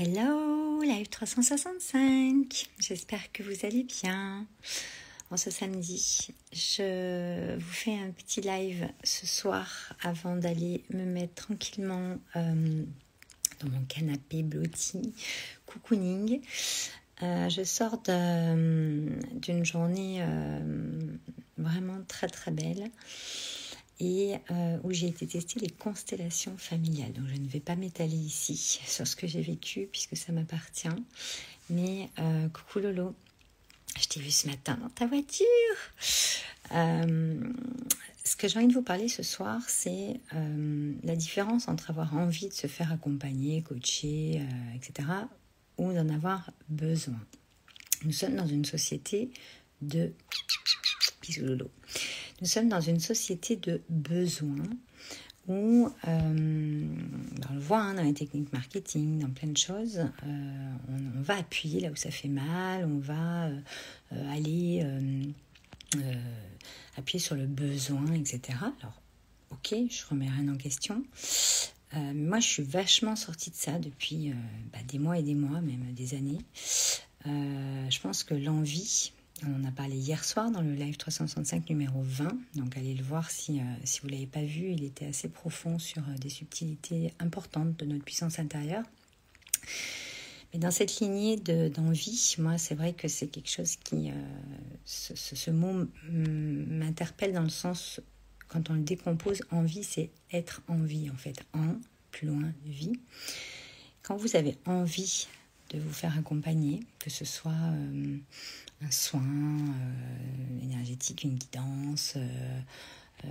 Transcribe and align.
Hello, 0.00 0.80
live 0.82 1.08
365. 1.08 2.68
J'espère 2.78 3.32
que 3.32 3.42
vous 3.42 3.66
allez 3.66 3.82
bien. 3.82 4.46
En 5.32 5.36
ce 5.36 5.50
samedi, 5.50 6.28
je 6.52 7.56
vous 7.56 7.72
fais 7.72 7.98
un 7.98 8.12
petit 8.12 8.40
live 8.40 8.86
ce 9.02 9.26
soir 9.26 9.92
avant 10.02 10.36
d'aller 10.36 10.84
me 10.90 11.04
mettre 11.04 11.46
tranquillement 11.46 12.16
euh, 12.36 12.84
dans 13.58 13.70
mon 13.70 13.82
canapé 13.88 14.44
blotti, 14.44 15.14
cocooning. 15.66 16.42
Euh, 17.24 17.48
je 17.48 17.64
sors 17.64 17.98
d'une 17.98 19.64
journée 19.64 20.18
euh, 20.20 20.60
vraiment 21.56 21.98
très 22.06 22.28
très 22.28 22.52
belle 22.52 22.88
et 24.00 24.36
euh, 24.50 24.78
où 24.84 24.92
j'ai 24.92 25.08
été 25.08 25.26
tester 25.26 25.60
les 25.60 25.70
constellations 25.70 26.56
familiales. 26.56 27.12
Donc 27.12 27.26
je 27.28 27.40
ne 27.40 27.48
vais 27.48 27.60
pas 27.60 27.76
m'étaler 27.76 28.16
ici 28.16 28.56
sur 28.56 29.06
ce 29.06 29.16
que 29.16 29.26
j'ai 29.26 29.40
vécu 29.40 29.88
puisque 29.90 30.16
ça 30.16 30.32
m'appartient. 30.32 30.88
Mais 31.70 32.08
euh, 32.18 32.48
coucou 32.48 32.78
Lolo, 32.80 33.14
je 34.00 34.06
t'ai 34.06 34.20
vu 34.20 34.30
ce 34.30 34.46
matin 34.46 34.78
dans 34.80 34.88
ta 34.88 35.06
voiture. 35.06 35.46
Euh, 36.72 37.40
ce 38.24 38.36
que 38.36 38.46
j'ai 38.46 38.58
envie 38.58 38.68
de 38.68 38.74
vous 38.74 38.82
parler 38.82 39.08
ce 39.08 39.22
soir, 39.22 39.60
c'est 39.66 40.20
la 41.02 41.16
différence 41.16 41.66
entre 41.66 41.88
avoir 41.90 42.14
envie 42.14 42.48
de 42.48 42.52
se 42.52 42.66
faire 42.66 42.92
accompagner, 42.92 43.62
coacher, 43.62 44.42
etc., 44.74 45.08
ou 45.78 45.94
d'en 45.94 46.10
avoir 46.10 46.50
besoin. 46.68 47.18
Nous 48.04 48.12
sommes 48.12 48.36
dans 48.36 48.46
une 48.46 48.66
société 48.66 49.30
de... 49.80 50.12
Bisous 51.22 51.46
Lolo. 51.46 51.70
Nous 52.40 52.46
sommes 52.46 52.68
dans 52.68 52.80
une 52.80 53.00
société 53.00 53.56
de 53.56 53.82
besoins 53.88 54.70
où, 55.48 55.88
euh, 56.06 56.86
on 57.50 57.54
le 57.54 57.60
voit 57.60 57.80
hein, 57.80 57.94
dans 57.94 58.02
les 58.02 58.14
techniques 58.14 58.52
marketing, 58.52 59.18
dans 59.18 59.30
plein 59.30 59.48
de 59.48 59.56
choses, 59.56 59.98
euh, 59.98 60.72
on, 61.16 61.20
va 61.22 61.38
appuyer 61.38 61.80
là 61.80 61.90
où 61.90 61.96
ça 61.96 62.10
fait 62.10 62.28
mal, 62.28 62.84
on 62.84 62.98
va 62.98 63.46
euh, 63.46 64.32
aller 64.32 64.86
appuyer 66.96 67.18
sur 67.18 67.34
le 67.34 67.46
besoin, 67.46 68.12
etc. 68.12 68.58
Alors, 68.80 69.00
ok, 69.50 69.74
je 69.90 70.06
remets 70.08 70.28
rien 70.28 70.48
en 70.52 70.56
question. 70.56 71.02
moi, 71.94 72.40
je 72.40 72.46
suis 72.46 72.62
vachement 72.62 73.16
sortie 73.16 73.50
de 73.50 73.56
ça 73.56 73.78
depuis 73.78 74.32
bah, 74.72 74.80
des 74.86 74.98
mois 74.98 75.18
et 75.18 75.22
des 75.22 75.34
mois, 75.34 75.60
même 75.60 75.92
des 75.92 76.14
années. 76.14 76.44
je 77.24 78.00
pense 78.00 78.22
que 78.22 78.34
l'envie, 78.34 79.12
on 79.46 79.54
en 79.54 79.64
a 79.64 79.70
parlé 79.70 79.96
hier 79.96 80.24
soir 80.24 80.50
dans 80.50 80.62
le 80.62 80.74
live 80.74 80.96
365 80.96 81.68
numéro 81.70 82.00
20, 82.02 82.28
donc 82.56 82.76
allez 82.76 82.94
le 82.94 83.02
voir 83.02 83.30
si, 83.30 83.60
euh, 83.60 83.62
vous 84.02 84.08
ne 84.08 84.12
l'avez 84.12 84.26
pas 84.26 84.42
vu, 84.42 84.70
il 84.70 84.84
était 84.84 85.06
assez 85.06 85.28
profond 85.28 85.78
sur 85.78 86.02
euh, 86.02 86.18
des 86.18 86.28
subtilités 86.28 87.12
importantes 87.18 87.76
de 87.76 87.84
notre 87.84 88.04
puissance 88.04 88.38
intérieure. 88.38 88.84
Mais 90.52 90.58
dans 90.58 90.70
cette 90.70 91.00
lignée 91.00 91.36
d'envie, 91.36 92.36
moi 92.38 92.58
c'est 92.58 92.74
vrai 92.74 92.94
que 92.94 93.08
c'est 93.08 93.28
quelque 93.28 93.50
chose 93.50 93.76
qui... 93.76 94.10
Euh, 94.10 94.14
ce, 94.84 95.14
ce, 95.14 95.50
mot 95.50 95.86
m'interpelle 96.10 97.32
dans 97.32 97.42
le 97.42 97.50
sens, 97.50 98.00
quand 98.48 98.70
on 98.70 98.74
le 98.74 98.80
décompose, 98.80 99.42
envie 99.50 99.84
c'est 99.84 100.10
être 100.32 100.62
en 100.68 100.78
vie 100.78 101.10
en 101.10 101.16
fait, 101.16 101.44
en, 101.52 101.76
plus 102.10 102.26
loin, 102.26 102.52
vie. 102.64 102.98
Quand 104.02 104.16
vous 104.16 104.36
avez 104.36 104.56
envie 104.64 105.28
de 105.70 105.78
vous 105.78 105.92
faire 105.92 106.16
accompagner, 106.16 106.80
que 106.98 107.10
ce 107.10 107.26
soit 107.26 107.52
un 108.82 108.90
soin 108.90 109.22
euh, 109.22 110.62
énergétique, 110.62 111.24
une 111.24 111.36
guidance, 111.36 112.14
euh, 112.16 112.60
euh, 113.24 113.28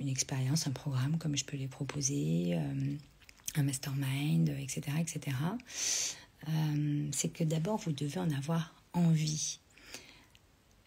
une 0.00 0.08
expérience, 0.08 0.66
un 0.66 0.72
programme 0.72 1.18
comme 1.18 1.36
je 1.36 1.44
peux 1.44 1.56
les 1.56 1.68
proposer, 1.68 2.56
un 3.56 3.62
mastermind, 3.62 4.48
etc. 4.50 4.82
etc. 5.00 5.36
c'est 7.12 7.32
que 7.32 7.44
d'abord 7.44 7.78
vous 7.78 7.92
devez 7.92 8.20
en 8.20 8.30
avoir 8.30 8.74
envie. 8.92 9.58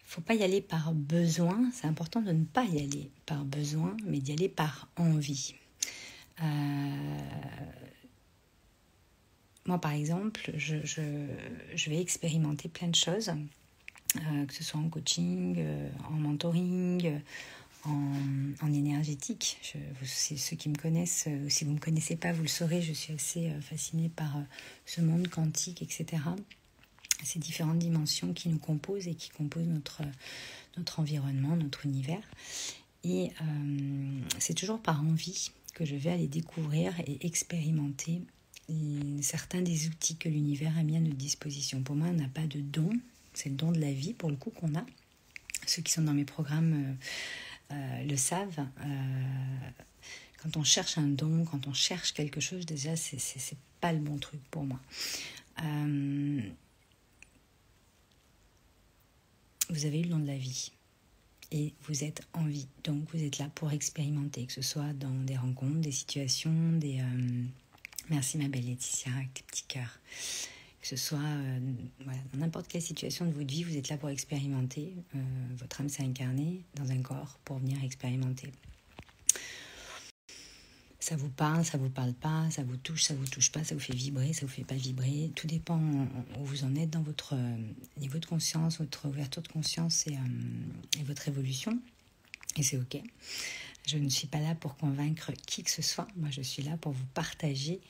Il 0.00 0.10
faut 0.10 0.20
pas 0.22 0.34
y 0.34 0.42
aller 0.42 0.62
par 0.62 0.94
besoin, 0.94 1.70
c'est 1.74 1.86
important 1.86 2.22
de 2.22 2.32
ne 2.32 2.44
pas 2.44 2.64
y 2.64 2.78
aller 2.78 3.10
par 3.26 3.44
besoin, 3.44 3.94
mais 4.06 4.20
d'y 4.20 4.32
aller 4.32 4.48
par 4.48 4.88
envie. 4.96 5.54
Moi, 9.68 9.78
par 9.78 9.92
exemple, 9.92 10.50
je, 10.56 11.90
vais 11.90 12.00
expérimenter 12.00 12.70
plein 12.70 12.88
de 12.88 12.94
choses 12.94 13.32
euh, 14.16 14.46
que 14.46 14.54
ce 14.54 14.64
soit 14.64 14.80
en 14.80 14.88
coaching, 14.88 15.56
euh, 15.58 15.90
en 16.08 16.12
mentoring, 16.12 17.04
euh, 17.04 17.90
en, 18.62 18.72
énergétique. 18.72 19.60
Ceux 20.02 20.56
qui 20.56 20.70
me 20.70 20.74
connaissent, 20.74 21.28
si 21.48 21.64
vous 21.64 21.70
ne 21.72 21.76
me 21.76 21.80
connaissez 21.80 22.16
pas, 22.16 22.32
vous 22.32 22.40
le 22.40 22.48
saurez, 22.48 22.80
je 22.80 22.94
suis 22.94 23.12
assez 23.12 23.50
fascinée 23.60 24.08
par 24.08 24.38
ce 24.86 25.02
monde 25.02 25.28
quantique, 25.28 25.82
etc. 25.82 26.22
Ces 27.22 27.38
différentes 27.38 27.78
dimensions 27.78 28.32
qui 28.32 28.48
nous 28.48 28.58
composent 28.58 29.06
et 29.06 29.14
qui 29.14 29.28
composent 29.28 29.68
notre 29.68 30.98
environnement, 30.98 31.56
notre 31.56 31.84
univers. 31.84 32.22
Et 33.04 33.32
c'est 34.38 34.54
toujours 34.54 34.80
par 34.80 35.02
envie 35.02 35.50
que 35.74 35.84
je 35.84 35.94
vais 35.94 36.10
aller 36.10 36.28
découvrir 36.28 36.98
et 37.06 37.26
expérimenter 37.26 38.22
certains 39.22 39.62
des 39.62 39.88
outils 39.88 40.16
que 40.16 40.28
l'univers 40.28 40.76
a 40.76 40.82
mis 40.82 40.96
à 40.96 41.00
notre 41.00 41.16
disposition. 41.16 41.82
Pour 41.82 41.96
moi, 41.96 42.08
on 42.08 42.14
n'a 42.14 42.28
pas 42.28 42.46
de 42.46 42.60
don, 42.60 42.90
c'est 43.32 43.48
le 43.48 43.54
don 43.54 43.72
de 43.72 43.80
la 43.80 43.92
vie 43.92 44.12
pour 44.12 44.30
le 44.30 44.36
coup 44.36 44.50
qu'on 44.50 44.74
a. 44.74 44.84
Ceux 45.66 45.82
qui 45.82 45.92
sont 45.92 46.02
dans 46.02 46.14
mes 46.14 46.24
programmes 46.24 46.96
euh, 47.70 47.74
euh, 47.74 48.04
le 48.04 48.16
savent. 48.16 48.66
Euh, 48.80 49.70
quand 50.38 50.56
on 50.56 50.64
cherche 50.64 50.98
un 50.98 51.08
don, 51.08 51.44
quand 51.44 51.66
on 51.66 51.72
cherche 51.72 52.12
quelque 52.12 52.40
chose, 52.40 52.64
déjà, 52.66 52.96
c'est, 52.96 53.56
pas 53.80 53.92
le 53.92 54.00
bon 54.00 54.18
truc 54.18 54.40
pour 54.50 54.64
moi. 54.64 54.80
vous 59.70 59.84
avez 59.84 60.00
eu 60.00 60.04
le 60.04 60.08
don 60.08 60.18
de 60.18 60.26
la 60.26 60.36
vie 60.36 60.72
et 61.52 61.72
vous 61.82 62.02
êtes 62.02 62.26
en 62.32 62.44
vie. 62.44 62.66
Donc 62.84 63.04
vous 63.12 63.22
êtes 63.22 63.38
là 63.38 63.48
pour 63.54 63.70
expérimenter, 63.70 64.46
que 64.46 64.52
ce 64.52 64.62
soit 64.62 64.92
dans 64.94 65.14
des 65.22 65.36
rencontres, 65.36 65.80
des 65.80 65.92
situations, 65.92 66.72
des... 66.72 67.00
Merci 68.10 68.38
ma 68.38 68.48
belle 68.48 68.66
Laetitia 68.66 69.12
avec 69.14 69.34
tes 69.34 69.42
petits 69.42 69.64
cœurs 69.68 69.98
que 70.80 70.96
ce 70.96 70.96
soit 70.96 71.18
euh, 71.18 71.58
dans 72.06 72.38
n'importe 72.38 72.68
quelle 72.68 72.82
situation 72.82 73.26
de 73.26 73.32
votre 73.32 73.46
vie, 73.46 73.64
vous 73.64 73.76
êtes 73.76 73.88
là 73.88 73.96
pour 73.96 74.08
expérimenter. 74.08 74.94
Euh, 75.14 75.18
votre 75.56 75.80
âme 75.80 75.88
s'est 75.88 76.02
incarnée 76.02 76.64
dans 76.74 76.90
un 76.90 77.02
corps 77.02 77.38
pour 77.44 77.58
venir 77.58 77.82
expérimenter. 77.84 78.52
Ça 81.00 81.16
vous 81.16 81.28
parle, 81.28 81.64
ça 81.64 81.78
vous 81.78 81.88
parle 81.88 82.12
pas, 82.12 82.50
ça 82.50 82.62
vous 82.62 82.76
touche, 82.76 83.02
ça 83.04 83.14
vous 83.14 83.26
touche 83.26 83.50
pas, 83.50 83.64
ça 83.64 83.74
vous 83.74 83.80
fait 83.80 83.94
vibrer, 83.94 84.32
ça 84.32 84.46
vous 84.46 84.52
fait 84.52 84.64
pas 84.64 84.74
vibrer. 84.74 85.30
Tout 85.34 85.46
dépend 85.46 85.80
où 86.38 86.44
vous 86.44 86.64
en 86.64 86.74
êtes 86.74 86.90
dans 86.90 87.02
votre 87.02 87.34
euh, 87.34 87.56
niveau 87.98 88.18
de 88.18 88.26
conscience, 88.26 88.78
votre 88.78 89.08
ouverture 89.08 89.42
de 89.42 89.48
conscience 89.48 90.06
et 90.06 91.02
votre 91.04 91.28
évolution. 91.28 91.78
Et 92.56 92.62
c'est 92.62 92.76
ok. 92.76 93.00
Je 93.88 93.96
ne 93.96 94.10
suis 94.10 94.26
pas 94.26 94.40
là 94.40 94.54
pour 94.54 94.76
convaincre 94.76 95.32
qui 95.46 95.62
que 95.62 95.70
ce 95.70 95.80
soit. 95.80 96.06
Moi, 96.16 96.28
je 96.30 96.42
suis 96.42 96.62
là 96.62 96.76
pour 96.76 96.92
vous 96.92 97.06
partager 97.14 97.80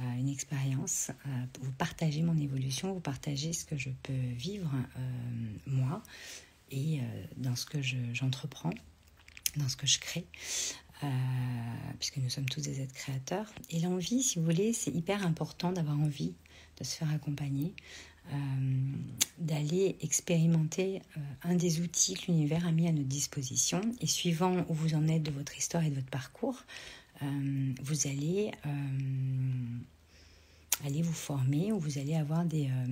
euh, 0.00 0.12
une 0.18 0.30
expérience, 0.30 1.10
euh, 1.26 1.44
vous 1.60 1.72
partager 1.72 2.22
mon 2.22 2.38
évolution, 2.38 2.94
vous 2.94 3.00
partager 3.00 3.52
ce 3.52 3.66
que 3.66 3.76
je 3.76 3.90
peux 4.02 4.14
vivre 4.14 4.72
euh, 4.96 5.00
moi 5.66 6.02
et 6.70 7.00
dans 7.36 7.54
ce 7.54 7.66
que 7.66 7.82
j'entreprends, 7.82 8.72
dans 9.58 9.68
ce 9.68 9.76
que 9.76 9.86
je 9.86 9.98
crée. 9.98 10.24
puisque 11.98 12.16
nous 12.16 12.30
sommes 12.30 12.48
tous 12.48 12.62
des 12.62 12.80
êtres 12.80 12.94
créateurs. 12.94 13.52
Et 13.68 13.80
l'envie, 13.80 14.22
si 14.22 14.38
vous 14.38 14.46
voulez, 14.46 14.72
c'est 14.72 14.90
hyper 14.90 15.26
important 15.26 15.70
d'avoir 15.72 16.00
envie 16.00 16.32
de 16.78 16.84
se 16.84 16.96
faire 16.96 17.10
accompagner, 17.10 17.74
d'aller 19.38 19.96
expérimenter 20.00 21.02
un 21.42 21.54
des 21.54 21.80
outils 21.80 22.14
que 22.14 22.30
l'univers 22.30 22.66
a 22.66 22.72
mis 22.72 22.88
à 22.88 22.92
notre 22.92 23.08
disposition. 23.08 23.80
Et 24.00 24.06
suivant 24.06 24.64
où 24.68 24.74
vous 24.74 24.94
en 24.94 25.06
êtes 25.08 25.22
de 25.22 25.30
votre 25.30 25.56
histoire 25.58 25.84
et 25.84 25.90
de 25.90 25.96
votre 25.96 26.10
parcours, 26.10 26.64
euh, 27.22 27.74
vous 27.82 28.06
allez 28.06 28.52
euh, 28.66 29.78
aller 30.84 31.02
vous 31.02 31.12
former 31.12 31.72
ou 31.72 31.78
vous 31.78 31.98
allez 31.98 32.16
avoir 32.16 32.40
euh, 32.40 32.86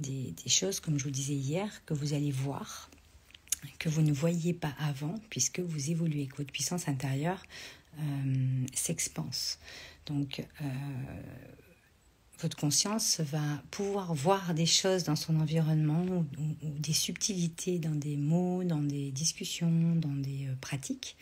des, 0.00 0.32
des, 0.32 0.48
choses, 0.50 0.80
comme 0.80 0.98
je 0.98 1.04
vous 1.04 1.10
disais 1.10 1.34
hier, 1.34 1.84
que 1.86 1.94
vous 1.94 2.12
allez 2.14 2.30
voir, 2.30 2.90
que 3.78 3.88
vous 3.88 4.02
ne 4.02 4.12
voyiez 4.12 4.52
pas 4.52 4.74
avant, 4.78 5.14
puisque 5.30 5.60
vous 5.60 5.90
évoluez, 5.90 6.26
que 6.26 6.36
votre 6.36 6.52
puissance 6.52 6.88
intérieure 6.88 7.42
s'expanse. 8.72 9.58
Donc, 10.06 10.42
votre 12.42 12.56
conscience 12.56 13.20
va 13.20 13.62
pouvoir 13.70 14.14
voir 14.14 14.54
des 14.54 14.66
choses 14.66 15.04
dans 15.04 15.16
son 15.16 15.40
environnement 15.40 16.04
ou, 16.04 16.26
des 16.62 16.92
subtilités 16.92 17.78
dans 17.78 17.94
des 17.94 18.16
mots, 18.16 18.64
dans 18.64 18.82
des 18.82 19.10
discussions, 19.10 19.94
dans 19.96 20.14
des 20.14 20.48
pratiques 20.60 21.16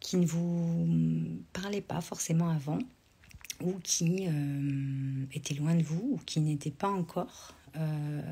qui 0.00 0.16
ne 0.16 0.26
vous 0.26 0.88
parlaient 1.52 1.80
pas 1.80 2.00
forcément 2.00 2.48
avant 2.48 2.80
ou 3.62 3.78
qui 3.82 4.26
euh, 4.26 5.26
étaient 5.32 5.54
loin 5.54 5.74
de 5.74 5.82
vous 5.82 6.12
ou 6.14 6.20
qui 6.24 6.40
n'étaient 6.40 6.70
pas 6.70 6.88
encore, 6.88 7.54
euh, 7.76 8.22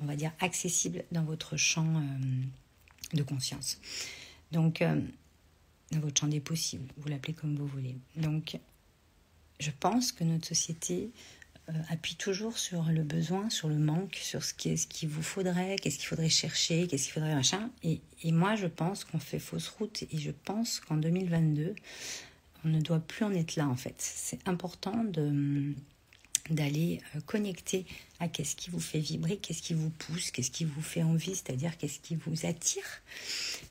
on 0.00 0.06
va 0.06 0.16
dire, 0.16 0.32
accessibles 0.40 1.04
dans 1.12 1.24
votre 1.24 1.56
champ 1.56 1.96
euh, 1.96 3.16
de 3.16 3.22
conscience. 3.22 3.78
Donc, 4.50 4.82
dans 4.82 6.00
votre 6.00 6.20
champ 6.20 6.28
des 6.28 6.40
possibles, 6.40 6.86
vous 6.96 7.08
l'appelez 7.08 7.34
comme 7.34 7.56
vous 7.56 7.66
voulez. 7.66 7.96
Donc, 8.16 8.58
je 9.60 9.70
pense 9.78 10.12
que 10.12 10.24
notre 10.24 10.46
société 10.46 11.10
euh, 11.68 11.72
appuie 11.88 12.16
toujours 12.16 12.58
sur 12.58 12.84
le 12.84 13.02
besoin, 13.02 13.48
sur 13.50 13.68
le 13.68 13.78
manque, 13.78 14.16
sur 14.16 14.44
ce 14.44 14.52
qu'il 14.54 15.08
vous 15.08 15.22
faudrait, 15.22 15.76
qu'est-ce 15.76 15.98
qu'il 15.98 16.08
faudrait 16.08 16.28
chercher, 16.28 16.86
qu'est-ce 16.86 17.04
qu'il 17.04 17.12
faudrait 17.12 17.34
machin. 17.34 17.70
Et, 17.82 18.00
et 18.22 18.32
moi, 18.32 18.56
je 18.56 18.66
pense 18.66 19.04
qu'on 19.04 19.18
fait 19.18 19.38
fausse 19.38 19.68
route 19.68 20.04
et 20.10 20.18
je 20.18 20.30
pense 20.30 20.80
qu'en 20.80 20.96
2022, 20.96 21.74
on 22.64 22.68
ne 22.68 22.80
doit 22.80 23.00
plus 23.00 23.24
en 23.24 23.32
être 23.32 23.56
là 23.56 23.68
en 23.68 23.76
fait. 23.76 23.94
C'est 23.98 24.46
important 24.48 25.04
de 25.04 25.74
d'aller 26.50 27.00
euh, 27.14 27.20
connecter 27.24 27.86
à 28.20 28.28
qu'est-ce 28.28 28.54
qui 28.54 28.70
vous 28.70 28.80
fait 28.80 28.98
vibrer, 28.98 29.38
qu'est-ce 29.38 29.62
qui 29.62 29.74
vous 29.74 29.90
pousse, 29.90 30.30
qu'est-ce 30.30 30.50
qui 30.50 30.64
vous 30.64 30.82
fait 30.82 31.02
envie, 31.02 31.34
c'est-à-dire 31.34 31.76
qu'est-ce 31.78 32.00
qui 32.00 32.16
vous 32.16 32.46
attire, 32.46 32.84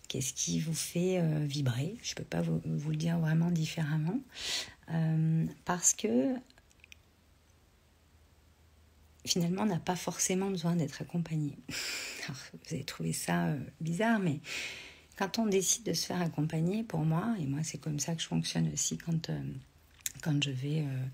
qu'est-ce 0.08 0.34
qui 0.34 0.60
vous 0.60 0.74
fait 0.74 1.20
euh, 1.20 1.46
vibrer. 1.46 1.96
Je 2.02 2.12
ne 2.12 2.16
peux 2.16 2.24
pas 2.24 2.42
vous, 2.42 2.62
le 2.66 2.96
dire 2.96 3.20
vraiment 3.20 3.52
différemment. 3.52 4.20
Parce 5.66 5.94
que 5.94 6.36
finalement, 9.26 9.64
on 9.64 9.68
n'a 9.68 9.80
pas 9.80 9.96
forcément 9.96 10.50
besoin 10.50 10.76
d'être 10.76 11.02
accompagné. 11.02 11.58
vous 12.28 12.76
avez 12.76 12.84
trouvé 12.84 13.14
ça 13.14 13.48
euh, 13.48 13.60
bizarre, 13.82 14.20
mais 14.20 14.40
quand 15.18 15.40
on 15.40 15.46
décide 15.46 15.84
de 15.86 15.94
se 15.94 16.06
faire 16.06 16.22
accompagner, 16.22 16.84
pour 16.84 17.02
moi, 17.02 17.36
et 17.40 17.46
moi 17.46 17.62
c'est 17.64 17.78
comme 17.78 18.00
ça 18.00 18.16
que 18.16 18.22
je 18.22 18.28
fonctionne 18.28 18.72
aussi 18.74 18.98
quand, 18.98 19.30
euh, 19.30 19.42
quand 20.22 20.44
je 20.44 20.52
vais 20.52 20.82
euh, 20.82 21.06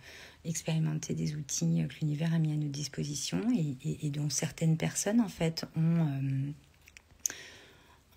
expérimenter 0.45 1.13
des 1.13 1.35
outils 1.35 1.85
que 1.87 1.99
l'univers 1.99 2.33
a 2.33 2.39
mis 2.39 2.51
à 2.51 2.55
notre 2.55 2.71
disposition 2.71 3.41
et, 3.81 4.09
dont 4.09 4.29
certaines 4.29 4.77
personnes 4.77 5.19
en 5.19 5.27
fait 5.27 5.65
ont, 5.75 6.53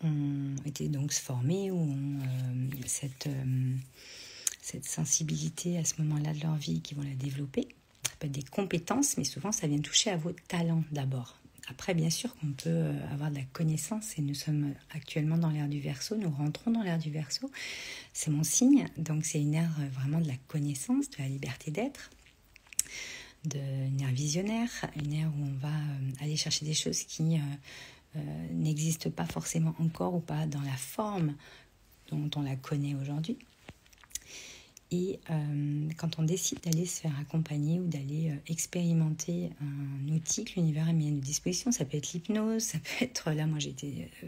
ont 0.04 0.54
été 0.64 0.88
donc 0.88 1.12
formées 1.12 1.70
ou 1.72 1.78
ont 1.78 2.18
cette, 2.86 3.28
cette 4.62 4.86
sensibilité 4.86 5.76
à 5.76 5.84
ce 5.84 6.00
moment-là 6.00 6.32
de 6.32 6.40
leur 6.40 6.56
vie 6.56 6.80
qui 6.80 6.94
vont 6.94 7.02
la 7.02 7.14
développer 7.14 7.68
des 8.28 8.42
compétences, 8.42 9.16
mais 9.18 9.24
souvent 9.24 9.52
ça 9.52 9.66
vient 9.66 9.80
toucher 9.80 10.10
à 10.10 10.16
vos 10.16 10.32
talents 10.48 10.84
d'abord. 10.92 11.36
Après, 11.68 11.94
bien 11.94 12.10
sûr 12.10 12.34
qu'on 12.36 12.52
peut 12.52 12.70
euh, 12.70 13.12
avoir 13.12 13.30
de 13.30 13.36
la 13.36 13.44
connaissance 13.44 14.18
et 14.18 14.22
nous 14.22 14.34
sommes 14.34 14.74
actuellement 14.90 15.38
dans 15.38 15.50
l'ère 15.50 15.68
du 15.68 15.80
verso, 15.80 16.16
nous 16.16 16.30
rentrons 16.30 16.72
dans 16.72 16.82
l'ère 16.82 16.98
du 16.98 17.10
verso. 17.10 17.50
C'est 18.12 18.30
mon 18.30 18.42
signe, 18.42 18.88
donc 18.96 19.24
c'est 19.24 19.40
une 19.40 19.54
ère 19.54 19.74
euh, 19.80 19.88
vraiment 19.92 20.20
de 20.20 20.26
la 20.26 20.36
connaissance, 20.48 21.08
de 21.10 21.18
la 21.18 21.28
liberté 21.28 21.70
d'être, 21.70 22.10
de, 23.44 23.58
une 23.58 24.00
ère 24.00 24.10
visionnaire, 24.10 24.70
une 24.96 25.12
ère 25.12 25.28
où 25.28 25.44
on 25.44 25.58
va 25.60 25.68
euh, 25.68 26.24
aller 26.24 26.36
chercher 26.36 26.64
des 26.64 26.74
choses 26.74 27.02
qui 27.04 27.38
n'existent 28.50 29.10
pas 29.10 29.24
forcément 29.24 29.74
encore 29.78 30.14
ou 30.14 30.20
pas 30.20 30.46
dans 30.46 30.60
la 30.60 30.76
forme 30.76 31.34
dont 32.10 32.28
on 32.36 32.42
la 32.42 32.56
connaît 32.56 32.94
aujourd'hui. 32.94 33.38
Et 34.92 35.20
euh, 35.30 35.88
quand 35.96 36.18
on 36.18 36.22
décide 36.22 36.60
d'aller 36.60 36.84
se 36.84 37.00
faire 37.00 37.18
accompagner 37.18 37.80
ou 37.80 37.86
d'aller 37.86 38.30
euh, 38.30 38.36
expérimenter 38.46 39.48
un 39.62 40.12
outil 40.12 40.44
que 40.44 40.52
l'univers 40.56 40.86
a 40.86 40.92
mis 40.92 41.08
à 41.08 41.10
notre 41.10 41.24
disposition, 41.24 41.72
ça 41.72 41.86
peut 41.86 41.96
être 41.96 42.12
l'hypnose, 42.12 42.62
ça 42.62 42.78
peut 42.78 43.04
être, 43.04 43.30
là 43.32 43.46
moi 43.46 43.58
j'ai 43.58 43.70
été 43.70 44.10
euh, 44.22 44.26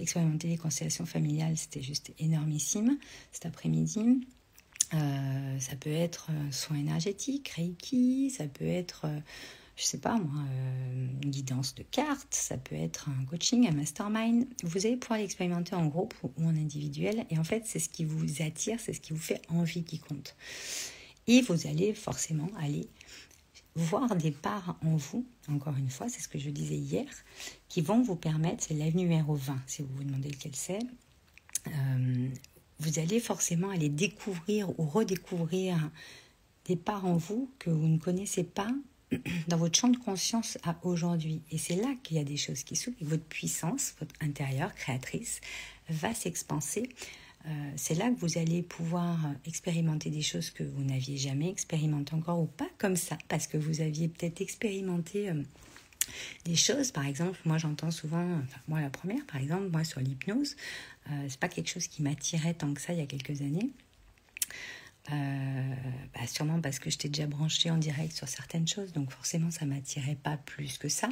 expérimenter 0.00 0.48
les 0.48 0.56
constellations 0.56 1.04
familiales, 1.04 1.58
c'était 1.58 1.82
juste 1.82 2.12
énormissime 2.18 2.98
cet 3.30 3.44
après-midi. 3.44 4.26
ça 4.90 5.76
peut 5.78 5.92
être 5.92 6.30
soin 6.50 6.78
énergétique, 6.78 7.48
Reiki, 7.50 8.30
ça 8.30 8.46
peut 8.46 8.66
être 8.66 9.06
je 9.80 9.86
sais 9.86 9.98
pas 9.98 10.18
moi, 10.18 10.42
euh, 10.50 11.06
une 11.22 11.30
guidance 11.30 11.74
de 11.74 11.82
cartes, 11.82 12.34
ça 12.34 12.58
peut 12.58 12.74
être 12.74 13.08
un 13.08 13.24
coaching, 13.24 13.66
un 13.66 13.72
mastermind. 13.72 14.46
Vous 14.62 14.84
allez 14.84 14.98
pouvoir 14.98 15.20
l'expérimenter 15.20 15.74
en 15.74 15.86
groupe 15.86 16.14
ou 16.22 16.44
en 16.44 16.50
individuel. 16.50 17.24
Et 17.30 17.38
en 17.38 17.44
fait, 17.44 17.62
c'est 17.64 17.78
ce 17.78 17.88
qui 17.88 18.04
vous 18.04 18.42
attire, 18.42 18.78
c'est 18.78 18.92
ce 18.92 19.00
qui 19.00 19.14
vous 19.14 19.20
fait 19.20 19.40
envie 19.48 19.82
qui 19.82 19.98
compte. 19.98 20.36
Et 21.26 21.40
vous 21.40 21.66
allez 21.66 21.94
forcément 21.94 22.50
aller 22.58 22.90
voir 23.74 24.14
des 24.16 24.32
parts 24.32 24.76
en 24.84 24.96
vous, 24.96 25.24
encore 25.48 25.76
une 25.76 25.88
fois, 25.88 26.10
c'est 26.10 26.20
ce 26.20 26.28
que 26.28 26.38
je 26.38 26.50
disais 26.50 26.76
hier, 26.76 27.06
qui 27.68 27.80
vont 27.80 28.02
vous 28.02 28.16
permettre, 28.16 28.64
c'est 28.64 28.74
l'avenue 28.74 29.04
numéro 29.04 29.34
20, 29.34 29.56
si 29.66 29.80
vous 29.80 29.88
vous 29.96 30.04
demandez 30.04 30.28
lequel 30.28 30.54
c'est, 30.54 30.80
euh, 31.68 32.28
vous 32.80 32.98
allez 32.98 33.20
forcément 33.20 33.70
aller 33.70 33.88
découvrir 33.88 34.78
ou 34.78 34.84
redécouvrir 34.84 35.90
des 36.66 36.76
parts 36.76 37.06
en 37.06 37.16
vous 37.16 37.50
que 37.58 37.70
vous 37.70 37.86
ne 37.86 37.98
connaissez 37.98 38.44
pas 38.44 38.68
dans 39.48 39.56
votre 39.56 39.78
champ 39.78 39.88
de 39.88 39.96
conscience 39.96 40.58
à 40.64 40.76
aujourd'hui. 40.82 41.42
Et 41.50 41.58
c'est 41.58 41.76
là 41.76 41.94
qu'il 42.02 42.16
y 42.16 42.20
a 42.20 42.24
des 42.24 42.36
choses 42.36 42.62
qui 42.62 42.76
s'ouvrent. 42.76 42.96
Votre 43.00 43.24
puissance, 43.24 43.94
votre 43.98 44.14
intérieur 44.20 44.74
créatrice, 44.74 45.40
va 45.88 46.14
s'expanser. 46.14 46.88
Euh, 47.46 47.72
c'est 47.76 47.94
là 47.94 48.10
que 48.10 48.18
vous 48.20 48.38
allez 48.38 48.62
pouvoir 48.62 49.18
expérimenter 49.46 50.10
des 50.10 50.22
choses 50.22 50.50
que 50.50 50.62
vous 50.62 50.84
n'aviez 50.84 51.16
jamais 51.16 51.48
expérimentées 51.48 52.14
encore 52.14 52.40
ou 52.40 52.46
pas 52.46 52.68
comme 52.78 52.96
ça, 52.96 53.16
parce 53.28 53.46
que 53.46 53.56
vous 53.56 53.80
aviez 53.80 54.08
peut-être 54.08 54.42
expérimenté 54.42 55.30
euh, 55.30 55.42
des 56.44 56.56
choses. 56.56 56.92
Par 56.92 57.06
exemple, 57.06 57.38
moi 57.46 57.56
j'entends 57.56 57.90
souvent, 57.90 58.22
enfin, 58.22 58.60
moi 58.68 58.80
la 58.80 58.90
première, 58.90 59.24
par 59.24 59.40
exemple, 59.40 59.68
moi 59.70 59.84
sur 59.84 60.00
l'hypnose, 60.00 60.56
euh, 61.10 61.26
c'est 61.28 61.40
pas 61.40 61.48
quelque 61.48 61.70
chose 61.70 61.86
qui 61.86 62.02
m'attirait 62.02 62.54
tant 62.54 62.74
que 62.74 62.80
ça 62.80 62.92
il 62.92 62.98
y 62.98 63.02
a 63.02 63.06
quelques 63.06 63.40
années. 63.40 63.70
Euh, 65.12 65.74
bah, 66.14 66.26
sûrement 66.26 66.60
parce 66.60 66.78
que 66.78 66.90
j'étais 66.90 67.08
déjà 67.08 67.26
branchée 67.26 67.70
en 67.70 67.78
direct 67.78 68.12
sur 68.12 68.28
certaines 68.28 68.68
choses, 68.68 68.92
donc 68.92 69.10
forcément 69.10 69.50
ça 69.50 69.64
m'attirait 69.64 70.16
pas 70.16 70.36
plus 70.36 70.78
que 70.78 70.88
ça. 70.88 71.08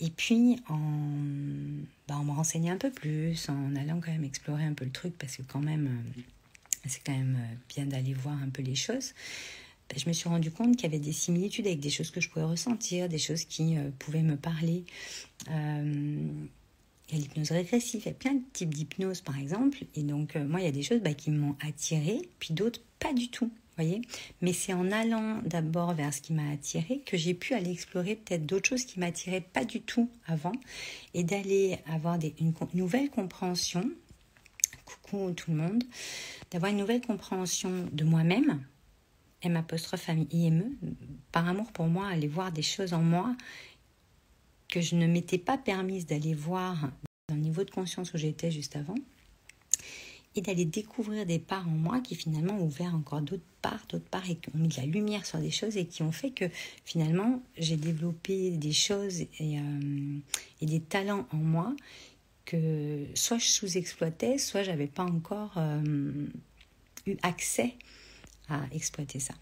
Et 0.00 0.10
puis 0.10 0.60
en, 0.68 0.78
bah, 2.08 2.16
en 2.16 2.24
me 2.24 2.32
renseignant 2.32 2.74
un 2.74 2.78
peu 2.78 2.90
plus, 2.90 3.48
en 3.48 3.74
allant 3.76 4.00
quand 4.00 4.12
même 4.12 4.24
explorer 4.24 4.64
un 4.64 4.74
peu 4.74 4.84
le 4.84 4.90
truc, 4.90 5.16
parce 5.18 5.36
que 5.36 5.42
quand 5.42 5.60
même, 5.60 5.86
euh, 5.86 6.22
c'est 6.86 7.02
quand 7.04 7.16
même 7.16 7.38
euh, 7.40 7.54
bien 7.74 7.86
d'aller 7.86 8.12
voir 8.12 8.36
un 8.42 8.50
peu 8.50 8.62
les 8.62 8.74
choses. 8.74 9.14
Bah, 9.88 9.96
je 9.96 10.08
me 10.08 10.12
suis 10.12 10.28
rendu 10.28 10.50
compte 10.50 10.76
qu'il 10.76 10.84
y 10.84 10.86
avait 10.86 10.98
des 10.98 11.12
similitudes 11.12 11.66
avec 11.66 11.80
des 11.80 11.90
choses 11.90 12.10
que 12.10 12.20
je 12.20 12.28
pouvais 12.28 12.44
ressentir, 12.44 13.08
des 13.08 13.18
choses 13.18 13.44
qui 13.44 13.76
pouvaient 13.98 14.22
me 14.22 14.36
parler. 14.36 14.84
Il 17.08 17.16
y 17.16 17.18
a 17.18 17.22
l'hypnose 17.22 17.52
régressive, 17.52 18.02
il 18.04 18.08
y 18.08 18.10
a 18.10 18.14
plein 18.14 18.34
de 18.34 18.42
types 18.52 18.74
d'hypnose 18.74 19.20
par 19.20 19.38
exemple. 19.38 19.84
Et 19.94 20.02
donc, 20.02 20.36
euh, 20.36 20.44
moi, 20.44 20.60
il 20.60 20.64
y 20.64 20.68
a 20.68 20.72
des 20.72 20.82
choses 20.82 21.00
bah, 21.00 21.14
qui 21.14 21.30
m'ont 21.30 21.56
attirée, 21.66 22.28
puis 22.38 22.52
d'autres 22.52 22.80
pas 22.98 23.12
du 23.12 23.28
tout. 23.28 23.50
Voyez 23.76 24.00
Mais 24.40 24.54
c'est 24.54 24.72
en 24.72 24.90
allant 24.90 25.42
d'abord 25.44 25.92
vers 25.92 26.12
ce 26.12 26.22
qui 26.22 26.32
m'a 26.32 26.50
attiré 26.50 27.02
que 27.04 27.18
j'ai 27.18 27.34
pu 27.34 27.52
aller 27.52 27.70
explorer 27.70 28.16
peut-être 28.16 28.46
d'autres 28.46 28.70
choses 28.70 28.86
qui 28.86 28.98
m'attiraient 28.98 29.42
pas 29.42 29.66
du 29.66 29.82
tout 29.82 30.08
avant 30.26 30.52
et 31.12 31.24
d'aller 31.24 31.78
avoir 31.86 32.18
des, 32.18 32.34
une, 32.40 32.54
nouvelle 32.72 33.10
compréhension. 33.10 33.90
Coucou 34.86 35.32
tout 35.32 35.50
le 35.50 35.58
monde. 35.58 35.84
D'avoir 36.50 36.72
une 36.72 36.78
nouvelle 36.78 37.02
compréhension 37.02 37.86
de 37.92 38.04
moi-même, 38.04 38.62
M 39.42 39.56
apostrophe 39.56 40.08
IME, 40.30 40.74
par 41.30 41.46
amour 41.46 41.70
pour 41.72 41.86
moi, 41.86 42.06
aller 42.06 42.28
voir 42.28 42.52
des 42.52 42.62
choses 42.62 42.94
en 42.94 43.02
moi 43.02 43.36
que 44.68 44.80
je 44.80 44.96
ne 44.96 45.06
m'étais 45.06 45.38
pas 45.38 45.58
permise 45.58 46.06
d'aller 46.06 46.34
voir 46.34 46.90
dans 47.28 47.34
le 47.34 47.40
niveau 47.40 47.64
de 47.64 47.70
conscience 47.70 48.12
où 48.14 48.18
j'étais 48.18 48.50
juste 48.50 48.76
avant, 48.76 48.96
et 50.36 50.42
d'aller 50.42 50.64
découvrir 50.64 51.26
des 51.26 51.38
parts 51.38 51.66
en 51.66 51.72
moi 51.72 52.00
qui 52.00 52.14
finalement 52.14 52.54
ont 52.58 52.66
ouvert 52.66 52.94
encore 52.94 53.22
d'autres 53.22 53.42
parts, 53.62 53.86
d'autres 53.88 54.08
parts, 54.08 54.28
et 54.28 54.36
qui 54.36 54.50
ont 54.54 54.58
mis 54.58 54.68
de 54.68 54.76
la 54.76 54.86
lumière 54.86 55.24
sur 55.24 55.38
des 55.38 55.50
choses 55.50 55.76
et 55.76 55.86
qui 55.86 56.02
ont 56.02 56.12
fait 56.12 56.30
que 56.30 56.44
finalement 56.84 57.42
j'ai 57.56 57.76
développé 57.76 58.50
des 58.50 58.72
choses 58.72 59.20
et, 59.20 59.58
euh, 59.58 60.18
des 60.60 60.80
talents 60.80 61.26
en 61.32 61.38
moi 61.38 61.74
que 62.44 63.06
soit 63.14 63.38
je 63.38 63.46
sous-exploitais, 63.46 64.38
soit 64.38 64.62
j'avais 64.62 64.86
pas 64.86 65.04
encore 65.04 65.54
euh, 65.56 66.26
eu 67.06 67.16
accès 67.22 67.74
à 68.48 68.62
exploiter 68.72 69.18
ça. 69.18 69.34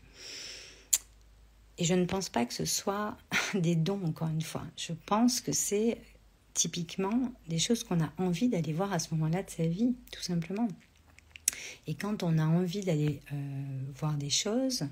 Et 1.79 1.85
je 1.85 1.95
ne 1.95 2.05
pense 2.05 2.29
pas 2.29 2.47
que 2.47 2.55
ce 2.55 2.65
soit 2.65 3.17
des 3.55 3.77
dons, 3.77 4.03
encore 4.05 4.29
une 4.29 4.43
fois. 4.43 4.65
Je 4.77 4.93
pense 5.07 5.41
que 5.41 5.53
c'est 5.53 5.99
typiquement 6.55 7.33
des 7.49 7.59
choses 7.59 7.83
qu'on 7.83 8.01
a 8.01 8.13
envie 8.17 8.49
d'aller 8.49 8.73
voir 8.73 8.93
à 8.93 8.99
ce 8.99 9.13
moment-là 9.15 9.43
de 9.43 9.51
sa 9.51 9.67
vie, 9.67 9.95
tout 10.13 10.23
simplement. 10.23 10.69
Et 11.87 11.95
quand 11.95 12.23
on 12.23 12.39
a 12.39 12.47
envie 12.47 12.81
d'aller 12.81 13.21
euh, 13.33 13.37
voir 13.97 14.15
des 14.15 14.31
choses, 14.31 14.85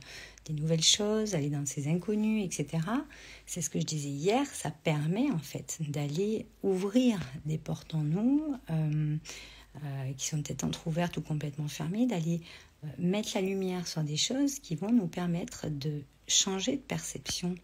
des 0.45 0.53
nouvelles 0.53 0.83
choses, 0.83 1.35
aller 1.35 1.51
dans 1.51 1.67
ces 1.67 1.89
inconnus, 1.89 2.45
etc., 2.45 2.83
c'est 3.47 3.63
ce 3.63 3.71
que 3.71 3.81
je 3.81 3.87
disais 3.87 4.09
hier, 4.09 4.47
ça 4.47 4.71
permet 4.71 5.31
en 5.31 5.39
fait 5.39 5.79
d'aller 5.89 6.47
ouvrir 6.63 7.21
des 7.47 7.59
portes 7.59 7.95
en 7.95 8.03
nous 8.03 8.55
euh, 8.71 9.17
euh, 9.77 10.13
qui 10.17 10.27
sont 10.27 10.43
peut-être 10.43 10.65
entrouvertes 10.65 11.17
ou 11.17 11.23
complètement 11.23 11.69
fermées, 11.69 12.07
d'aller 12.07 12.41
mettre 12.99 13.31
la 13.37 13.43
lumière 13.43 13.87
sur 13.87 14.03
des 14.03 14.17
choses 14.17 14.59
qui 14.59 14.75
vont 14.75 14.91
nous 14.91 15.07
permettre 15.07 15.69
de 15.71 16.03
changer 16.29 16.77
de 16.77 16.83
perception 16.83 17.55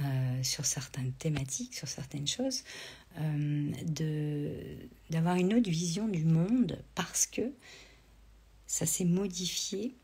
euh, 0.00 0.42
sur 0.42 0.64
certaines 0.64 1.12
thématiques, 1.12 1.74
sur 1.74 1.88
certaines 1.88 2.26
choses, 2.26 2.62
euh, 3.18 4.76
d'avoir 5.10 5.36
une 5.36 5.54
autre 5.54 5.68
vision 5.68 6.08
du 6.08 6.24
monde 6.24 6.82
parce 6.94 7.26
que 7.26 7.52
ça 8.66 8.86
s'est 8.86 9.04
modifié, 9.04 9.94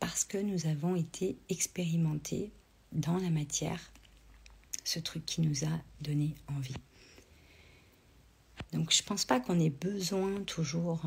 parce 0.00 0.24
que 0.24 0.38
nous 0.38 0.66
avons 0.66 0.96
été 0.96 1.38
expérimentés 1.48 2.50
dans 2.92 3.18
la 3.18 3.30
matière 3.30 3.92
ce 4.82 4.98
truc 4.98 5.24
qui 5.26 5.40
nous 5.42 5.64
a 5.64 5.80
donné 6.00 6.34
envie. 6.48 6.74
Donc 8.72 8.92
je 8.92 9.02
ne 9.02 9.06
pense 9.06 9.24
pas 9.24 9.40
qu'on 9.40 9.60
ait 9.60 9.70
besoin 9.70 10.42
toujours 10.44 11.02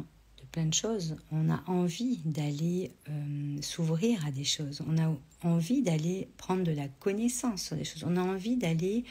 plein 0.53 0.67
de 0.67 0.73
choses, 0.73 1.17
on 1.31 1.49
a 1.49 1.61
envie 1.65 2.17
d'aller 2.25 2.91
euh, 3.09 3.61
s'ouvrir 3.61 4.25
à 4.25 4.31
des 4.31 4.43
choses, 4.43 4.81
on 4.87 4.97
a 4.99 5.13
envie 5.41 5.81
d'aller 5.81 6.29
prendre 6.37 6.63
de 6.63 6.71
la 6.71 6.87
connaissance 6.87 7.63
sur 7.63 7.75
des 7.75 7.83
choses, 7.83 8.05
on 8.07 8.15
a 8.15 8.21
envie 8.21 8.55
d'aller, 8.55 9.03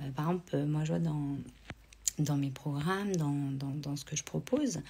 euh, 0.00 0.10
par 0.10 0.26
exemple, 0.26 0.56
euh, 0.56 0.66
moi 0.66 0.84
je 0.84 0.92
vois 0.92 1.00
dans, 1.00 2.36
mes 2.36 2.50
programmes, 2.50 3.16
dans 3.16 3.96
ce 3.96 4.04
que 4.04 4.14
je 4.14 4.22
propose, 4.22 4.82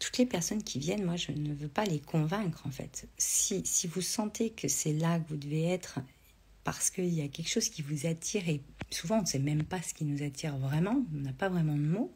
toutes 0.00 0.18
les 0.18 0.26
personnes 0.26 0.62
qui 0.64 0.80
viennent, 0.80 1.04
moi 1.04 1.14
je 1.14 1.30
ne 1.30 1.54
veux 1.54 1.68
pas 1.68 1.84
les 1.84 2.00
convaincre 2.00 2.66
en 2.66 2.72
fait. 2.72 3.08
Si, 3.16 3.62
si 3.64 3.86
vous 3.86 4.00
sentez 4.00 4.50
que 4.50 4.66
c'est 4.66 4.92
là 4.92 5.20
que 5.20 5.28
vous 5.28 5.36
devez 5.36 5.66
être 5.66 6.00
parce 6.66 6.90
qu'il 6.90 7.14
y 7.14 7.22
a 7.22 7.28
quelque 7.28 7.48
chose 7.48 7.68
qui 7.68 7.80
vous 7.80 8.06
attire 8.08 8.48
et 8.48 8.60
souvent 8.90 9.18
on 9.18 9.20
ne 9.20 9.26
sait 9.26 9.38
même 9.38 9.62
pas 9.62 9.80
ce 9.80 9.94
qui 9.94 10.04
nous 10.04 10.24
attire 10.24 10.58
vraiment, 10.58 11.00
on 11.14 11.20
n'a 11.20 11.32
pas 11.32 11.48
vraiment 11.48 11.76
de 11.76 11.86
mots. 11.86 12.12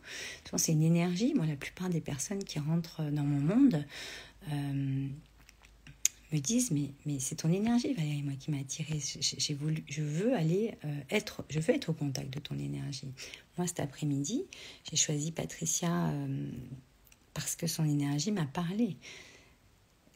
C'est 0.56 0.72
une 0.72 0.82
énergie. 0.82 1.34
Moi, 1.34 1.46
la 1.46 1.54
plupart 1.54 1.88
des 1.88 2.00
personnes 2.00 2.42
qui 2.42 2.58
rentrent 2.58 3.04
dans 3.12 3.22
mon 3.22 3.38
monde 3.38 3.86
euh, 4.50 5.06
me 6.32 6.38
disent 6.40 6.72
mais, 6.72 6.90
mais 7.06 7.20
c'est 7.20 7.36
ton 7.36 7.52
énergie 7.52 7.94
Valérie, 7.94 8.24
moi 8.24 8.34
qui 8.40 8.50
m'a 8.50 8.58
attirée. 8.58 8.98
J'ai 9.20 9.54
voulu, 9.54 9.84
je 9.86 10.02
veux 10.02 10.34
aller 10.34 10.74
euh, 10.84 11.00
être, 11.10 11.44
je 11.48 11.60
veux 11.60 11.72
être 11.72 11.90
au 11.90 11.94
contact 11.94 12.34
de 12.34 12.40
ton 12.40 12.58
énergie. 12.58 13.12
Moi 13.56 13.68
cet 13.68 13.78
après-midi, 13.78 14.46
j'ai 14.90 14.96
choisi 14.96 15.30
Patricia 15.30 16.08
euh, 16.08 16.50
parce 17.34 17.54
que 17.54 17.68
son 17.68 17.84
énergie 17.84 18.32
m'a 18.32 18.46
parlé. 18.46 18.96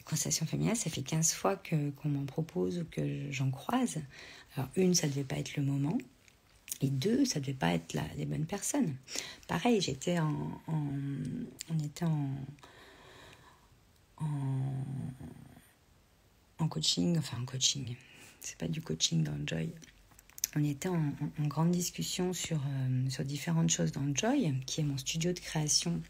Constellation 0.05 0.47
familiale, 0.47 0.77
ça 0.77 0.91
fait 0.91 1.03
15 1.03 1.33
fois 1.33 1.57
que, 1.57 1.91
qu'on 1.91 2.11
m'en 2.11 2.27
propose 2.27 2.81
ou 2.81 2.85
que 2.85 3.31
j'en 3.31 3.51
croise. 3.51 4.01
Alors, 4.57 4.69
une, 4.77 4.95
ça 4.95 5.07
ne 5.07 5.13
devait 5.13 5.25
pas 5.25 5.37
être 5.37 5.57
le 5.57 5.63
moment. 5.63 5.97
Et 6.81 6.91
deux, 6.91 7.25
ça 7.25 7.39
ne 7.39 7.45
devait 7.45 7.57
pas 7.57 7.73
être 7.75 7.97
les 8.17 8.27
bonnes 8.27 8.47
personnes. 8.47 8.95
Pareil, 9.49 9.81
j'étais 9.81 10.19
en, 10.19 10.61
on 10.69 11.79
était 11.85 12.05
en, 12.05 12.29
en, 16.59 16.69
coaching, 16.69 17.17
enfin 17.19 17.39
en 17.41 17.45
coaching. 17.45 17.97
C'est 18.41 18.59
pas 18.59 18.69
du 18.69 18.81
coaching 18.81 19.23
dans 19.23 19.39
Joy. 19.47 19.71
On 20.57 20.65
était 20.65 20.89
en, 20.89 21.13
grande 21.41 21.71
discussion 21.71 22.33
sur, 22.33 22.59
euh, 22.59 23.11
sur 23.11 23.25
différentes 23.25 23.71
choses 23.71 23.93
dans 23.93 24.15
Joy, 24.15 24.55
qui 24.67 24.81
est 24.81 24.85
mon 24.85 24.99
studio 24.99 25.33
de 25.33 25.41
création 25.41 26.01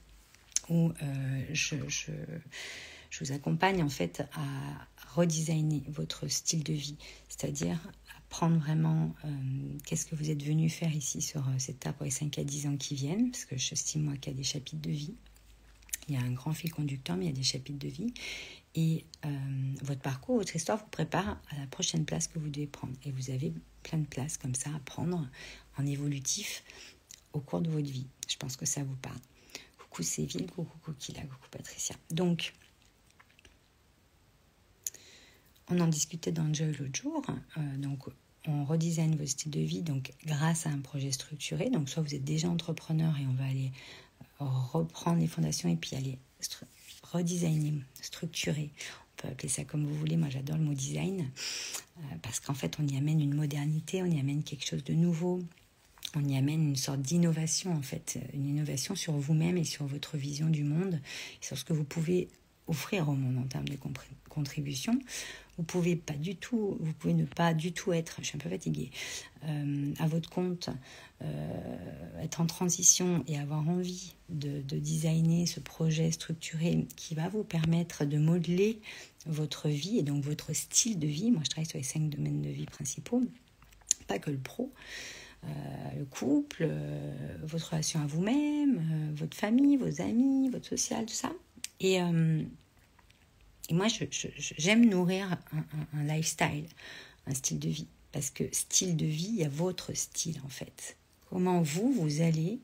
où 0.69 0.93
euh, 1.03 1.45
je 1.53 1.77
je 3.15 3.25
vous 3.25 3.33
accompagne 3.33 3.81
en 3.81 3.89
fait 3.89 4.25
à 4.33 5.15
redesigner 5.15 5.85
votre 5.87 6.27
style 6.27 6.65
de 6.65 6.73
vie, 6.73 6.97
c'est-à-dire 7.29 7.79
à 8.17 8.21
prendre 8.29 8.59
vraiment 8.59 9.15
euh, 9.25 9.29
qu'est-ce 9.87 10.07
que 10.07 10.17
vous 10.17 10.31
êtes 10.31 10.43
venu 10.43 10.69
faire 10.69 10.93
ici 10.93 11.23
sur 11.23 11.47
euh, 11.49 11.53
cette 11.59 11.79
table 11.79 11.97
pour 11.97 12.07
les 12.07 12.11
5 12.11 12.37
à 12.41 12.45
10 12.45 12.67
ans 12.67 12.77
qui 12.77 12.97
viennent, 12.97 13.31
parce 13.31 13.45
que 13.45 13.57
j'estime 13.57 14.03
moi 14.03 14.17
qu'il 14.17 14.33
y 14.33 14.35
a 14.35 14.37
des 14.37 14.43
chapitres 14.43 14.83
de 14.83 14.91
vie. 14.91 15.15
Il 16.09 16.17
y 16.17 16.19
a 16.19 16.23
un 16.23 16.33
grand 16.33 16.53
fil 16.53 16.73
conducteur, 16.73 17.17
mais 17.17 17.27
il 17.27 17.29
y 17.29 17.33
a 17.33 17.37
des 17.37 17.45
chapitres 17.45 17.79
de 17.79 17.89
vie. 17.89 18.13
Et 18.75 19.05
euh, 19.25 19.29
votre 19.83 20.01
parcours, 20.01 20.39
votre 20.39 20.57
histoire 20.57 20.79
vous 20.79 20.91
prépare 20.91 21.41
à 21.51 21.61
la 21.61 21.69
prochaine 21.69 22.05
place 22.05 22.27
que 22.27 22.41
vous 22.41 22.49
devez 22.49 22.67
prendre. 22.67 22.95
Et 23.05 23.13
vous 23.13 23.31
avez 23.31 23.53
plein 23.85 23.99
de 23.99 24.07
places 24.07 24.39
comme 24.39 24.57
ça 24.57 24.71
à 24.75 24.81
prendre 24.81 25.25
en 25.79 25.87
évolutif 25.87 26.65
au 27.33 27.39
cours 27.39 27.61
de 27.61 27.71
votre 27.71 27.89
vie. 27.89 28.09
Je 28.29 28.37
pense 28.39 28.57
que 28.57 28.67
ça 28.67 28.83
vous 28.83 28.97
parle. 28.97 29.21
Coucou 29.79 30.03
Séville, 30.03 30.47
coucou 30.47 30.77
Coquilla, 30.83 31.23
coucou 31.23 31.47
Patricia. 31.53 31.95
Donc, 32.11 32.53
on 35.71 35.81
en 35.81 35.89
discutait 35.89 36.33
dans 36.33 36.53
Joy 36.53 36.73
l'autre 36.79 36.95
jour. 36.95 37.23
Euh, 37.57 37.77
donc, 37.79 38.05
on 38.47 38.65
redesign 38.65 39.17
vos 39.17 39.27
styles 39.27 39.51
de 39.51 39.61
vie 39.61 39.83
donc 39.83 40.13
grâce 40.27 40.67
à 40.67 40.71
un 40.71 40.79
projet 40.79 41.11
structuré. 41.11 41.71
Donc, 41.71 41.89
soit 41.89 42.03
vous 42.03 42.15
êtes 42.15 42.25
déjà 42.25 42.49
entrepreneur 42.49 43.17
et 43.19 43.27
on 43.27 43.33
va 43.33 43.45
aller 43.45 43.73
euh, 44.41 44.45
reprendre 44.45 45.21
les 45.21 45.27
fondations 45.27 45.69
et 45.69 45.77
puis 45.77 45.97
aller 45.97 46.19
redesigner, 47.03 47.75
structurer. 48.01 48.71
On 48.73 49.23
peut 49.23 49.29
appeler 49.29 49.49
ça 49.49 49.65
comme 49.65 49.87
vous 49.87 49.95
voulez. 49.95 50.17
Moi, 50.17 50.29
j'adore 50.29 50.59
le 50.59 50.65
mot 50.65 50.75
design 50.75 51.31
euh, 51.99 52.03
parce 52.23 52.41
qu'en 52.41 52.55
fait, 52.55 52.77
on 52.79 52.87
y 52.87 52.97
amène 52.97 53.21
une 53.21 53.35
modernité, 53.35 54.03
on 54.03 54.07
y 54.07 54.21
amène 54.21 54.43
quelque 54.43 54.67
chose 54.67 54.85
de 54.85 54.95
nouveau. 54.95 55.41
On 56.17 56.25
y 56.29 56.37
amène 56.37 56.69
une 56.69 56.77
sorte 56.77 57.01
d'innovation, 57.01 57.73
en 57.73 57.83
fait, 57.83 58.21
une 58.35 58.47
innovation 58.47 58.95
sur 58.95 59.15
vous-même 59.15 59.57
et 59.57 59.65
sur 59.65 59.85
votre 59.87 60.17
vision 60.17 60.49
du 60.49 60.63
monde, 60.63 61.01
sur 61.41 61.59
ce 61.59 61.65
que 61.65 61.73
vous 61.73 61.83
pouvez 61.83 62.29
offrir 62.69 63.09
au 63.09 63.15
monde 63.15 63.39
en 63.39 63.49
termes 63.49 63.69
de 63.69 63.77
contribution. 64.29 64.99
Vous 65.57 65.63
pouvez 65.63 65.95
pas 65.95 66.15
du 66.15 66.37
tout, 66.37 66.77
vous 66.81 66.93
pouvez 66.95 67.15
ne 67.15 67.25
pas 67.25 67.55
du 67.55 67.73
tout 67.73 67.93
être, 67.93 68.17
je 68.21 68.27
suis 68.27 68.37
un 68.37 68.41
peu 68.41 68.49
fatiguée, 68.49 68.91
euh, 69.45 69.93
à 70.01 70.09
votre 70.09 70.29
compte, 70.29 70.69
euh, 71.23 72.23
être 72.23 72.41
en 72.41 72.47
transition 72.47 73.23
et 73.29 73.39
avoir 73.39 73.69
envie 73.69 74.15
de, 74.31 74.61
designer 74.79 75.47
ce 75.47 75.61
projet 75.61 76.11
structuré 76.11 76.87
qui 76.97 77.15
va 77.15 77.29
vous 77.29 77.45
permettre 77.45 78.05
de 78.05 78.19
modeler 78.19 78.81
votre 79.27 79.69
vie 79.69 79.99
et 79.99 80.03
donc 80.03 80.25
votre 80.25 80.53
style 80.53 80.99
de 80.99 81.07
vie. 81.07 81.31
Moi, 81.31 81.43
je 81.45 81.51
travaille 81.51 81.69
sur 81.69 81.79
les 81.79 81.85
cinq 81.85 82.09
domaines 82.11 82.43
de 82.43 82.51
vie 82.51 82.67
principaux, 82.67 83.23
pas 84.09 84.19
que 84.19 84.31
le 84.31 84.39
pro. 84.39 84.73
Euh, 85.45 85.49
le 85.99 86.05
couple, 86.07 86.67
votre 87.43 87.71
relation 87.71 88.01
à 88.01 88.07
vous-même, 88.07 89.13
votre 89.15 89.37
famille, 89.37 89.77
vos 89.77 90.01
amis, 90.01 90.49
votre 90.49 90.67
social, 90.67 91.05
tout 91.05 91.15
ça. 91.15 91.33
Et 91.81 92.01
et 93.71 93.75
moi, 93.75 93.87
j'aime 94.59 94.89
nourrir 94.89 95.39
un, 95.95 96.05
lifestyle, 96.05 96.67
un 97.27 97.35
style 97.35 97.59
de 97.59 97.69
vie. 97.69 97.89
Parce 98.13 98.31
que 98.31 98.45
style 98.53 98.97
de 98.97 99.07
vie, 99.07 99.31
il 99.31 99.37
y 99.37 99.45
a 99.45 99.49
votre 99.49 99.93
style 99.95 100.41
en 100.45 100.49
fait. 100.49 100.97
Comment 101.31 101.63
vous, 101.63 101.93
vous 101.93 102.21
allez 102.21 102.61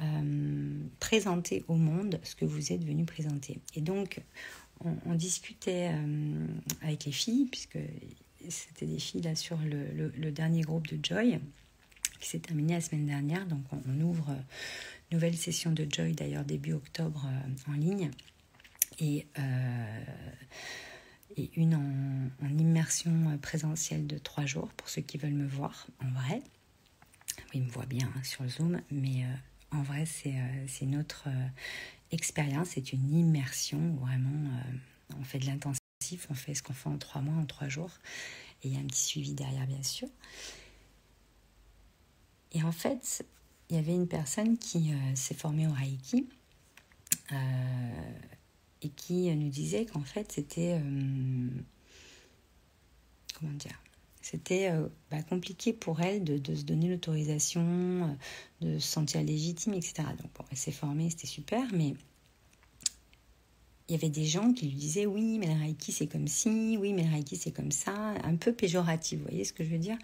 euh, 0.00 0.80
présenter 1.00 1.64
au 1.68 1.74
monde 1.74 2.18
ce 2.22 2.34
que 2.34 2.44
vous 2.44 2.72
êtes 2.72 2.84
venu 2.84 3.04
présenter. 3.04 3.60
Et 3.74 3.80
donc, 3.80 4.20
on, 4.80 5.14
discutait 5.14 5.90
euh, 5.92 6.46
avec 6.82 7.04
les 7.04 7.12
filles, 7.12 7.46
puisque 7.46 7.78
c'était 8.48 8.86
des 8.86 8.98
filles 8.98 9.22
là 9.22 9.34
sur 9.34 9.58
le, 9.58 10.30
dernier 10.30 10.62
groupe 10.62 10.86
de 10.88 10.98
Joy, 11.02 11.38
qui 12.20 12.28
s'est 12.28 12.38
terminé 12.38 12.74
la 12.74 12.80
semaine 12.80 13.06
dernière. 13.06 13.46
Donc, 13.46 13.64
on, 13.72 14.00
ouvre 14.00 14.30
une 14.30 15.16
nouvelle 15.16 15.36
session 15.36 15.72
de 15.72 15.86
Joy, 15.88 16.12
d'ailleurs 16.12 16.44
début 16.44 16.72
octobre, 16.72 17.26
euh, 17.26 17.72
en 17.72 17.74
ligne 17.74 18.10
et, 18.98 19.26
euh, 19.38 20.04
et 21.36 21.50
une 21.56 21.74
en, 21.74 22.58
immersion 22.58 23.38
présentielle 23.40 24.06
de 24.06 24.18
trois 24.18 24.46
jours 24.46 24.68
pour 24.76 24.88
ceux 24.88 25.02
qui 25.02 25.18
veulent 25.18 25.30
me 25.30 25.46
voir 25.46 25.86
en 26.02 26.10
vrai. 26.10 26.42
ils 27.54 27.62
me 27.62 27.70
voient 27.70 27.86
bien 27.86 28.10
hein, 28.16 28.22
sur 28.22 28.46
Zoom, 28.48 28.80
mais 28.90 29.24
euh, 29.24 29.76
en 29.76 29.82
vrai, 29.82 30.06
c'est 30.06 30.34
euh, 30.34 30.66
une 30.82 30.96
autre 30.96 31.28
expérience, 32.10 32.70
c'est 32.70 32.92
une 32.92 33.14
immersion 33.14 33.78
où 33.78 33.96
vraiment 34.06 34.50
on 35.18 35.24
fait 35.24 35.38
de 35.38 35.46
l'intensif, 35.46 36.26
on 36.30 36.34
fait 36.34 36.54
ce 36.54 36.62
qu'on 36.62 36.72
fait 36.72 36.88
en 36.88 36.98
trois 36.98 37.20
mois, 37.20 37.36
en 37.36 37.44
trois 37.46 37.68
jours, 37.68 37.92
et 38.62 38.68
il 38.68 38.74
y 38.74 38.76
a 38.76 38.80
un 38.80 38.86
petit 38.86 39.02
suivi 39.02 39.34
derrière, 39.34 39.66
bien 39.66 39.82
sûr. 39.82 40.08
Et 42.52 42.62
en 42.62 42.72
fait, 42.72 43.26
il 43.68 43.76
y 43.76 43.78
avait 43.78 43.94
une 43.94 44.08
personne 44.08 44.56
qui 44.56 44.94
s'est 45.14 45.34
formée 45.34 45.66
au 45.66 45.72
Reiki 45.72 46.26
et 48.82 48.88
qui 48.88 49.34
nous 49.34 49.48
disait 49.48 49.86
qu'en 49.86 50.02
fait 50.02 50.32
c'était 50.32 50.78
euh, 50.80 51.48
comment 53.38 53.52
dire 53.52 53.78
c'était 54.30 54.70
euh, 54.70 54.88
bah, 55.10 55.22
compliqué 55.22 55.72
pour 55.72 56.02
elle 56.02 56.22
de, 56.22 56.54
se 56.54 56.62
donner 56.62 56.88
l'autorisation, 56.88 57.62
euh, 58.60 58.66
de 58.66 58.78
se 58.78 58.86
sentir 58.86 59.22
légitime, 59.22 59.72
etc. 59.72 60.02
Donc 60.20 60.30
bon, 60.36 60.44
elle 60.50 60.56
s'est 60.58 60.70
formée, 60.70 61.08
c'était 61.08 61.26
super, 61.26 61.64
mais 61.72 61.94
il 63.88 63.92
y 63.92 63.94
avait 63.94 64.10
des 64.10 64.26
gens 64.26 64.52
qui 64.52 64.66
lui 64.66 64.74
disaient 64.74 65.06
oui, 65.06 65.38
mais 65.38 65.46
le 65.46 65.58
Reiki 65.58 65.92
c'est 65.92 66.08
comme 66.08 66.28
ci, 66.28 66.76
oui, 66.78 66.92
mais 66.92 67.04
le 67.04 67.10
Reiki 67.10 67.36
c'est 67.36 67.52
comme 67.52 67.72
ça, 67.72 67.94
un 68.22 68.36
peu 68.36 68.52
péjoratif, 68.52 69.18
vous 69.18 69.24
voyez 69.24 69.44
ce 69.44 69.54
que 69.54 69.64
je 69.64 69.70
veux 69.70 69.78
dire 69.78 69.96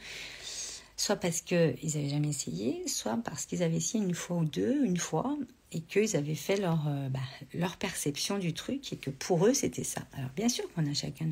Soit 0.97 1.17
parce 1.17 1.41
qu'ils 1.41 1.77
n'avaient 1.83 2.09
jamais 2.09 2.29
essayé, 2.29 2.87
soit 2.87 3.19
parce 3.19 3.47
qu'ils 3.47 3.63
avaient 3.63 3.77
essayé 3.77 4.03
une 4.03 4.15
fois 4.15 4.37
ou 4.37 4.45
deux, 4.45 4.85
une 4.85 4.97
fois, 4.97 5.37
et 5.75 5.81
qu'ils 5.81 6.17
avaient 6.17 6.37
fait 6.37 6.57
leur, 6.57 6.87
euh, 6.87 7.09
bah, 7.09 7.19
leur 7.53 7.77
perception 7.77 8.39
du 8.39 8.53
truc 8.53 8.93
et 8.93 8.97
que 8.97 9.11
pour 9.11 9.45
eux 9.47 9.55
c'était 9.55 9.85
ça. 9.85 10.07
Alors 10.13 10.31
bien 10.31 10.49
sûr 10.49 10.73
qu'on 10.73 10.89
a 10.89 10.95
chacun 10.95 11.27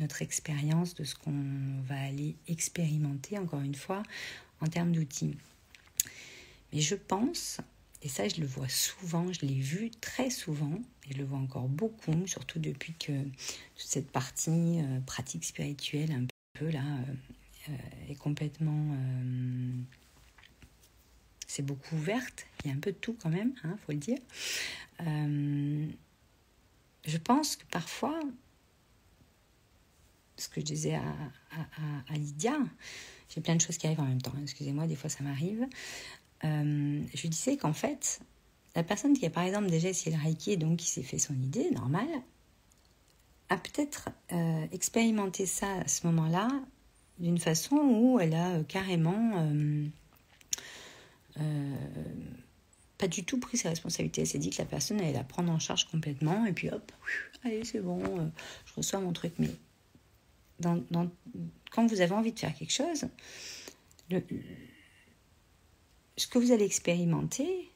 notre, 0.00 0.22
expérience 0.22 0.94
de 0.94 1.04
ce 1.04 1.14
qu'on 1.14 1.82
va 1.86 2.00
aller 2.00 2.34
expérimenter, 2.48 3.38
encore 3.38 3.60
une 3.60 3.74
fois, 3.74 4.02
en 4.60 4.66
termes 4.66 4.92
d'outils. 4.92 5.36
Mais 6.72 6.80
je 6.80 6.94
pense, 6.94 7.58
et 8.02 8.08
ça 8.08 8.26
je 8.26 8.40
le 8.40 8.46
vois 8.46 8.68
souvent, 8.68 9.30
je 9.32 9.44
l'ai 9.44 9.60
vu 9.60 9.90
très 9.90 10.30
souvent, 10.30 10.80
et 11.08 11.12
je 11.12 11.18
le 11.18 11.24
vois 11.24 11.38
encore 11.38 11.68
beaucoup, 11.68 12.26
surtout 12.26 12.58
depuis 12.58 12.94
que 12.94 13.12
toute 13.12 13.32
cette 13.76 14.10
partie 14.10 14.80
euh, 14.80 15.00
pratique 15.04 15.44
spirituelle 15.44 16.10
un 16.12 16.26
peu 16.58 16.70
là 16.70 16.84
euh, 17.68 17.72
est 18.08 18.16
complètement 18.16 18.96
c'est 21.46 21.62
beaucoup 21.62 21.96
ouverte, 21.96 22.46
il 22.64 22.70
y 22.70 22.72
a 22.72 22.76
un 22.76 22.80
peu 22.80 22.92
de 22.92 22.96
tout 22.96 23.16
quand 23.22 23.30
même, 23.30 23.52
il 23.62 23.70
hein, 23.70 23.76
faut 23.84 23.92
le 23.92 23.98
dire. 23.98 24.18
Euh, 25.00 25.86
je 27.06 27.18
pense 27.18 27.56
que 27.56 27.64
parfois, 27.70 28.18
ce 30.36 30.48
que 30.48 30.60
je 30.60 30.66
disais 30.66 30.94
à, 30.94 31.02
à, 32.08 32.14
Lydia, 32.14 32.56
j'ai 33.28 33.40
plein 33.40 33.56
de 33.56 33.60
choses 33.60 33.76
qui 33.76 33.86
arrivent 33.86 34.00
en 34.00 34.06
même 34.06 34.22
temps, 34.22 34.34
excusez-moi, 34.42 34.86
des 34.86 34.96
fois 34.96 35.10
ça 35.10 35.22
m'arrive. 35.22 35.66
Euh, 36.44 37.02
je 37.14 37.28
disais 37.28 37.56
qu'en 37.56 37.72
fait, 37.72 38.20
la 38.74 38.82
personne 38.82 39.16
qui 39.16 39.26
a 39.26 39.30
par 39.30 39.44
exemple 39.44 39.70
déjà 39.70 39.88
essayé 39.88 40.16
le 40.16 40.22
Reiki 40.22 40.52
et 40.52 40.56
donc 40.56 40.78
qui 40.78 40.86
s'est 40.86 41.02
fait 41.02 41.18
son 41.18 41.34
idée, 41.34 41.70
normal, 41.70 42.08
a 43.48 43.56
peut-être 43.56 44.08
euh, 44.32 44.66
expérimenté 44.72 45.46
ça 45.46 45.70
à 45.72 45.88
ce 45.88 46.06
moment-là 46.06 46.48
d'une 47.18 47.38
façon 47.38 47.76
où 47.76 48.18
elle 48.18 48.34
a 48.34 48.62
carrément 48.64 49.48
euh, 51.40 51.74
pas 52.98 53.08
du 53.08 53.24
tout 53.24 53.38
pris 53.38 53.56
ses 53.56 53.68
responsabilités. 53.68 54.22
Elle 54.22 54.26
s'est 54.26 54.38
dit 54.38 54.50
que 54.50 54.58
la 54.58 54.66
personne 54.66 55.00
allait 55.00 55.12
la 55.12 55.24
prendre 55.24 55.50
en 55.52 55.58
charge 55.58 55.84
complètement 55.84 56.46
et 56.46 56.52
puis 56.52 56.70
hop, 56.70 56.92
allez 57.44 57.64
c'est 57.64 57.80
bon, 57.80 58.30
je 58.66 58.74
reçois 58.74 59.00
mon 59.00 59.12
truc. 59.12 59.34
Mais 59.38 59.50
quand 61.70 61.86
vous 61.86 62.00
avez 62.00 62.12
envie 62.12 62.32
de 62.32 62.38
faire 62.38 62.54
quelque 62.54 62.72
chose, 62.72 63.06
ce 66.16 66.26
que 66.26 66.38
vous 66.38 66.52
allez 66.52 66.64
expérimenter, 66.64 67.70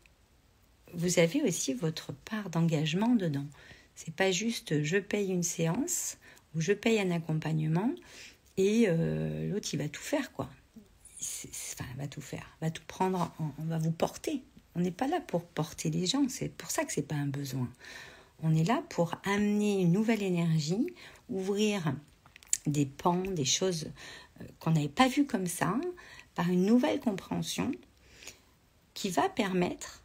vous 0.94 1.18
avez 1.18 1.42
aussi 1.42 1.74
votre 1.74 2.12
part 2.12 2.50
d'engagement 2.50 3.14
dedans. 3.14 3.46
C'est 3.94 4.14
pas 4.14 4.30
juste 4.30 4.82
je 4.82 4.96
paye 4.98 5.30
une 5.30 5.42
séance 5.42 6.18
ou 6.54 6.60
je 6.60 6.72
paye 6.72 7.00
un 7.00 7.10
accompagnement 7.10 7.92
et 8.56 8.84
euh, 8.88 9.50
l'autre 9.50 9.68
il 9.72 9.78
va 9.78 9.88
tout 9.88 10.02
faire 10.02 10.32
quoi. 10.32 10.48
Enfin, 11.20 11.84
va 11.96 12.06
tout 12.06 12.20
faire, 12.20 12.46
va 12.60 12.70
tout 12.70 12.84
prendre, 12.86 13.32
on 13.58 13.64
va 13.64 13.78
vous 13.78 13.90
porter. 13.90 14.42
On 14.74 14.80
n'est 14.80 14.92
pas 14.92 15.08
là 15.08 15.20
pour 15.20 15.44
porter 15.44 15.90
les 15.90 16.06
gens, 16.06 16.24
c'est 16.28 16.48
pour 16.48 16.70
ça 16.70 16.84
que 16.84 16.92
c'est 16.92 17.02
pas 17.02 17.16
un 17.16 17.26
besoin. 17.26 17.68
On 18.42 18.54
est 18.54 18.64
là 18.64 18.84
pour 18.90 19.16
amener 19.24 19.80
une 19.80 19.90
nouvelle 19.90 20.22
énergie, 20.22 20.86
ouvrir 21.28 21.94
des 22.66 22.86
pans, 22.86 23.22
des 23.22 23.44
choses 23.44 23.90
euh, 24.40 24.44
qu'on 24.60 24.70
n'avait 24.70 24.88
pas 24.88 25.08
vues 25.08 25.26
comme 25.26 25.46
ça, 25.46 25.76
par 26.34 26.48
une 26.48 26.64
nouvelle 26.64 27.00
compréhension 27.00 27.72
qui 28.94 29.10
va 29.10 29.28
permettre, 29.28 30.04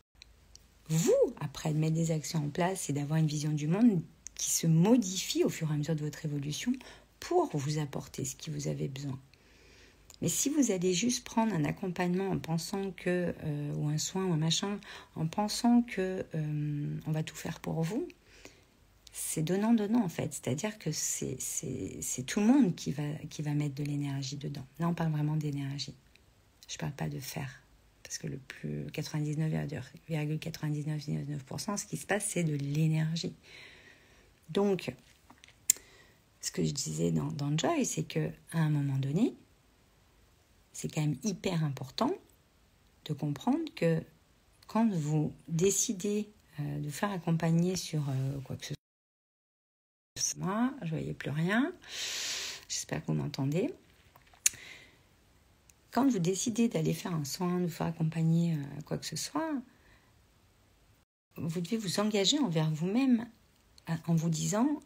vous, 0.89 1.13
après 1.39 1.73
de 1.73 1.77
mettre 1.77 1.95
des 1.95 2.11
actions 2.11 2.39
en 2.39 2.49
place 2.49 2.89
et 2.89 2.93
d'avoir 2.93 3.19
une 3.19 3.27
vision 3.27 3.51
du 3.51 3.67
monde 3.67 4.01
qui 4.35 4.49
se 4.49 4.65
modifie 4.65 5.43
au 5.43 5.49
fur 5.49 5.69
et 5.69 5.73
à 5.73 5.77
mesure 5.77 5.95
de 5.95 6.03
votre 6.03 6.25
évolution 6.25 6.73
pour 7.19 7.55
vous 7.55 7.77
apporter 7.77 8.25
ce 8.25 8.35
qui 8.35 8.49
vous 8.49 8.67
avez 8.67 8.87
besoin. 8.87 9.19
Mais 10.23 10.29
si 10.29 10.47
vous 10.47 10.71
allez 10.71 10.93
juste 10.93 11.25
prendre 11.25 11.53
un 11.53 11.65
accompagnement 11.65 12.29
en 12.29 12.39
pensant 12.39 12.91
que, 12.91 13.35
euh, 13.43 13.73
ou 13.75 13.89
un 13.89 13.97
soin 13.97 14.23
ou 14.23 14.31
un 14.31 14.37
machin, 14.37 14.79
en 15.17 15.27
pensant 15.27 15.81
que 15.81 16.25
euh, 16.33 16.97
on 17.05 17.11
va 17.11 17.23
tout 17.23 17.35
faire 17.35 17.59
pour 17.59 17.83
vous, 17.83 18.07
c'est 19.11 19.43
donnant-donnant 19.43 20.01
en 20.01 20.07
fait. 20.07 20.33
C'est-à-dire 20.33 20.79
que 20.79 20.93
c'est 20.93 21.35
tout 22.25 22.39
le 22.39 22.45
monde 22.45 22.73
qui 22.73 22.93
va, 22.93 23.03
qui 23.29 23.41
va 23.41 23.53
mettre 23.53 23.75
de 23.75 23.83
l'énergie 23.83 24.37
dedans. 24.37 24.65
Là, 24.79 24.87
on 24.87 24.93
parle 24.93 25.11
vraiment 25.11 25.35
d'énergie. 25.35 25.93
Je 26.69 26.75
ne 26.75 26.79
parle 26.79 26.93
pas 26.93 27.09
de 27.09 27.19
faire. 27.19 27.61
Parce 28.01 28.17
que 28.17 28.27
le 28.27 28.37
plus 28.37 28.85
99,99%, 28.93 31.75
ce 31.75 31.85
qui 31.85 31.97
se 31.97 32.05
passe, 32.05 32.27
c'est 32.29 32.45
de 32.45 32.55
l'énergie. 32.55 33.35
Donc, 34.47 34.93
ce 36.39 36.49
que 36.49 36.63
je 36.63 36.71
disais 36.71 37.11
dans, 37.11 37.29
dans 37.33 37.57
Joy, 37.57 37.85
c'est 37.85 38.03
qu'à 38.03 38.29
un 38.53 38.69
moment 38.69 38.99
donné, 38.99 39.33
c'est 40.73 40.93
quand 40.93 41.01
même 41.01 41.17
hyper 41.23 41.63
important 41.63 42.11
de 43.05 43.13
comprendre 43.13 43.63
que 43.75 44.01
quand 44.67 44.89
vous 44.89 45.33
décidez 45.47 46.29
euh, 46.59 46.79
de 46.79 46.89
faire 46.89 47.11
accompagner 47.11 47.75
sur 47.75 48.07
euh, 48.09 48.39
quoi 48.41 48.55
que 48.55 48.65
ce 48.65 48.73
soit, 48.73 50.37
moi, 50.37 50.73
je 50.81 50.89
voyais 50.89 51.13
plus 51.13 51.29
rien. 51.29 51.71
J'espère 52.67 53.01
que 53.01 53.07
vous 53.07 53.13
m'entendez. 53.13 53.73
Quand 55.91 56.07
vous 56.07 56.19
décidez 56.19 56.69
d'aller 56.69 56.93
faire 56.93 57.13
un 57.13 57.25
soin, 57.25 57.59
de 57.59 57.65
vous 57.65 57.71
faire 57.71 57.87
accompagner 57.87 58.53
euh, 58.53 58.81
quoi 58.85 58.97
que 58.97 59.05
ce 59.05 59.15
soit, 59.15 59.53
vous 61.37 61.61
devez 61.61 61.77
vous 61.77 61.99
engager 61.99 62.39
envers 62.39 62.69
vous-même 62.71 63.27
en 64.07 64.15
vous 64.15 64.29
disant 64.29 64.79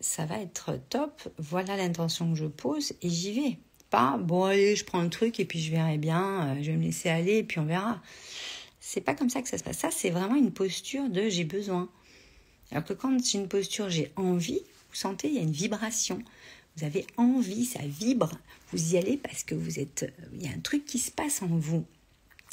ça 0.00 0.26
va 0.26 0.38
être 0.38 0.78
top, 0.88 1.28
voilà 1.38 1.76
l'intention 1.76 2.30
que 2.30 2.38
je 2.38 2.46
pose 2.46 2.92
et 3.02 3.08
j'y 3.08 3.32
vais 3.32 3.58
pas 3.90 4.16
bon 4.18 4.44
allez 4.44 4.76
je 4.76 4.84
prends 4.84 5.02
le 5.02 5.10
truc 5.10 5.40
et 5.40 5.44
puis 5.44 5.60
je 5.60 5.70
verrai 5.70 5.98
bien, 5.98 6.48
euh, 6.48 6.62
je 6.62 6.70
vais 6.70 6.76
me 6.76 6.84
laisser 6.84 7.08
aller 7.08 7.38
et 7.38 7.42
puis 7.42 7.58
on 7.58 7.64
verra. 7.64 8.00
C'est 8.80 9.00
pas 9.00 9.14
comme 9.14 9.30
ça 9.30 9.42
que 9.42 9.48
ça 9.48 9.58
se 9.58 9.64
passe. 9.64 9.78
Ça 9.78 9.90
c'est 9.90 10.10
vraiment 10.10 10.36
une 10.36 10.52
posture 10.52 11.08
de 11.08 11.28
j'ai 11.28 11.44
besoin. 11.44 11.88
Alors 12.70 12.84
que 12.84 12.92
quand 12.92 13.16
j'ai 13.24 13.38
une 13.38 13.48
posture 13.48 13.90
j'ai 13.90 14.12
envie, 14.16 14.60
vous 14.90 14.96
sentez 14.96 15.28
il 15.28 15.34
y 15.34 15.38
a 15.38 15.42
une 15.42 15.52
vibration. 15.52 16.22
Vous 16.76 16.84
avez 16.84 17.06
envie, 17.16 17.64
ça 17.64 17.80
vibre. 17.84 18.30
Vous 18.72 18.94
y 18.94 18.98
allez 18.98 19.16
parce 19.16 19.44
que 19.44 19.54
vous 19.54 19.78
êtes 19.78 20.12
il 20.34 20.44
y 20.44 20.48
a 20.48 20.50
un 20.50 20.60
truc 20.60 20.84
qui 20.84 20.98
se 20.98 21.10
passe 21.10 21.42
en 21.42 21.46
vous. 21.46 21.84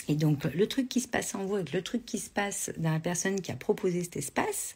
Et 0.07 0.15
donc 0.15 0.43
le 0.43 0.67
truc 0.67 0.89
qui 0.89 1.01
se 1.01 1.07
passe 1.07 1.35
en 1.35 1.45
vous 1.45 1.55
avec 1.55 1.71
le 1.73 1.81
truc 1.81 2.05
qui 2.05 2.19
se 2.19 2.29
passe 2.29 2.71
dans 2.77 2.91
la 2.91 2.99
personne 2.99 3.39
qui 3.41 3.51
a 3.51 3.55
proposé 3.55 4.03
cet 4.03 4.17
espace, 4.17 4.75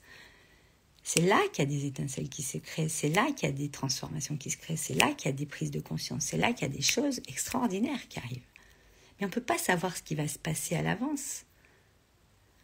c'est 1.10 1.22
là 1.22 1.42
qu'il 1.54 1.64
y 1.64 1.68
a 1.68 1.70
des 1.70 1.86
étincelles 1.86 2.28
qui 2.28 2.44
se 2.44 2.58
créent, 2.58 2.90
c'est 2.90 3.08
là 3.08 3.32
qu'il 3.32 3.48
y 3.48 3.50
a 3.50 3.56
des 3.56 3.70
transformations 3.70 4.36
qui 4.36 4.52
se 4.52 4.58
créent, 4.58 4.76
c'est 4.76 4.94
là 4.94 5.14
qu'il 5.14 5.32
y 5.32 5.34
a 5.34 5.38
des 5.38 5.46
prises 5.46 5.72
de 5.72 5.80
conscience, 5.80 6.26
c'est 6.26 6.36
là 6.36 6.52
qu'il 6.52 6.68
y 6.68 6.70
a 6.70 6.74
des 6.74 6.82
choses 6.82 7.22
extraordinaires 7.30 8.10
qui 8.10 8.20
arrivent. 8.20 8.50
Mais 9.18 9.26
on 9.26 9.30
ne 9.30 9.34
peut 9.34 9.40
pas 9.40 9.58
savoir 9.58 9.96
ce 9.96 10.04
qui 10.04 10.16
va 10.16 10.28
se 10.28 10.38
passer 10.38 10.76
à 10.76 10.82
l'avance. 10.82 11.46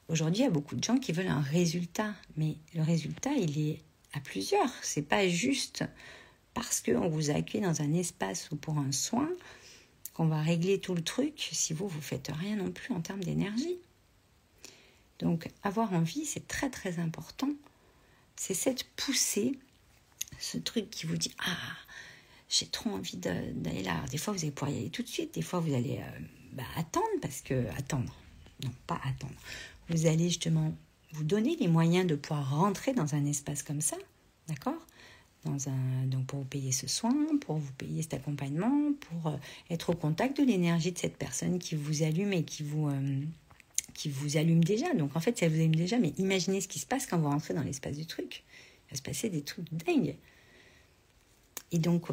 Aujourd'hui, 0.10 0.42
il 0.42 0.44
y 0.44 0.48
a 0.48 0.52
beaucoup 0.52 0.76
de 0.76 0.84
gens 0.84 0.98
qui 0.98 1.14
veulent 1.14 1.30
un 1.30 1.40
résultat, 1.40 2.16
mais 2.36 2.58
le 2.76 2.82
résultat, 2.82 3.32
il 3.32 3.58
est 3.58 3.80
à 4.12 4.20
plusieurs. 4.20 4.74
C'est 4.82 5.08
pas 5.08 5.26
juste 5.30 5.86
parce 6.54 6.82
qu'on 6.82 7.08
vous 7.08 7.32
a 7.32 7.36
accueilli 7.36 7.64
dans 7.64 7.82
un 7.82 7.94
espace 7.94 8.52
ou 8.52 8.58
pour 8.58 8.78
un 8.78 8.92
soin 8.92 9.30
qu'on 10.14 10.28
va 10.28 10.42
régler 10.42 10.82
tout 10.82 10.96
le 10.96 11.02
truc 11.02 11.48
si 11.54 11.72
vous, 11.72 11.88
vous 11.88 12.02
faites 12.02 12.30
rien 12.38 12.58
non 12.58 12.72
plus 12.72 12.94
en 12.94 13.00
termes 13.00 13.24
d'énergie. 13.24 13.78
Donc, 15.20 15.50
avoir 15.64 15.94
envie, 15.94 16.26
c'est 16.26 16.46
très 16.46 16.70
très 16.70 17.00
important 17.00 17.48
c'est 18.36 18.54
cette 18.54 18.84
poussée, 18.96 19.58
ce 20.40 20.58
truc 20.58 20.90
qui 20.90 21.06
vous 21.06 21.18
dit 21.18 21.32
Ah, 21.46 21.78
j'ai 22.50 22.68
trop 22.68 22.92
envie 22.92 23.18
d'aller 23.18 23.84
là. 23.84 24.04
des 24.12 24.18
fois, 24.18 24.34
vous 24.34 24.42
allez 24.42 24.52
pouvoir 24.52 24.76
y 24.76 24.80
aller 24.80 24.90
tout 24.90 25.04
de 25.04 25.08
suite. 25.08 25.34
Des 25.34 25.42
fois, 25.42 25.60
vous 25.60 25.74
allez 25.74 26.00
euh, 26.00 26.20
bah, 26.54 26.64
attendre 26.76 27.08
parce 27.22 27.42
que. 27.42 27.68
Attendre. 27.78 28.14
Non, 28.64 28.72
pas 28.88 29.00
attendre. 29.06 29.36
Vous 29.90 30.06
allez 30.06 30.30
justement 30.30 30.74
vous 31.14 31.24
donner 31.24 31.56
les 31.58 31.68
moyens 31.68 32.08
de 32.08 32.16
pouvoir 32.16 32.50
rentrer 32.58 32.94
dans 32.94 33.16
un 33.16 33.26
espace 33.26 33.64
comme 33.64 33.82
ça. 33.82 33.98
D'accord? 34.48 34.80
Dans 35.46 35.68
un, 35.68 36.06
donc 36.06 36.26
pour 36.28 36.40
vous 36.40 36.46
payer 36.46 36.72
ce 36.72 36.88
soin, 36.88 37.14
pour 37.42 37.58
vous 37.58 37.72
payer 37.74 38.02
cet 38.02 38.14
accompagnement, 38.14 38.94
pour 38.94 39.32
euh, 39.32 39.38
être 39.70 39.90
au 39.90 39.94
contact 39.94 40.38
de 40.40 40.44
l'énergie 40.44 40.92
de 40.92 40.98
cette 40.98 41.18
personne 41.18 41.60
qui 41.60 41.76
vous 41.76 42.04
allume 42.04 42.32
et 42.34 42.44
qui 42.44 42.64
vous, 42.64 42.88
euh, 42.88 43.22
qui 43.94 44.10
vous 44.10 44.38
allume 44.38 44.64
déjà. 44.64 44.94
Donc 44.94 45.16
en 45.16 45.20
fait, 45.20 45.38
ça 45.38 45.48
vous 45.48 45.56
allume 45.56 45.76
déjà, 45.76 46.00
mais 46.00 46.14
imaginez 46.18 46.62
ce 46.62 46.68
qui 46.68 46.80
se 46.80 46.86
passe 46.86 47.06
quand 47.06 47.18
vous 47.18 47.30
rentrez 47.30 47.54
dans 47.54 47.64
l'espace 47.64 47.98
du 47.98 48.06
truc. 48.06 48.44
Il 48.88 48.92
va 48.92 48.98
se 48.98 49.02
passer 49.02 49.30
des 49.30 49.42
trucs 49.42 49.72
dingues. 49.74 50.16
Et 51.72 51.80
donc, 51.80 52.08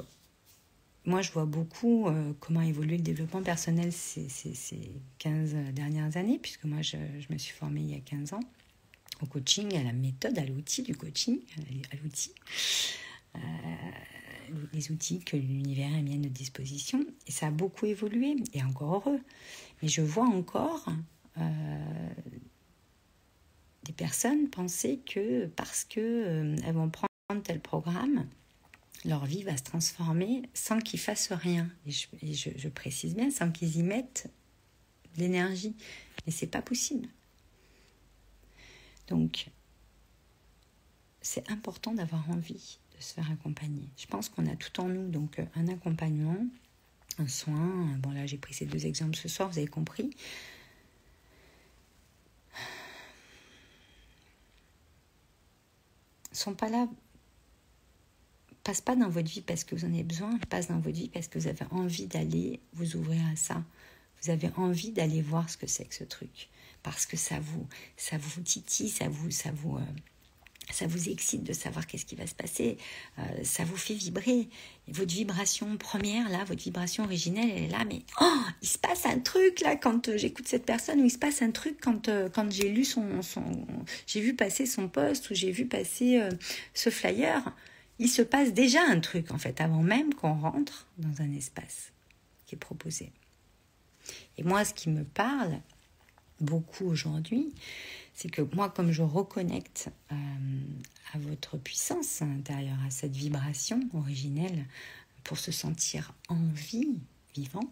moi, 1.04 1.22
je 1.22 1.32
vois 1.32 1.46
beaucoup 1.46 2.08
euh, 2.08 2.32
comment 2.40 2.62
évolue 2.62 2.96
le 2.96 3.02
développement 3.02 3.42
personnel 3.42 3.92
ces, 3.92 4.28
ces, 4.28 4.54
ces, 4.54 4.92
15 5.18 5.54
dernières 5.72 6.16
années, 6.16 6.38
puisque 6.38 6.64
moi, 6.64 6.82
je, 6.82 6.96
je, 7.18 7.32
me 7.32 7.38
suis 7.38 7.54
formée 7.54 7.80
il 7.80 7.90
y 7.90 7.94
a 7.94 8.00
15 8.00 8.34
ans 8.34 8.40
au 9.22 9.26
coaching, 9.26 9.74
à 9.76 9.82
la 9.82 9.92
méthode, 9.92 10.38
à 10.38 10.44
l'outil 10.44 10.82
du 10.82 10.94
coaching, 10.94 11.40
à 11.92 11.96
l'outil. 11.96 12.32
Euh, 13.36 13.38
les 14.72 14.90
outils 14.90 15.20
que 15.20 15.36
l'univers 15.36 15.92
a 15.94 16.02
mis 16.02 16.14
à 16.14 16.16
notre 16.16 16.34
disposition. 16.34 17.04
Et 17.26 17.30
ça 17.30 17.46
a 17.48 17.50
beaucoup 17.50 17.86
évolué, 17.86 18.36
et 18.52 18.62
encore 18.62 18.94
heureux. 18.94 19.20
Mais 19.82 19.88
je 19.88 20.02
vois 20.02 20.26
encore 20.26 20.86
euh, 21.38 22.10
des 23.84 23.92
personnes 23.92 24.48
pensaient 24.50 24.98
que 24.98 25.46
parce 25.46 25.84
qu'elles 25.84 26.02
euh, 26.02 26.72
vont 26.72 26.90
prendre 26.90 27.42
tel 27.42 27.60
programme, 27.60 28.26
leur 29.04 29.24
vie 29.24 29.42
va 29.42 29.56
se 29.56 29.62
transformer 29.62 30.42
sans 30.54 30.78
qu'ils 30.80 31.00
fassent 31.00 31.32
rien. 31.32 31.68
Et, 31.86 31.92
je, 31.92 32.50
je, 32.56 32.68
précise 32.68 33.14
bien, 33.14 33.30
sans 33.30 33.50
qu'ils 33.50 33.76
y 33.76 33.82
mettent 33.82 34.28
de 35.14 35.20
l'énergie. 35.20 35.74
Mais 36.26 36.32
c'est 36.32 36.46
pas 36.46 36.62
possible. 36.62 37.08
Donc, 39.08 39.50
c'est 41.20 41.50
important 41.50 41.92
d'avoir 41.92 42.28
envie 42.30 42.78
de 42.96 43.02
se 43.02 43.14
faire 43.14 43.30
accompagner. 43.30 43.88
Je 43.96 44.06
pense 44.06 44.28
qu'on 44.28 44.46
a 44.46 44.56
tout 44.56 44.80
en 44.80 44.88
nous, 44.88 45.08
donc 45.08 45.38
euh, 45.38 45.44
un 45.54 45.68
accompagnement, 45.68 46.46
un 47.18 47.28
soin. 47.28 47.86
Bon 47.98 48.10
là, 48.10 48.26
j'ai 48.26 48.38
pris 48.38 48.54
ces 48.54 48.66
deux 48.66 48.86
exemples 48.86 49.16
ce 49.16 49.28
soir, 49.28 49.48
vous 49.50 49.58
avez 49.58 49.66
compris. 49.66 50.10
Sont 56.32 56.54
pas 56.54 56.68
là, 56.68 56.88
passent 58.64 58.80
pas 58.80 58.96
dans 58.96 59.08
votre 59.08 59.28
vie 59.28 59.40
parce 59.40 59.64
que 59.64 59.74
vous 59.74 59.84
en 59.84 59.92
avez 59.92 60.04
besoin, 60.04 60.38
passent 60.48 60.68
dans 60.68 60.78
votre 60.78 60.96
vie 60.96 61.08
parce 61.08 61.28
que 61.28 61.38
vous 61.38 61.48
avez 61.48 61.64
envie 61.70 62.06
d'aller 62.06 62.60
vous 62.72 62.96
ouvrir 62.96 63.20
à 63.32 63.36
ça. 63.36 63.62
Vous 64.22 64.30
avez 64.30 64.50
envie 64.56 64.90
d'aller 64.90 65.22
voir 65.22 65.48
ce 65.48 65.56
que 65.56 65.66
c'est 65.66 65.84
que 65.84 65.94
ce 65.94 66.04
truc. 66.04 66.48
Parce 66.82 67.06
que 67.06 67.16
ça 67.16 67.40
vous, 67.40 67.66
ça 67.96 68.18
vous 68.18 68.40
titille, 68.42 68.88
ça 68.88 69.08
vous, 69.08 69.30
ça 69.30 69.50
vous, 69.52 69.76
euh, 69.76 69.82
ça 70.72 70.86
vous 70.86 71.08
excite 71.08 71.42
de 71.44 71.52
savoir 71.52 71.86
qu'est-ce 71.86 72.04
qui 72.04 72.14
va 72.14 72.26
se 72.26 72.34
passer, 72.34 72.78
euh, 73.18 73.22
ça 73.42 73.64
vous 73.64 73.76
fait 73.76 73.94
vibrer. 73.94 74.48
Votre 74.88 75.12
vibration 75.12 75.76
première, 75.76 76.28
là, 76.28 76.44
votre 76.44 76.62
vibration 76.62 77.04
originelle, 77.04 77.50
elle 77.54 77.64
est 77.64 77.68
là, 77.68 77.84
mais 77.86 78.02
oh, 78.20 78.42
il 78.62 78.68
se 78.68 78.78
passe 78.78 79.06
un 79.06 79.18
truc 79.18 79.60
là 79.60 79.76
quand 79.76 80.08
euh, 80.08 80.16
j'écoute 80.16 80.48
cette 80.48 80.66
personne, 80.66 81.00
ou 81.00 81.04
il 81.04 81.10
se 81.10 81.18
passe 81.18 81.42
un 81.42 81.50
truc 81.50 81.78
quand, 81.80 82.08
euh, 82.08 82.28
quand 82.28 82.50
j'ai 82.50 82.68
lu 82.68 82.84
son, 82.84 83.22
son 83.22 83.66
j'ai 84.06 84.20
vu 84.20 84.34
passer 84.34 84.66
son 84.66 84.88
poste, 84.88 85.30
ou 85.30 85.34
j'ai 85.34 85.50
vu 85.50 85.66
passer 85.66 86.20
ce 86.74 86.90
flyer. 86.90 87.54
Il 87.98 88.08
se 88.08 88.22
passe 88.22 88.52
déjà 88.52 88.80
un 88.82 89.00
truc, 89.00 89.30
en 89.30 89.38
fait, 89.38 89.60
avant 89.60 89.82
même 89.82 90.14
qu'on 90.14 90.34
rentre 90.34 90.86
dans 90.98 91.22
un 91.22 91.32
espace 91.32 91.92
qui 92.46 92.54
est 92.54 92.58
proposé. 92.58 93.12
Et 94.38 94.42
moi, 94.42 94.64
ce 94.64 94.74
qui 94.74 94.88
me 94.88 95.04
parle 95.04 95.60
beaucoup 96.40 96.86
aujourd'hui, 96.86 97.52
c'est 98.20 98.28
que 98.28 98.42
moi, 98.54 98.68
comme 98.68 98.92
je 98.92 99.02
reconnecte 99.02 99.88
euh, 100.12 100.14
à 101.14 101.18
votre 101.18 101.56
puissance 101.56 102.20
intérieure, 102.20 102.76
à 102.86 102.90
cette 102.90 103.16
vibration 103.16 103.80
originelle, 103.94 104.66
pour 105.24 105.38
se 105.38 105.50
sentir 105.50 106.12
en 106.28 106.36
vie, 106.48 106.98
vivant, 107.34 107.64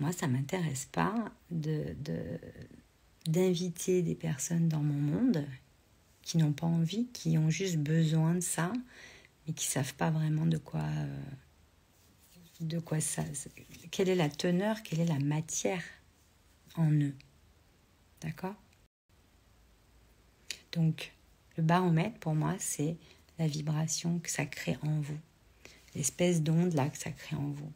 moi, 0.00 0.10
ça 0.10 0.26
m'intéresse 0.26 0.88
pas 0.90 1.14
d'inviter 3.28 4.02
des 4.02 4.16
personnes 4.16 4.68
dans 4.68 4.82
mon 4.82 4.98
monde 4.98 5.46
qui 6.22 6.36
n'ont 6.36 6.52
pas 6.52 6.66
envie, 6.66 7.06
qui 7.12 7.38
ont 7.38 7.50
juste 7.50 7.76
besoin 7.76 8.34
de 8.34 8.40
ça, 8.40 8.72
mais 9.46 9.52
qui 9.52 9.68
ne 9.68 9.72
savent 9.74 9.94
pas 9.94 10.10
vraiment 10.10 10.46
de 10.46 10.58
quoi, 10.58 10.82
euh, 10.82 11.22
de 12.62 12.80
quoi 12.80 12.98
ça, 12.98 13.22
quelle 13.92 14.08
est 14.08 14.16
la 14.16 14.28
teneur, 14.28 14.82
quelle 14.82 14.98
est 14.98 15.06
la 15.06 15.20
matière 15.20 15.84
en 16.74 16.90
eux. 16.90 17.14
D'accord? 18.24 18.54
Donc, 20.72 21.12
le 21.56 21.62
baromètre, 21.62 22.18
pour 22.18 22.34
moi, 22.34 22.56
c'est 22.58 22.96
la 23.38 23.46
vibration 23.46 24.18
que 24.18 24.30
ça 24.30 24.46
crée 24.46 24.78
en 24.82 25.00
vous. 25.00 25.18
L'espèce 25.94 26.42
d'onde 26.42 26.72
là 26.72 26.88
que 26.88 26.98
ça 26.98 27.10
crée 27.10 27.36
en 27.36 27.50
vous. 27.50 27.72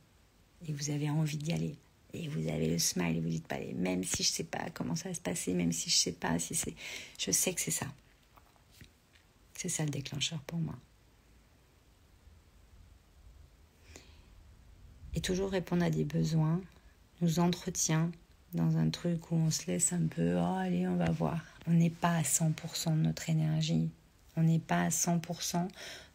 Et 0.67 0.73
vous 0.73 0.91
avez 0.91 1.11
envie 1.11 1.37
d'y 1.37 1.53
aller. 1.53 1.77
Et 2.15 2.29
vous 2.29 2.49
avez 2.49 2.71
le 2.71 2.79
smile 2.79 3.19
et 3.19 3.21
vous 3.21 3.29
dites 3.29 3.47
pas, 3.47 3.61
même 3.75 4.03
si 4.03 4.23
je 4.23 4.31
sais 4.31 4.45
pas 4.45 4.71
comment 4.71 4.97
ça 4.97 5.11
va 5.11 5.15
se 5.15 5.21
passer, 5.21 5.53
même 5.53 5.73
si 5.73 5.91
je 5.91 5.97
sais 5.97 6.13
pas 6.13 6.39
si 6.39 6.55
c'est. 6.55 6.75
Je 7.19 7.31
sais 7.31 7.53
que 7.53 7.61
c'est 7.61 7.71
ça. 7.71 7.87
C'est 9.55 9.69
ça 9.69 9.85
le 9.85 9.91
déclencheur 9.91 10.41
pour 10.43 10.59
moi. 10.59 10.77
Et 15.15 15.21
toujours 15.21 15.51
répondre 15.51 15.85
à 15.85 15.91
des 15.91 16.05
besoins 16.05 16.61
nous 17.21 17.41
entretient 17.41 18.11
dans 18.55 18.77
un 18.77 18.91
truc 18.91 19.31
où 19.31 19.37
on 19.37 19.51
se 19.51 19.67
laisse 19.67 19.93
un 19.93 20.07
peu, 20.07 20.37
oh, 20.37 20.57
allez, 20.57 20.87
on 20.89 20.97
va 20.97 21.11
voir. 21.11 21.41
On 21.67 21.73
n'est 21.73 21.91
pas 21.91 22.17
à 22.17 22.23
100% 22.23 22.97
de 22.97 23.03
notre 23.03 23.29
énergie. 23.29 23.91
On 24.37 24.43
n'est 24.43 24.59
pas 24.59 24.83
à 24.83 24.89
100% 24.89 25.69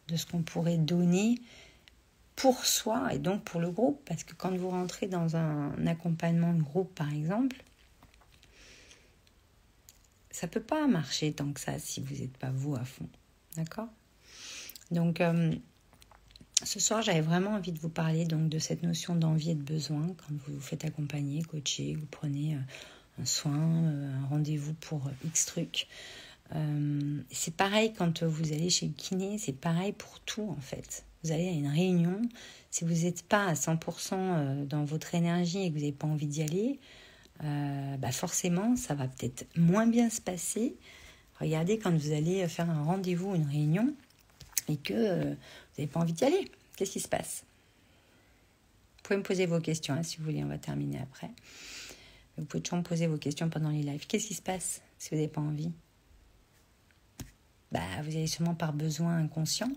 de 0.08 0.16
ce 0.16 0.26
qu'on 0.26 0.42
pourrait 0.42 0.78
donner 0.78 1.38
pour 2.36 2.64
soi 2.64 3.14
et 3.14 3.18
donc 3.18 3.44
pour 3.44 3.60
le 3.60 3.70
groupe. 3.70 4.02
Parce 4.06 4.24
que 4.24 4.34
quand 4.34 4.56
vous 4.56 4.70
rentrez 4.70 5.06
dans 5.06 5.36
un 5.36 5.86
accompagnement 5.86 6.52
de 6.52 6.62
groupe, 6.62 6.94
par 6.94 7.12
exemple, 7.12 7.62
ça 10.30 10.48
peut 10.48 10.62
pas 10.62 10.86
marcher 10.88 11.32
tant 11.32 11.52
que 11.52 11.60
ça 11.60 11.78
si 11.78 12.00
vous 12.00 12.16
n'êtes 12.16 12.36
pas 12.36 12.50
vous 12.50 12.74
à 12.74 12.84
fond. 12.84 13.08
D'accord? 13.56 13.88
Donc, 14.90 15.20
euh, 15.20 15.54
ce 16.62 16.78
soir, 16.78 17.02
j'avais 17.02 17.20
vraiment 17.20 17.52
envie 17.52 17.72
de 17.72 17.78
vous 17.78 17.88
parler 17.88 18.24
donc 18.24 18.48
de 18.48 18.58
cette 18.58 18.82
notion 18.82 19.16
d'envie 19.16 19.50
et 19.50 19.54
de 19.54 19.62
besoin 19.62 20.06
quand 20.06 20.30
vous 20.30 20.54
vous 20.54 20.60
faites 20.60 20.84
accompagner, 20.84 21.42
coacher, 21.42 21.94
vous 21.94 22.06
prenez 22.06 22.54
euh, 22.54 23.22
un 23.22 23.24
soin, 23.24 23.58
euh, 23.58 24.22
un 24.22 24.26
rendez-vous 24.26 24.74
pour 24.74 25.10
X 25.24 25.46
trucs. 25.46 25.88
Euh, 26.54 27.20
c'est 27.30 27.56
pareil 27.56 27.92
quand 27.92 28.22
vous 28.22 28.52
allez 28.52 28.70
chez 28.70 28.86
le 28.86 28.92
kiné, 28.92 29.38
c'est 29.38 29.58
pareil 29.58 29.92
pour 29.92 30.20
tout 30.20 30.48
en 30.56 30.60
fait. 30.60 31.04
Vous 31.24 31.32
allez 31.32 31.48
à 31.48 31.52
une 31.52 31.68
réunion, 31.68 32.20
si 32.70 32.84
vous 32.84 33.04
n'êtes 33.04 33.22
pas 33.22 33.46
à 33.46 33.54
100% 33.54 34.66
dans 34.66 34.84
votre 34.84 35.14
énergie 35.14 35.62
et 35.62 35.68
que 35.70 35.74
vous 35.74 35.80
n'avez 35.80 35.92
pas 35.92 36.06
envie 36.06 36.26
d'y 36.26 36.42
aller, 36.42 36.78
bah 37.40 38.12
forcément 38.12 38.76
ça 38.76 38.94
va 38.94 39.08
peut-être 39.08 39.46
moins 39.56 39.86
bien 39.86 40.10
se 40.10 40.20
passer. 40.20 40.76
Regardez 41.40 41.78
quand 41.78 41.96
vous 41.96 42.12
allez 42.12 42.46
faire 42.46 42.68
un 42.68 42.82
rendez-vous, 42.82 43.34
une 43.34 43.46
réunion, 43.46 43.94
et 44.68 44.76
que 44.76 44.92
vous 44.92 45.36
n'avez 45.78 45.86
pas 45.86 46.00
envie 46.00 46.12
d'y 46.12 46.24
aller. 46.24 46.50
Qu'est-ce 46.76 46.92
qui 46.92 47.00
se 47.00 47.08
passe? 47.08 47.44
Vous 48.96 49.02
pouvez 49.02 49.16
me 49.18 49.22
poser 49.22 49.46
vos 49.46 49.60
questions 49.60 49.94
hein, 49.94 50.02
si 50.02 50.16
vous 50.16 50.24
voulez, 50.24 50.42
on 50.42 50.48
va 50.48 50.58
terminer 50.58 50.98
après. 50.98 51.30
Vous 52.36 52.44
pouvez 52.46 52.62
toujours 52.62 52.78
me 52.78 52.84
poser 52.84 53.06
vos 53.06 53.18
questions 53.18 53.48
pendant 53.48 53.70
les 53.70 53.82
lives. 53.82 54.06
Qu'est-ce 54.06 54.26
qui 54.26 54.34
se 54.34 54.42
passe 54.42 54.82
si 54.98 55.10
vous 55.10 55.16
n'avez 55.16 55.28
pas 55.28 55.40
envie? 55.40 55.70
Bah, 57.70 57.80
Vous 58.02 58.16
avez 58.16 58.26
sûrement 58.26 58.54
par 58.54 58.72
besoin 58.72 59.16
inconscient, 59.16 59.70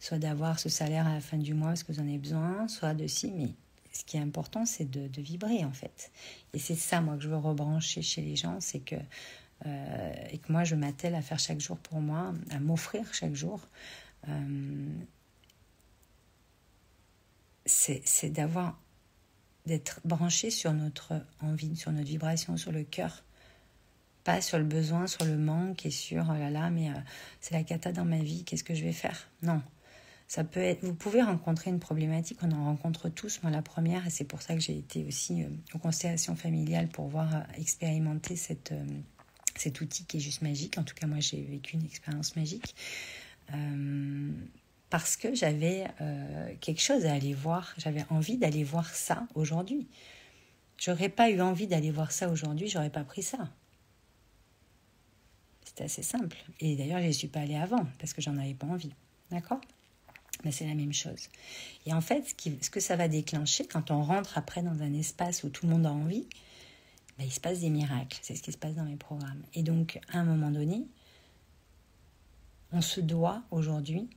soit 0.00 0.18
d'avoir 0.18 0.58
ce 0.58 0.68
salaire 0.68 1.06
à 1.06 1.14
la 1.14 1.20
fin 1.20 1.36
du 1.36 1.54
mois 1.54 1.68
parce 1.68 1.82
que 1.82 1.92
vous 1.92 2.00
en 2.00 2.08
avez 2.08 2.18
besoin, 2.18 2.66
soit 2.68 2.94
de 2.94 3.06
si, 3.06 3.30
mais 3.30 3.50
ce 3.92 4.04
qui 4.04 4.16
est 4.16 4.20
important, 4.20 4.66
c'est 4.66 4.90
de, 4.90 5.20
vibrer 5.20 5.64
en 5.64 5.72
fait. 5.72 6.10
Et 6.52 6.58
c'est 6.58 6.74
ça, 6.74 7.00
moi, 7.00 7.16
que 7.16 7.22
je 7.22 7.28
veux 7.28 7.36
rebrancher 7.36 8.02
chez 8.02 8.22
les 8.22 8.36
gens, 8.36 8.58
c'est 8.60 8.80
que, 8.80 8.96
euh, 9.66 10.14
et 10.30 10.38
que 10.38 10.50
moi, 10.52 10.64
je 10.64 10.74
m'attelle 10.74 11.14
à 11.14 11.22
faire 11.22 11.38
chaque 11.38 11.60
jour 11.60 11.78
pour 11.78 12.00
moi, 12.00 12.34
à 12.50 12.58
m'offrir 12.58 13.12
chaque 13.14 13.34
jour. 13.34 13.60
Euh, 14.28 15.04
c'est 17.66 18.30
d'avoir 18.30 18.78
d'être 19.66 20.00
branché 20.04 20.50
sur 20.50 20.72
notre 20.72 21.24
envie, 21.40 21.76
sur 21.76 21.92
notre 21.92 22.06
vibration, 22.06 22.56
sur 22.56 22.72
le 22.72 22.84
cœur, 22.84 23.24
pas 24.22 24.40
sur 24.40 24.58
le 24.58 24.64
besoin, 24.64 25.06
sur 25.06 25.24
le 25.24 25.36
manque 25.36 25.86
et 25.86 25.90
sur 25.90 26.26
oh 26.30 26.38
là 26.38 26.50
là, 26.50 26.70
mais 26.70 26.90
euh, 26.90 26.94
c'est 27.40 27.54
la 27.54 27.62
cata 27.62 27.92
dans 27.92 28.04
ma 28.04 28.18
vie, 28.18 28.44
qu'est-ce 28.44 28.64
que 28.64 28.74
je 28.74 28.84
vais 28.84 28.92
faire? 28.92 29.28
Non, 29.42 29.62
ça 30.28 30.44
peut 30.44 30.60
être. 30.60 30.84
Vous 30.84 30.94
pouvez 30.94 31.22
rencontrer 31.22 31.70
une 31.70 31.80
problématique, 31.80 32.38
on 32.42 32.52
en 32.52 32.64
rencontre 32.64 33.08
tous. 33.08 33.42
Moi, 33.42 33.50
la 33.50 33.62
première, 33.62 34.06
et 34.06 34.10
c'est 34.10 34.24
pour 34.24 34.42
ça 34.42 34.54
que 34.54 34.60
j'ai 34.60 34.76
été 34.76 35.04
aussi 35.04 35.42
euh, 35.42 35.48
aux 35.74 35.78
constellations 35.78 36.36
familiales 36.36 36.88
pour 36.88 37.08
voir 37.08 37.34
euh, 37.34 37.40
expérimenter 37.56 38.36
cette, 38.36 38.74
cet 39.56 39.80
outil 39.80 40.04
qui 40.04 40.18
est 40.18 40.20
juste 40.20 40.42
magique. 40.42 40.76
En 40.76 40.84
tout 40.84 40.94
cas, 40.94 41.06
moi, 41.06 41.20
j'ai 41.20 41.42
vécu 41.42 41.74
une 41.74 41.84
expérience 41.84 42.36
magique 42.36 42.74
parce 44.90 45.16
que 45.16 45.34
j'avais 45.34 45.86
euh, 46.00 46.54
quelque 46.60 46.80
chose 46.80 47.04
à 47.04 47.12
aller 47.12 47.34
voir, 47.34 47.74
j'avais 47.78 48.04
envie 48.10 48.36
d'aller 48.36 48.62
voir 48.62 48.88
ça 48.94 49.26
aujourd'hui. 49.34 49.88
J'aurais 50.78 51.08
pas 51.08 51.30
eu 51.30 51.40
envie 51.40 51.66
d'aller 51.66 51.90
voir 51.90 52.12
ça 52.12 52.28
aujourd'hui, 52.28 52.68
j'aurais 52.68 52.90
pas 52.90 53.02
pris 53.02 53.22
ça. 53.22 53.50
C'était 55.64 55.84
assez 55.84 56.04
simple. 56.04 56.36
Et 56.60 56.76
d'ailleurs, 56.76 57.00
je 57.00 57.06
n'y 57.06 57.14
suis 57.14 57.26
pas 57.26 57.40
allée 57.40 57.56
avant 57.56 57.84
parce 57.98 58.12
que 58.12 58.22
j'en 58.22 58.36
avais 58.38 58.54
pas 58.54 58.68
envie. 58.68 58.92
D'accord? 59.32 59.60
Mais 60.44 60.52
c'est 60.52 60.66
la 60.66 60.74
même 60.74 60.92
chose. 60.92 61.28
Et 61.86 61.92
en 61.92 62.00
fait, 62.00 62.24
ce, 62.38 62.50
ce, 62.60 62.70
que 62.70 62.78
ça 62.78 62.94
va 62.94 63.08
déclencher 63.08 63.66
quand 63.66 63.90
on 63.90 64.02
rentre 64.02 64.38
après 64.38 64.62
dans 64.62 64.80
un 64.80 64.92
espace 64.92 65.42
où 65.42 65.48
tout 65.48 65.66
le 65.66 65.72
monde 65.72 65.86
a 65.86 65.92
envie, 65.92 66.28
ben, 67.18 67.24
il 67.24 67.32
se 67.32 67.40
passe 67.40 67.60
des 67.60 67.70
miracles. 67.70 68.18
C'est 68.22 68.36
ce 68.36 68.42
qui 68.42 68.52
se 68.52 68.58
passe 68.58 68.74
dans 68.74 68.84
mes 68.84 68.94
programmes. 68.94 69.42
Et 69.54 69.64
donc, 69.64 69.98
à 70.12 70.18
un 70.18 70.24
moment 70.24 70.52
donné, 70.52 70.86
on 72.74 72.80
se 72.80 73.00
doit 73.00 73.42
aujourd'hui 73.52 74.10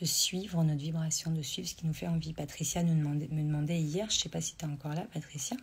de 0.00 0.06
suivre 0.06 0.64
notre 0.64 0.80
vibration, 0.80 1.30
de 1.30 1.42
suivre 1.42 1.68
ce 1.68 1.74
qui 1.74 1.86
nous 1.86 1.92
fait 1.92 2.08
envie. 2.08 2.32
Patricia 2.32 2.82
nous 2.82 2.96
demandait, 2.96 3.28
me 3.28 3.42
demandait 3.42 3.80
hier, 3.80 4.08
je 4.08 4.16
ne 4.16 4.20
sais 4.22 4.28
pas 4.30 4.40
si 4.40 4.54
tu 4.56 4.64
es 4.64 4.68
encore 4.68 4.94
là, 4.94 5.06
Patricia, 5.12 5.56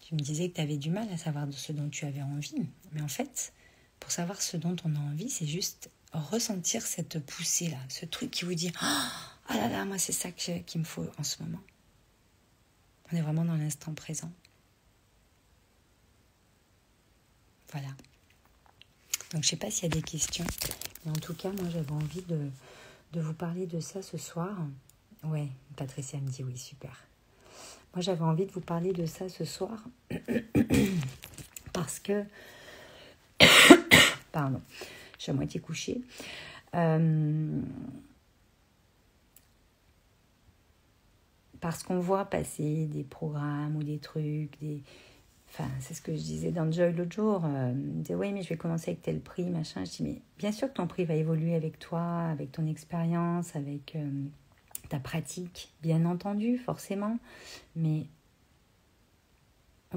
tu 0.00 0.14
me 0.14 0.20
disais 0.20 0.48
que 0.48 0.54
tu 0.54 0.60
avais 0.62 0.78
du 0.78 0.90
mal 0.90 1.06
à 1.12 1.18
savoir 1.18 1.46
de 1.46 1.52
ce 1.52 1.72
dont 1.72 1.88
tu 1.90 2.06
avais 2.06 2.22
envie. 2.22 2.66
Mais 2.92 3.02
en 3.02 3.08
fait, 3.08 3.52
pour 4.00 4.10
savoir 4.10 4.40
ce 4.40 4.56
dont 4.56 4.76
on 4.84 4.96
a 4.96 4.98
envie, 4.98 5.28
c'est 5.28 5.46
juste 5.46 5.90
ressentir 6.12 6.82
cette 6.86 7.18
poussée-là, 7.18 7.78
ce 7.90 8.06
truc 8.06 8.30
qui 8.30 8.46
vous 8.46 8.54
dit 8.54 8.72
Ah 8.80 9.12
oh 9.50 9.54
là 9.54 9.68
là, 9.68 9.84
moi 9.84 9.98
c'est 9.98 10.12
ça 10.12 10.30
qu'il 10.30 10.80
me 10.80 10.86
faut 10.86 11.06
en 11.18 11.24
ce 11.24 11.42
moment. 11.42 11.60
On 13.12 13.16
est 13.16 13.20
vraiment 13.20 13.44
dans 13.44 13.56
l'instant 13.56 13.92
présent. 13.92 14.32
Voilà. 17.70 17.88
Donc 19.32 19.42
je 19.42 19.48
ne 19.48 19.50
sais 19.50 19.56
pas 19.56 19.70
s'il 19.70 19.84
y 19.84 19.86
a 19.86 19.94
des 19.94 20.02
questions, 20.02 20.44
mais 21.04 21.10
en 21.10 21.20
tout 21.20 21.34
cas, 21.34 21.50
moi 21.50 21.68
j'avais 21.70 21.92
envie 21.92 22.22
de, 22.22 22.50
vous 23.20 23.34
parler 23.34 23.66
de 23.66 23.80
ça 23.80 24.02
ce 24.02 24.16
soir. 24.18 24.56
Ouais, 25.24 25.48
Patricia 25.76 26.20
me 26.20 26.28
dit 26.28 26.44
oui, 26.44 26.56
super. 26.56 27.06
Moi, 27.96 28.02
j'avais 28.02 28.24
envie 28.24 28.44
de 28.44 28.52
vous 28.52 28.60
parler 28.60 28.92
de 28.92 29.06
ça 29.06 29.30
ce 29.30 29.46
soir 29.46 29.82
parce 31.72 31.98
que. 31.98 32.24
Pardon, 34.32 34.60
je 35.16 35.22
suis 35.22 35.30
à 35.30 35.34
moitié 35.34 35.60
couchée. 35.60 36.02
Euh, 36.74 37.62
parce 41.58 41.82
qu'on 41.82 41.98
voit 41.98 42.26
passer 42.26 42.84
des 42.84 43.02
programmes 43.02 43.76
ou 43.76 43.82
des 43.82 43.98
trucs, 43.98 44.60
des, 44.60 44.82
C'est 45.80 45.94
ce 45.94 46.02
que 46.02 46.12
je 46.12 46.20
disais 46.20 46.50
dans 46.50 46.70
Joy 46.70 46.92
l'autre 46.92 47.12
jour. 47.12 47.42
Euh, 47.44 47.72
disait, 47.74 48.14
oui, 48.14 48.32
mais 48.32 48.42
je 48.42 48.48
vais 48.48 48.56
commencer 48.56 48.90
avec 48.90 49.02
tel 49.02 49.20
prix, 49.20 49.44
machin. 49.50 49.84
Je 49.84 49.90
dis, 49.90 50.02
mais 50.02 50.22
bien 50.38 50.52
sûr 50.52 50.68
que 50.68 50.74
ton 50.74 50.86
prix 50.86 51.04
va 51.04 51.14
évoluer 51.14 51.54
avec 51.54 51.78
toi, 51.78 52.28
avec 52.30 52.52
ton 52.52 52.66
expérience, 52.66 53.56
avec 53.56 53.96
euh, 53.96 54.10
ta 54.88 54.98
pratique, 54.98 55.72
bien 55.82 56.04
entendu, 56.04 56.58
forcément. 56.58 57.18
Mais 57.74 58.06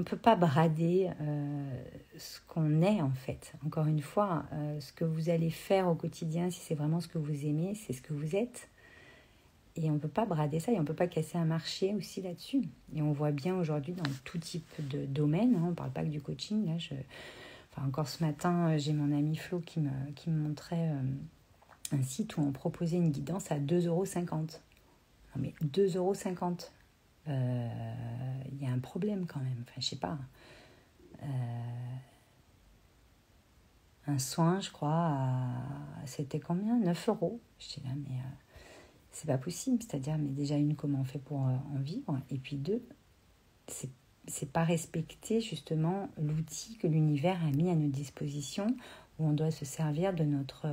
ne 0.00 0.06
peut 0.06 0.16
pas 0.16 0.34
brader 0.34 1.10
euh, 1.20 1.84
ce 2.16 2.40
qu'on 2.48 2.80
est 2.80 3.02
en 3.02 3.10
fait. 3.10 3.52
Encore 3.66 3.86
une 3.86 4.00
fois, 4.00 4.44
euh, 4.54 4.80
ce 4.80 4.94
que 4.94 5.04
vous 5.04 5.28
allez 5.28 5.50
faire 5.50 5.88
au 5.88 5.94
quotidien, 5.94 6.50
si 6.50 6.58
c'est 6.60 6.74
vraiment 6.74 7.00
ce 7.00 7.08
que 7.08 7.18
vous 7.18 7.44
aimez, 7.44 7.74
c'est 7.74 7.92
ce 7.92 8.00
que 8.00 8.14
vous 8.14 8.34
êtes. 8.34 8.69
Et 9.76 9.88
on 9.90 9.94
ne 9.94 9.98
peut 9.98 10.08
pas 10.08 10.26
brader 10.26 10.60
ça 10.60 10.72
et 10.72 10.76
on 10.76 10.80
ne 10.80 10.86
peut 10.86 10.94
pas 10.94 11.06
casser 11.06 11.38
un 11.38 11.44
marché 11.44 11.94
aussi 11.94 12.22
là-dessus. 12.22 12.62
Et 12.94 13.02
on 13.02 13.12
voit 13.12 13.30
bien 13.30 13.56
aujourd'hui 13.56 13.92
dans 13.92 14.10
tout 14.24 14.38
type 14.38 14.66
de 14.88 15.06
domaine, 15.06 15.54
hein, 15.54 15.62
on 15.64 15.70
ne 15.70 15.74
parle 15.74 15.92
pas 15.92 16.02
que 16.02 16.08
du 16.08 16.20
coaching. 16.20 16.66
Là, 16.66 16.76
je... 16.78 16.94
enfin, 17.70 17.86
encore 17.86 18.08
ce 18.08 18.24
matin, 18.24 18.76
j'ai 18.76 18.92
mon 18.92 19.16
ami 19.16 19.36
Flo 19.36 19.60
qui 19.60 19.80
me, 19.80 19.90
qui 20.16 20.30
me 20.30 20.38
montrait 20.48 20.92
un 21.92 22.02
site 22.02 22.36
où 22.36 22.42
on 22.42 22.52
proposait 22.52 22.96
une 22.96 23.10
guidance 23.10 23.50
à 23.50 23.58
2,50 23.58 23.86
euros. 23.86 24.04
Non 25.36 25.42
mais 25.42 25.54
2,50 25.62 25.96
euros 25.96 26.14
il 27.26 27.32
euh, 27.32 27.68
y 28.60 28.66
a 28.66 28.70
un 28.70 28.78
problème 28.78 29.26
quand 29.26 29.40
même. 29.40 29.62
Enfin, 29.62 29.80
je 29.80 29.86
sais 29.86 29.96
pas. 29.96 30.18
Euh, 31.22 31.26
un 34.06 34.18
soin, 34.18 34.60
je 34.60 34.70
crois, 34.70 35.12
c'était 36.06 36.40
combien? 36.40 36.78
9 36.78 37.08
euros? 37.08 37.40
Je 37.58 37.68
dis 37.68 37.82
là, 37.84 37.90
mais 37.96 38.16
euh, 38.16 38.49
c'est 39.12 39.26
pas 39.26 39.38
possible. 39.38 39.82
C'est-à-dire, 39.82 40.18
mais 40.18 40.30
déjà, 40.30 40.56
une, 40.56 40.76
comment 40.76 41.00
on 41.00 41.04
fait 41.04 41.18
pour 41.18 41.38
en 41.38 41.80
vivre? 41.80 42.20
Et 42.30 42.38
puis 42.38 42.56
deux, 42.56 42.82
c'est 43.66 43.90
c'est 44.26 44.52
pas 44.52 44.64
respecter 44.64 45.40
justement 45.40 46.08
l'outil 46.18 46.76
que 46.76 46.86
l'univers 46.86 47.42
a 47.44 47.50
mis 47.50 47.70
à 47.70 47.74
notre 47.74 47.92
disposition 47.92 48.76
où 49.18 49.26
on 49.26 49.32
doit 49.32 49.50
se 49.50 49.64
servir 49.64 50.12
de 50.14 50.24
notre 50.24 50.68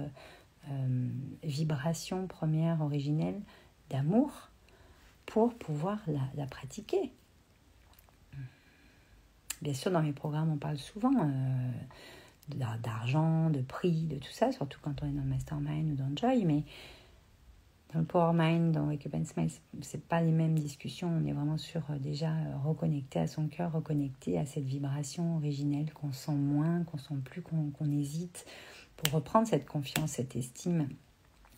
vibration 1.44 2.28
première 2.28 2.82
originelle 2.82 3.42
d'amour 3.90 4.50
pour 5.26 5.54
pouvoir 5.56 6.00
la, 6.08 6.46
pratiquer. 6.46 7.12
Bien 9.62 9.74
sûr, 9.74 9.92
dans 9.92 10.04
mes 10.04 10.14
programmes, 10.14 10.52
on 10.52 10.58
parle 10.58 10.78
souvent 10.78 11.14
euh, 11.16 11.72
d'argent, 12.84 13.50
de 13.50 13.62
prix, 13.62 14.04
de 14.04 14.18
tout 14.18 14.32
ça, 14.32 14.52
surtout 14.52 14.80
quand 14.82 15.02
on 15.02 15.08
est 15.08 15.12
dans 15.12 15.24
le 15.24 15.30
mastermind 15.30 15.92
ou 15.92 15.96
dans 15.96 16.16
joy, 16.16 16.46
mais 16.46 16.64
dans 17.94 18.00
le 18.00 18.06
power 18.06 18.32
mind, 18.34 18.74
dans 18.74 18.88
Wake 18.88 19.08
Up 19.08 19.14
and 19.16 19.26
Smile, 19.26 19.50
c'est 19.82 20.06
pas 20.06 20.22
les 20.22 20.32
mêmes 20.32 20.60
discussions. 20.60 21.10
On 21.10 21.26
est 21.26 21.32
vraiment 21.32 21.58
sur 21.58 21.82
euh, 21.90 21.98
déjà 21.98 22.30
euh, 22.30 22.58
reconnecter 22.64 23.20
à 23.20 23.28
son 23.28 23.48
cœur, 23.48 23.72
reconnecter 23.72 24.38
à 24.38 24.46
cette 24.46 24.66
vibration 24.66 25.38
originelle 25.38 25.94
qu'on 25.94 26.12
sent 26.12 26.36
moins, 26.36 26.84
qu'on 26.84 26.98
sent 26.98 27.16
plus, 27.24 27.42
qu'on 27.42 27.92
hésite, 27.92 28.46
pour 28.98 29.14
reprendre 29.14 29.48
cette 29.48 29.66
confiance, 29.66 30.12
cette 30.12 30.36
estime, 30.36 30.90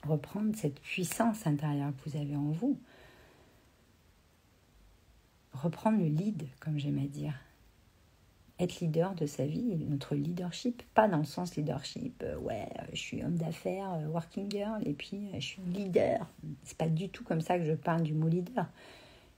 reprendre 0.07 0.55
cette 0.55 0.79
puissance 0.81 1.47
intérieure 1.47 1.91
que 1.97 2.09
vous 2.09 2.17
avez 2.17 2.35
en 2.35 2.51
vous 2.51 2.77
reprendre 5.53 5.99
le 5.99 6.07
lead, 6.07 6.47
comme 6.59 6.77
j'aime 6.77 6.99
à 6.99 7.07
dire. 7.07 7.33
Être 8.59 8.81
leader 8.81 9.15
de 9.15 9.25
sa 9.25 9.45
vie, 9.45 9.77
notre 9.87 10.15
leadership, 10.15 10.83
pas 10.93 11.07
dans 11.07 11.19
le 11.19 11.23
sens 11.23 11.55
leadership, 11.55 12.21
euh, 12.23 12.37
ouais, 12.39 12.67
euh, 12.79 12.83
je 12.91 12.97
suis 12.97 13.23
homme 13.23 13.37
d'affaires, 13.37 13.93
euh, 13.93 14.07
working 14.07 14.51
girl, 14.51 14.85
et 14.85 14.93
puis 14.93 15.29
je 15.35 15.39
suis 15.39 15.61
leader. 15.61 16.27
C'est 16.63 16.77
pas 16.77 16.89
du 16.89 17.07
tout 17.07 17.23
comme 17.23 17.39
ça 17.39 17.57
que 17.57 17.63
je 17.63 17.73
parle 17.73 18.03
du 18.03 18.13
mot 18.13 18.27
leader. 18.27 18.67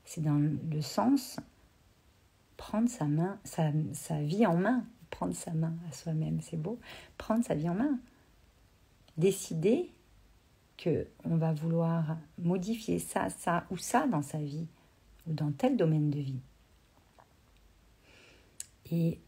C'est 0.05 0.21
dans 0.21 0.39
le 0.39 0.81
sens 0.81 1.39
prendre 2.57 2.89
sa 2.89 3.05
main, 3.05 3.39
sa, 3.43 3.71
sa 3.93 4.21
vie 4.21 4.45
en 4.45 4.55
main, 4.55 4.83
prendre 5.09 5.33
sa 5.33 5.51
main 5.51 5.73
à 5.89 5.93
soi-même, 5.93 6.41
c'est 6.41 6.57
beau, 6.57 6.79
prendre 7.17 7.43
sa 7.43 7.55
vie 7.55 7.69
en 7.69 7.75
main. 7.75 7.99
Décider 9.17 9.91
que 10.77 11.07
on 11.25 11.35
va 11.37 11.53
vouloir 11.53 12.17
modifier 12.39 12.99
ça, 12.99 13.29
ça 13.29 13.65
ou 13.69 13.77
ça 13.77 14.07
dans 14.07 14.21
sa 14.21 14.39
vie 14.39 14.67
ou 15.27 15.33
dans 15.33 15.51
tel 15.51 15.77
domaine 15.77 16.09
de 16.09 16.19
vie. 16.19 16.41
Et 18.91 19.19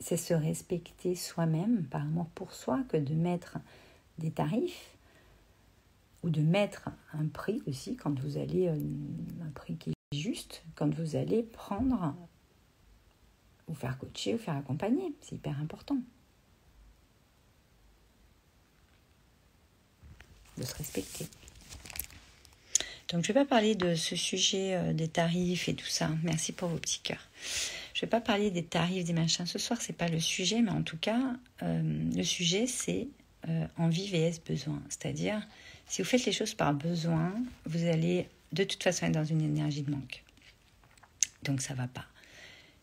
c'est 0.00 0.16
se 0.16 0.34
respecter 0.34 1.14
soi-même 1.14 1.84
par 1.84 2.02
amour 2.02 2.26
pour 2.34 2.52
soi 2.52 2.82
que 2.88 2.96
de 2.96 3.14
mettre 3.14 3.58
des 4.18 4.30
tarifs 4.30 4.96
ou 6.22 6.30
de 6.30 6.40
mettre 6.40 6.90
un 7.12 7.26
prix 7.26 7.62
aussi 7.66 7.96
quand 7.96 8.18
vous 8.18 8.36
allez, 8.38 8.68
euh, 8.68 8.78
un 9.42 9.50
prix 9.50 9.76
qui 9.76 9.90
est 9.90 10.16
juste, 10.16 10.62
quand 10.74 10.92
vous 10.92 11.16
allez 11.16 11.42
prendre 11.42 12.14
ou 13.68 13.74
faire 13.74 13.98
coacher 13.98 14.34
ou 14.34 14.38
faire 14.38 14.56
accompagner. 14.56 15.14
C'est 15.20 15.36
hyper 15.36 15.58
important. 15.60 15.98
De 20.58 20.64
se 20.64 20.74
respecter. 20.74 21.26
Donc, 23.10 23.24
je 23.24 23.32
ne 23.32 23.34
vais 23.34 23.40
pas 23.40 23.46
parler 23.46 23.74
de 23.74 23.94
ce 23.94 24.14
sujet 24.14 24.76
euh, 24.76 24.92
des 24.92 25.08
tarifs 25.08 25.68
et 25.68 25.74
tout 25.74 25.86
ça. 25.86 26.10
Merci 26.22 26.52
pour 26.52 26.68
vos 26.68 26.76
petits 26.76 27.00
cœurs. 27.00 27.28
Je 28.00 28.06
ne 28.06 28.08
vais 28.08 28.12
pas 28.12 28.22
parler 28.22 28.50
des 28.50 28.64
tarifs, 28.64 29.04
des 29.04 29.12
machins 29.12 29.44
ce 29.44 29.58
soir, 29.58 29.78
c'est 29.82 29.92
pas 29.92 30.08
le 30.08 30.20
sujet, 30.20 30.62
mais 30.62 30.70
en 30.70 30.80
tout 30.80 30.96
cas, 30.96 31.20
euh, 31.62 31.82
le 32.16 32.22
sujet, 32.22 32.66
c'est 32.66 33.08
euh, 33.46 33.66
envie 33.76 34.08
vs 34.08 34.40
besoin? 34.42 34.80
C'est-à-dire, 34.88 35.46
si 35.86 36.00
vous 36.00 36.08
faites 36.08 36.24
les 36.24 36.32
choses 36.32 36.54
par 36.54 36.72
besoin, 36.72 37.34
vous 37.66 37.84
allez 37.84 38.26
de 38.52 38.64
toute 38.64 38.82
façon 38.82 39.04
être 39.04 39.12
dans 39.12 39.24
une 39.26 39.42
énergie 39.42 39.82
de 39.82 39.90
manque. 39.90 40.24
Donc, 41.42 41.60
ça 41.60 41.74
va 41.74 41.88
pas. 41.88 42.06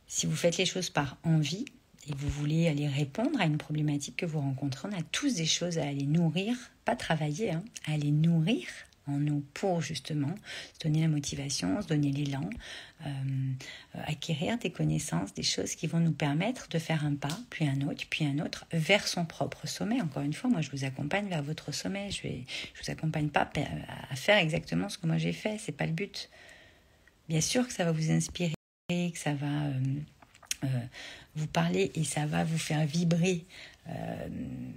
Si 0.06 0.27
vous 0.27 0.36
faites 0.36 0.58
les 0.58 0.67
choses 0.67 0.91
par 0.91 1.17
envie, 1.23 1.65
et 2.08 2.13
vous 2.15 2.30
voulez 2.30 2.67
aller 2.67 2.88
répondre 2.88 3.41
à 3.41 3.47
une 3.47 3.58
problématique 3.58 4.17
que 4.17 4.27
vous 4.27 4.39
rencontrez, 4.39 4.88
on 4.88 4.95
a 4.95 5.01
tous 5.12 5.34
des 5.34 5.47
choses 5.47 5.80
à 5.80 5.88
aller 5.88 6.06
nourrir, 6.06 6.56
pas 6.86 6.95
travailler, 6.95 7.53
hein, 7.53 7.63
à 7.88 7.93
aller 7.93 8.12
nourrir 8.12 8.67
en 9.07 9.17
nous 9.17 9.43
pour 9.53 9.81
justement 9.81 10.33
se 10.73 10.87
donner 10.87 11.01
la 11.01 11.07
motivation, 11.07 11.81
se 11.81 11.87
donner 11.87 12.11
l'élan, 12.11 12.49
euh, 13.05 13.09
acquérir 14.05 14.57
des 14.57 14.71
connaissances, 14.71 15.31
des 15.33 15.43
choses 15.43 15.75
qui 15.75 15.85
vont 15.85 15.99
nous 15.99 16.11
permettre 16.11 16.67
de 16.67 16.79
faire 16.79 17.05
un 17.05 17.13
pas, 17.13 17.37
puis 17.51 17.67
un 17.67 17.81
autre, 17.87 18.05
puis 18.09 18.25
un 18.25 18.39
autre, 18.39 18.65
vers 18.71 19.07
son 19.07 19.23
propre 19.23 19.67
sommet. 19.67 20.01
Encore 20.01 20.23
une 20.23 20.33
fois, 20.33 20.49
moi 20.49 20.61
je 20.61 20.71
vous 20.71 20.83
accompagne 20.83 21.27
vers 21.27 21.43
votre 21.43 21.71
sommet. 21.71 22.09
Je 22.09 22.27
ne 22.27 22.33
vous 22.33 22.89
accompagne 22.89 23.29
pas 23.29 23.49
à 24.09 24.15
faire 24.15 24.37
exactement 24.37 24.89
ce 24.89 24.97
que 24.97 25.05
moi 25.05 25.19
j'ai 25.19 25.33
fait. 25.33 25.59
C'est 25.59 25.71
pas 25.71 25.85
le 25.85 25.91
but. 25.91 26.29
Bien 27.29 27.41
sûr 27.41 27.67
que 27.67 27.73
ça 27.73 27.85
va 27.85 27.91
vous 27.91 28.09
inspirer, 28.09 28.55
que 28.89 29.19
ça 29.19 29.35
va 29.35 29.45
euh, 29.45 29.81
euh, 30.63 30.67
vous 31.35 31.47
parler 31.47 31.91
et 31.93 32.03
ça 32.03 32.25
va 32.25 32.43
vous 32.43 32.57
faire 32.57 32.85
vibrer 32.85 33.45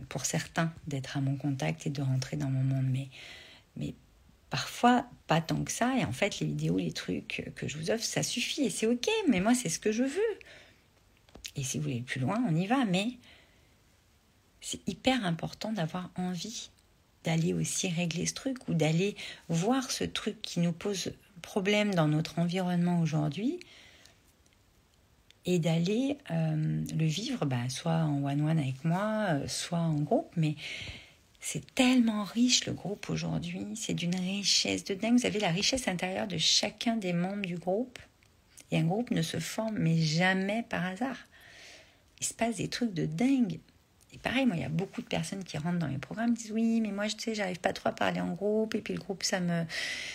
pour 0.08 0.24
certains 0.24 0.72
d'être 0.86 1.16
à 1.16 1.20
mon 1.20 1.34
contact 1.34 1.84
et 1.86 1.90
de 1.90 2.00
rentrer 2.00 2.36
dans 2.36 2.48
mon 2.48 2.62
monde. 2.62 2.86
Mais, 2.88 3.08
mais 3.76 3.94
Parfois, 4.50 5.06
pas 5.26 5.40
tant 5.40 5.62
que 5.62 5.72
ça. 5.72 5.96
Et 5.96 6.04
en 6.04 6.12
fait, 6.12 6.40
les 6.40 6.46
vidéos, 6.46 6.78
les 6.78 6.92
trucs 6.92 7.50
que 7.56 7.68
je 7.68 7.78
vous 7.78 7.90
offre, 7.90 8.04
ça 8.04 8.22
suffit. 8.22 8.62
Et 8.62 8.70
c'est 8.70 8.86
OK. 8.86 9.08
Mais 9.28 9.40
moi, 9.40 9.54
c'est 9.54 9.68
ce 9.68 9.78
que 9.78 9.92
je 9.92 10.02
veux. 10.02 10.38
Et 11.56 11.62
si 11.62 11.78
vous 11.78 11.84
voulez 11.84 12.02
plus 12.02 12.20
loin, 12.20 12.42
on 12.48 12.54
y 12.54 12.66
va. 12.66 12.84
Mais 12.84 13.12
c'est 14.60 14.86
hyper 14.88 15.24
important 15.24 15.72
d'avoir 15.72 16.10
envie 16.16 16.70
d'aller 17.24 17.52
aussi 17.52 17.88
régler 17.88 18.26
ce 18.26 18.34
truc 18.34 18.68
ou 18.68 18.74
d'aller 18.74 19.14
voir 19.48 19.90
ce 19.90 20.04
truc 20.04 20.40
qui 20.42 20.60
nous 20.60 20.72
pose 20.72 21.12
problème 21.42 21.94
dans 21.94 22.08
notre 22.08 22.38
environnement 22.38 23.00
aujourd'hui 23.00 23.60
et 25.46 25.58
d'aller 25.58 26.18
euh, 26.30 26.84
le 26.96 27.06
vivre, 27.06 27.46
bah, 27.46 27.68
soit 27.68 27.92
en 27.92 28.22
one-one 28.24 28.58
avec 28.58 28.84
moi, 28.84 29.26
euh, 29.30 29.48
soit 29.48 29.78
en 29.78 29.94
groupe, 29.94 30.30
mais 30.36 30.54
c'est 31.40 31.74
tellement 31.74 32.24
riche 32.24 32.66
le 32.66 32.72
groupe 32.74 33.08
aujourd'hui, 33.08 33.66
c'est 33.74 33.94
d'une 33.94 34.14
richesse 34.14 34.84
de 34.84 34.94
dingue. 34.94 35.18
Vous 35.18 35.26
avez 35.26 35.40
la 35.40 35.50
richesse 35.50 35.88
intérieure 35.88 36.26
de 36.26 36.38
chacun 36.38 36.96
des 36.96 37.12
membres 37.12 37.46
du 37.46 37.56
groupe. 37.56 37.98
Et 38.70 38.78
un 38.78 38.84
groupe 38.84 39.10
ne 39.10 39.22
se 39.22 39.40
forme 39.40 39.78
mais 39.78 39.96
jamais 39.96 40.64
par 40.68 40.84
hasard. 40.84 41.16
Il 42.20 42.26
se 42.26 42.34
passe 42.34 42.56
des 42.56 42.68
trucs 42.68 42.92
de 42.92 43.06
dingue. 43.06 43.58
Et 44.12 44.18
pareil, 44.18 44.44
moi, 44.44 44.56
il 44.56 44.62
y 44.62 44.64
a 44.64 44.68
beaucoup 44.68 45.00
de 45.02 45.06
personnes 45.06 45.44
qui 45.44 45.56
rentrent 45.56 45.78
dans 45.78 45.88
mes 45.88 45.98
programmes, 45.98 46.34
disent 46.34 46.52
oui, 46.52 46.80
mais 46.80 46.90
moi, 46.90 47.06
je 47.06 47.14
sais, 47.16 47.34
j'arrive 47.34 47.60
pas 47.60 47.72
trop 47.72 47.88
à 47.90 47.92
parler 47.92 48.20
en 48.20 48.32
groupe, 48.32 48.74
et 48.74 48.80
puis 48.80 48.92
le 48.92 48.98
groupe, 48.98 49.22
ça 49.22 49.38
me, 49.38 49.64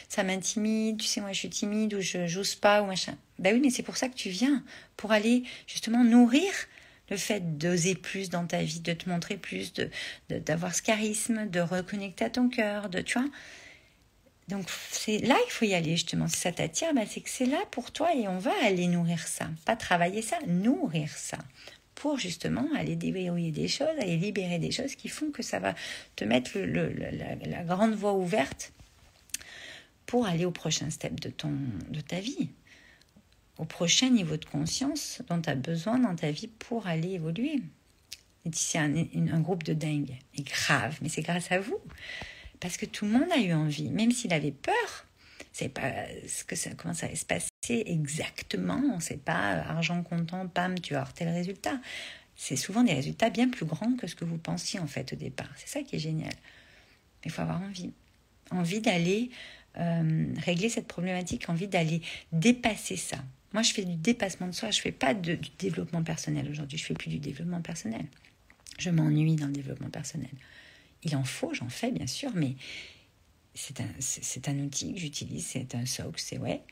ça 0.10 0.24
m'intimide. 0.24 0.98
Tu 1.00 1.08
sais, 1.08 1.22
moi, 1.22 1.32
je 1.32 1.40
suis 1.40 1.50
timide 1.50 1.94
ou 1.94 2.02
je 2.02 2.28
j'ose 2.28 2.56
pas 2.56 2.82
ou 2.82 2.88
machin. 2.88 3.16
Ben 3.40 3.54
oui, 3.54 3.62
mais 3.62 3.70
c'est 3.70 3.84
pour 3.84 3.96
ça 3.96 4.10
que 4.10 4.16
tu 4.16 4.30
viens, 4.30 4.64
pour 4.98 5.14
aller 5.14 5.44
justement 5.66 6.04
nourrir 6.04 6.52
le 7.10 7.18
fait 7.18 7.58
d'oser 7.58 7.96
plus 7.96 8.30
dans 8.30 8.46
ta 8.46 8.62
vie, 8.64 8.80
de 8.80 8.94
te 8.94 9.10
montrer 9.10 9.38
plus, 9.38 9.74
de 9.74 9.90
d'avoir 10.30 10.74
ce 10.74 10.82
charisme, 10.82 11.48
de 11.50 11.60
reconnecter 11.60 12.26
à 12.26 12.30
ton 12.30 12.50
cœur, 12.50 12.90
de 12.90 13.02
tu 13.02 13.20
vois. 13.20 13.30
Donc 14.48 14.68
c'est 14.92 15.20
là 15.20 15.36
il 15.48 15.52
faut 15.52 15.66
y 15.66 15.74
aller 15.74 15.92
justement. 15.92 16.28
Si 16.28 16.38
ça 16.38 16.52
t'attire, 16.52 16.94
bah, 16.94 17.02
c'est 17.08 17.22
que 17.22 17.30
c'est 17.30 17.46
là 17.46 17.64
pour 17.72 17.92
toi 17.92 18.14
et 18.16 18.28
on 18.28 18.38
va 18.38 18.54
aller 18.64 18.88
nourrir 18.88 19.28
ça, 19.28 19.50
pas 19.66 19.76
travailler 19.76 20.22
ça, 20.22 20.38
nourrir 20.48 21.10
ça 21.10 21.38
pour 21.96 22.20
justement 22.20 22.68
aller 22.76 22.96
déverrouiller 22.96 23.52
des 23.52 23.68
choses, 23.68 23.88
aller 24.00 24.18
libérer 24.18 24.60
des 24.60 24.72
choses 24.72 24.96
qui 24.96 25.08
font 25.08 25.32
que 25.32 25.42
ça 25.42 25.60
va 25.60 25.74
te 26.16 26.26
mettre 26.26 26.60
le, 26.60 26.90
la, 26.90 27.36
la, 27.36 27.64
grande 27.64 27.96
voie 27.96 28.14
ouverte 28.14 28.74
pour 30.06 30.28
aller 30.28 30.46
au 30.46 30.52
prochain 30.52 30.90
step 30.90 31.20
de, 31.20 31.30
ton, 31.30 31.54
de 31.90 32.02
ta 32.02 32.20
vie 32.20 32.50
au 33.58 33.66
prochain 33.66 34.10
niveau 34.10 34.38
de 34.38 34.46
conscience 34.46 35.22
dont 35.30 35.42
tu 35.42 35.50
as 35.50 35.56
besoin 35.56 36.00
dans 36.00 36.16
ta 36.16 36.32
vie 36.32 36.48
pour 36.48 36.88
aller 36.88 37.14
évoluer. 37.14 37.62
Et 38.46 38.50
c'est 38.54 38.78
un, 38.78 39.40
groupe 39.40 39.64
de 39.64 39.74
dingue. 39.74 40.16
Et 40.36 40.44
grave, 40.44 40.98
mais 41.02 41.10
c'est 41.10 41.24
grâce 41.24 41.52
à 41.52 41.60
vous. 41.60 41.80
Parce 42.60 42.78
que 42.78 42.86
tout 42.86 43.06
le 43.06 43.12
monde 43.12 43.32
a 43.32 43.40
eu 43.40 43.54
envie, 43.54 43.90
même 43.90 44.12
s'il 44.12 44.34
avait 44.34 44.52
peur. 44.52 45.06
C'est 45.52 45.70
pas 45.70 45.92
ce 46.28 46.44
que 46.44 46.56
ça, 46.56 46.72
comment 46.76 46.94
ça 46.94 47.08
allait 47.08 47.16
se 47.16 47.26
passer, 47.26 47.50
exactement, 47.70 49.00
c'est 49.00 49.24
pas 49.24 49.54
argent 49.62 50.04
comptant, 50.04 50.48
pam, 50.48 50.78
tu 50.80 50.94
vas 50.94 51.08
tel 51.16 51.30
résultat. 51.30 51.80
C'est 52.36 52.58
souvent 52.58 52.84
des 52.84 52.94
résultats 52.94 53.30
bien 53.30 53.50
plus 53.50 53.66
grands 53.66 53.96
que 53.96 54.08
ce 54.08 54.16
que 54.16 54.26
vous 54.26 54.38
pensiez 54.38 54.80
en 54.80 54.88
fait 54.88 55.14
au 55.14 55.16
départ. 55.16 55.50
C'est 55.56 55.70
ça 55.70 55.82
qui 55.82 55.96
est 55.96 56.00
génial. 56.00 56.34
Il 57.24 57.32
faut 57.32 57.42
avoir 57.42 57.62
envie. 57.62 57.94
Envie 58.52 58.82
d'aller 58.82 59.32
euh, 59.78 60.34
régler 60.46 60.70
cette 60.70 60.88
problématique, 60.88 61.50
envie 61.50 61.68
d'aller 61.68 62.02
dépasser 62.32 62.98
ça. 62.98 63.18
Moi, 63.56 63.62
je 63.62 63.72
fais 63.72 63.86
du 63.86 63.96
dépassement 63.96 64.48
de 64.48 64.52
soi, 64.52 64.70
je 64.70 64.82
fais 64.82 64.92
pas 64.92 65.14
du 65.14 65.40
développement 65.58 66.04
personnel 66.04 66.50
aujourd'hui, 66.50 66.78
je 66.78 66.84
fais 66.84 66.94
plus 66.94 67.08
du 67.08 67.20
développement 67.20 67.62
personnel. 67.62 68.06
Je 68.78 68.90
m'ennuie 68.90 69.38
dans 69.38 69.48
le 69.48 69.54
développement 69.54 69.90
personnel. 69.90 70.34
Il 71.04 71.16
en 71.16 71.24
faut, 71.24 71.54
j'en 71.54 71.70
fais 71.70 71.90
bien 71.90 72.06
sûr, 72.06 72.32
mais 72.36 72.58
c'est 73.54 73.80
un, 73.80 73.88
c'est 74.00 74.50
un 74.50 74.60
outil 74.60 74.94
que 74.94 75.00
j'utilise, 75.00 75.46
c'est 75.46 75.74
un 75.74 75.86
socle, 75.86 76.20
c'est 76.20 76.38
ouais. 76.38 76.64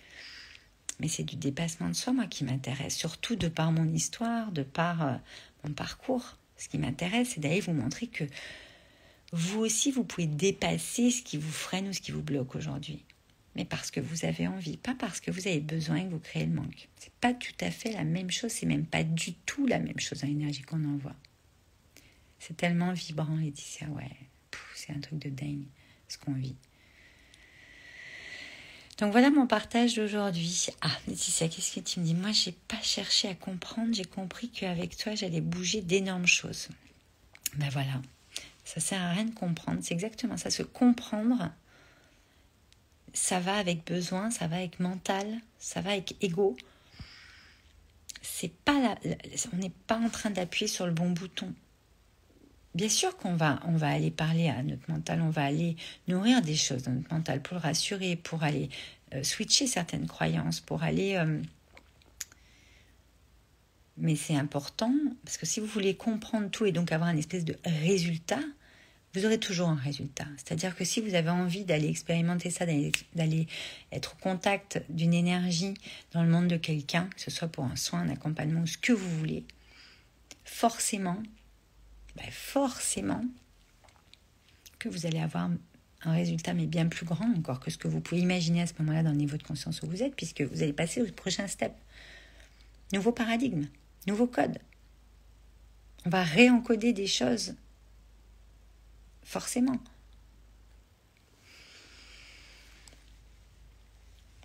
Mais 1.00 1.08
c'est 1.08 1.24
du 1.24 1.38
dépassement 1.38 1.88
de 1.88 1.93
soi, 1.93 2.12
moi, 2.12 2.28
qui 2.28 2.43
m'intéresse, 2.43 2.98
surtout 2.98 3.38
de 3.38 3.48
par 3.48 3.72
mon 3.72 3.88
histoire, 3.93 4.52
de 4.52 4.63
par 4.63 5.08
euh, 5.08 5.15
mon 5.63 5.72
parcours. 5.72 6.36
Ce 6.58 6.67
qui 6.67 6.80
m'intéresse, 6.80 7.30
c'est 7.36 7.39
d'aller 7.39 7.62
vous 7.62 7.72
montrer 7.72 8.08
que 8.08 8.26
vous 9.32 9.62
aussi, 9.62 9.89
vous 9.89 10.04
pouvez 10.04 10.28
dépasser 10.28 11.12
ce 11.12 11.22
qui 11.22 11.38
vous 11.38 11.50
freine 11.50 11.88
ou 11.88 11.93
ce 11.93 12.02
qui 12.02 12.12
vous 12.12 12.24
bloque 12.24 12.56
aujourd'hui 12.56 13.06
mais 13.56 13.66
parce 13.66 13.92
que 13.92 14.00
vous 14.00 14.26
avez 14.26 14.48
envie, 14.48 14.78
pas 14.78 14.96
parce 14.96 15.20
que 15.20 15.32
vous 15.32 15.48
avez 15.48 15.60
besoin 15.60 15.98
et 15.98 16.06
que 16.06 16.10
vous 16.10 16.20
créez 16.20 16.46
le 16.46 16.54
manque. 16.54 16.88
C'est 16.98 17.13
pas 17.13 17.34
tout 17.34 17.54
à 17.62 17.70
fait 17.70 17.92
la 17.92 18.04
même 18.04 18.32
chose, 18.32 18.52
c'est 18.52 18.66
même 18.66 18.86
pas 18.86 19.04
du 19.04 19.34
tout 19.34 19.68
la 19.68 19.80
même 19.80 20.00
chose 20.00 20.24
à 20.24 20.28
l'énergie 20.28 20.63
qu'on 20.63 20.84
envoie. 20.86 21.16
C'est 22.39 22.58
tellement 22.58 22.92
vibrant, 22.92 23.36
Laetitia, 23.36 23.88
ouais, 23.89 24.10
c'est 24.76 24.92
un 24.92 25.00
truc 25.00 25.20
de 25.20 25.30
dingue 25.30 25.66
ce 26.08 26.18
qu'on 26.18 26.34
vit. 26.34 26.56
Donc 29.00 29.12
voilà 29.12 29.32
mon 29.32 29.48
partage 29.48 29.96
d'aujourd'hui. 29.96 30.68
Ah, 30.82 30.92
Laetitia, 31.08 31.48
qu'est-ce 31.48 31.76
que 31.76 31.80
tu 31.80 32.00
me 32.00 32.06
dis? 32.06 32.13
Moi, 32.13 32.32
j'ai 32.32 32.52
pas 32.52 32.82
cherché 32.82 33.28
à 33.28 33.36
comprendre, 33.36 33.94
j'ai 33.94 34.06
compris 34.06 34.50
qu'avec 34.50 34.98
toi, 34.98 35.16
j'allais 35.16 35.42
bouger 35.42 35.82
d'énormes 35.82 36.28
choses. 36.28 36.70
Ben 37.56 37.70
voilà, 37.70 38.02
ça 38.66 38.80
sert 38.80 39.02
à 39.02 39.12
rien 39.12 39.26
de 39.26 39.34
comprendre, 39.34 39.80
c'est 39.82 39.94
exactement 39.94 40.38
ça, 40.38 40.50
se 40.50 40.63
comprendre 40.63 41.52
ça 43.13 43.39
va 43.39 43.56
avec 43.58 43.86
besoin, 43.86 44.32
ça 44.32 44.47
va 44.47 44.58
avec 44.58 44.80
mental, 44.80 45.28
ça 45.60 45.82
va 45.82 45.91
avec 45.91 46.15
ego. 46.21 46.58
C'est 48.21 48.52
pas 48.52 48.95
on 49.54 49.58
n'est 49.58 49.71
pas 49.88 49.97
en 49.97 50.10
train 50.10 50.30
d'appuyer 50.30 50.67
sur 50.67 50.86
le 50.86 50.93
bon 50.93 51.12
bouton. 51.12 51.54
Bien 52.73 52.89
sûr 52.89 53.15
qu'on 53.17 53.36
va, 53.36 53.60
on 53.65 53.76
va 53.76 53.89
aller 53.89 54.10
parler 54.10 54.49
à 54.49 54.63
notre 54.63 54.89
mental, 54.89 55.21
on 55.21 55.30
va 55.30 55.43
aller 55.43 55.76
nourrir 56.08 56.41
des 56.41 56.56
choses 56.56 56.84
dans 56.84 56.91
notre 56.91 57.13
mental 57.13 57.41
pour 57.41 57.56
le 57.56 57.62
rassurer, 57.62 58.15
pour 58.15 58.43
aller 58.43 58.69
euh, 59.13 59.21
switcher 59.21 59.67
certaines 59.67 60.08
croyances, 60.08 60.60
pour 60.60 60.82
aller. 60.82 61.15
Euh, 61.15 61.39
mais 63.97 64.15
c'est 64.15 64.36
important 64.36 64.91
parce 65.23 65.38
que 65.38 65.45
si 65.45 65.60
vous 65.60 65.67
voulez 65.67 65.95
comprendre 65.95 66.49
tout 66.49 66.65
et 66.65 66.71
donc 66.71 66.91
avoir 66.91 67.10
un 67.10 67.17
espèce 67.17 67.45
de 67.45 67.56
résultat, 67.63 68.39
vous 69.13 69.26
aurez 69.26 69.39
toujours 69.39 69.69
un 69.69 69.76
résultat. 69.76 70.26
C'est-à-dire 70.38 70.76
que 70.76 70.84
si 70.84 70.99
vous 70.99 71.13
avez 71.13 71.30
envie 71.30 71.65
d'aller 71.65 71.88
expérimenter 71.88 72.49
ça, 72.49 72.65
d'aller 72.65 73.47
être 73.91 74.15
au 74.15 74.23
contact 74.23 74.84
d'une 74.89 75.13
énergie 75.13 75.76
dans 76.12 76.23
le 76.23 76.30
monde 76.30 76.47
de 76.47 76.58
quelqu'un, 76.58 77.08
que 77.15 77.21
ce 77.21 77.30
soit 77.30 77.47
pour 77.47 77.65
un 77.65 77.76
soin, 77.76 77.99
un 77.99 78.10
accompagnement, 78.10 78.65
ce 78.65 78.78
que 78.78 78.91
vous 78.91 79.17
voulez, 79.19 79.43
forcément, 80.43 81.21
ben 82.15 82.30
forcément 82.32 83.23
que 84.80 84.89
vous 84.89 85.06
allez 85.06 85.19
avoir 85.19 85.49
un 86.06 86.12
résultat, 86.12 86.54
mais 86.54 86.65
bien 86.65 86.88
plus 86.88 87.06
grand 87.06 87.32
encore 87.38 87.60
que 87.60 87.71
ce 87.71 87.78
que 87.78 87.88
vous 87.88 88.02
pouvez 88.02 88.21
imaginer 88.21 88.62
à 88.62 88.67
ce 88.67 88.73
moment-là 88.80 89.04
dans 89.04 89.12
le 89.12 89.17
niveau 89.17 89.38
de 89.38 89.43
conscience 89.43 89.82
où 89.84 89.88
vous 89.88 90.02
êtes, 90.02 90.15
puisque 90.15 90.41
vous 90.41 90.63
allez 90.63 90.73
passer 90.73 91.02
au 91.02 91.06
prochain 91.12 91.47
step. 91.47 91.71
Nouveau 92.91 93.12
paradigme, 93.12 93.67
nouveau 94.08 94.28
code. 94.28 94.58
On 96.06 96.10
va 96.10 96.23
réencoder 96.23 96.93
des 96.93 97.08
choses 97.08 97.56
forcément. 99.24 99.80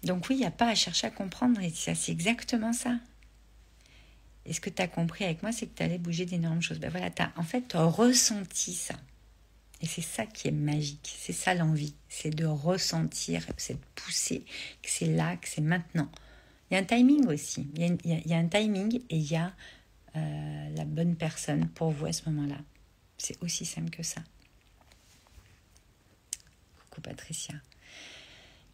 Donc 0.04 0.28
oui, 0.28 0.36
il 0.36 0.40
n'y 0.40 0.46
a 0.46 0.50
pas 0.50 0.68
à 0.68 0.74
chercher 0.74 1.08
à 1.08 1.10
comprendre, 1.10 1.60
et 1.60 1.70
ça 1.70 1.94
c'est 1.94 2.12
exactement 2.12 2.72
ça. 2.72 2.98
Et 4.46 4.52
ce 4.52 4.60
que 4.60 4.70
tu 4.70 4.80
as 4.80 4.88
compris 4.88 5.24
avec 5.24 5.42
moi, 5.42 5.52
c'est 5.52 5.66
que 5.66 5.76
tu 5.76 5.82
allais 5.82 5.98
bouger 5.98 6.24
d'énormes 6.24 6.62
choses. 6.62 6.78
Ben 6.78 6.90
voilà, 6.90 7.10
as, 7.18 7.32
en 7.36 7.42
fait, 7.42 7.72
ressenti 7.74 8.72
ça. 8.72 8.94
Et 9.80 9.86
c'est 9.86 10.02
ça 10.02 10.26
qui 10.26 10.48
est 10.48 10.52
magique, 10.52 11.14
c'est 11.18 11.32
ça 11.32 11.54
l'envie, 11.54 11.94
c'est 12.08 12.30
de 12.30 12.44
ressentir 12.44 13.46
cette 13.58 13.84
poussée, 13.94 14.44
que 14.82 14.90
c'est 14.90 15.06
là, 15.06 15.36
que 15.36 15.48
c'est 15.48 15.60
maintenant. 15.60 16.10
Il 16.70 16.74
y 16.74 16.76
a 16.76 16.80
un 16.80 16.84
timing 16.84 17.26
aussi, 17.26 17.68
il 17.76 17.96
y 18.04 18.34
a, 18.34 18.36
un 18.36 18.48
timing 18.48 18.96
et 19.08 19.16
il 19.16 19.30
y 19.30 19.36
a 19.36 19.52
euh, 20.16 20.68
la 20.74 20.84
bonne 20.84 21.14
personne 21.14 21.68
pour 21.68 21.90
vous 21.90 22.06
à 22.06 22.12
ce 22.12 22.28
moment-là. 22.28 22.58
C'est 23.18 23.40
aussi 23.42 23.64
simple 23.64 23.90
que 23.90 24.02
ça. 24.02 24.20
Patricia. 27.00 27.54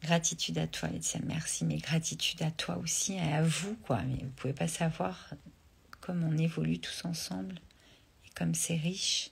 Gratitude 0.03 0.59
à 0.59 0.67
toi. 0.67 0.91
Merci, 1.25 1.65
mais 1.65 1.79
gratitude 1.79 2.43
à 2.43 2.51
toi 2.51 2.77
aussi 2.77 3.15
et 3.15 3.33
à 3.33 3.43
vous, 3.43 3.75
quoi. 3.77 4.03
Mais 4.03 4.23
vous 4.23 4.31
pouvez 4.37 4.53
pas 4.53 4.69
savoir 4.69 5.31
comme 6.01 6.23
on 6.23 6.37
évolue 6.37 6.79
tous 6.79 7.05
ensemble 7.07 7.55
et 8.27 8.31
comme 8.35 8.55
c'est 8.55 8.77
riche. 8.77 9.31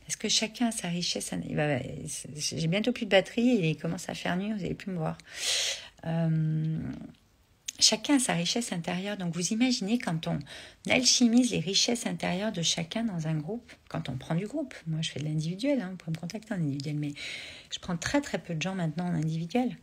Parce 0.00 0.16
que 0.16 0.28
chacun 0.28 0.68
a 0.68 0.72
sa 0.72 0.88
richesse. 0.88 1.32
J'ai 2.34 2.66
bientôt 2.66 2.92
plus 2.92 3.06
de 3.06 3.10
batterie 3.10 3.50
et 3.50 3.70
il 3.70 3.76
commence 3.76 4.08
à 4.08 4.14
faire 4.14 4.36
nuit, 4.36 4.52
vous 4.52 4.58
n'allez 4.58 4.74
plus 4.74 4.90
me 4.90 4.98
voir. 4.98 5.16
Euh, 6.04 6.78
chacun 7.78 8.16
a 8.16 8.18
sa 8.18 8.34
richesse 8.34 8.72
intérieure. 8.72 9.16
Donc 9.16 9.34
vous 9.34 9.52
imaginez 9.52 9.98
quand 9.98 10.26
on 10.26 10.38
alchimise 10.90 11.50
les 11.50 11.60
richesses 11.60 12.06
intérieures 12.06 12.52
de 12.52 12.62
chacun 12.62 13.04
dans 13.04 13.26
un 13.26 13.34
groupe, 13.34 13.72
quand 13.88 14.08
on 14.08 14.16
prend 14.16 14.34
du 14.34 14.46
groupe. 14.46 14.74
Moi 14.86 15.00
je 15.02 15.10
fais 15.10 15.20
de 15.20 15.24
l'individuel, 15.24 15.80
hein, 15.80 15.90
vous 15.90 15.96
pouvez 15.96 16.12
me 16.12 16.20
contacter 16.20 16.54
en 16.54 16.58
individuel, 16.58 16.96
mais 16.96 17.12
je 17.70 17.78
prends 17.78 17.96
très 17.96 18.20
très 18.20 18.38
peu 18.38 18.54
de 18.54 18.62
gens 18.62 18.74
maintenant 18.74 19.06
en 19.06 19.14
individuel. 19.14 19.76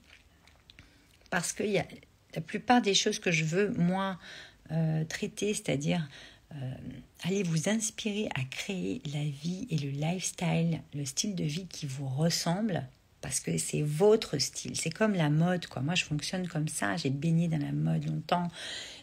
Parce 1.29 1.53
que 1.53 1.63
la 1.63 2.41
plupart 2.41 2.81
des 2.81 2.93
choses 2.93 3.19
que 3.19 3.31
je 3.31 3.45
veux, 3.45 3.69
moi, 3.77 4.19
euh, 4.71 5.03
traiter, 5.05 5.53
c'est-à-dire 5.53 6.07
euh, 6.53 6.73
aller 7.23 7.43
vous 7.43 7.69
inspirer 7.69 8.29
à 8.35 8.43
créer 8.43 9.01
la 9.11 9.23
vie 9.23 9.67
et 9.69 9.77
le 9.77 9.89
lifestyle, 9.89 10.81
le 10.93 11.05
style 11.05 11.35
de 11.35 11.43
vie 11.43 11.67
qui 11.67 11.85
vous 11.85 12.07
ressemble, 12.07 12.87
parce 13.25 13.39
que 13.39 13.57
c'est 13.57 13.81
votre 13.81 14.37
style. 14.37 14.75
C'est 14.75 14.91
comme 14.91 15.15
la 15.15 15.31
mode, 15.31 15.65
quoi. 15.65 15.81
Moi, 15.81 15.95
je 15.95 16.05
fonctionne 16.05 16.47
comme 16.47 16.67
ça. 16.67 16.95
J'ai 16.95 17.09
baigné 17.09 17.47
dans 17.47 17.57
la 17.57 17.71
mode 17.71 18.05
longtemps, 18.05 18.51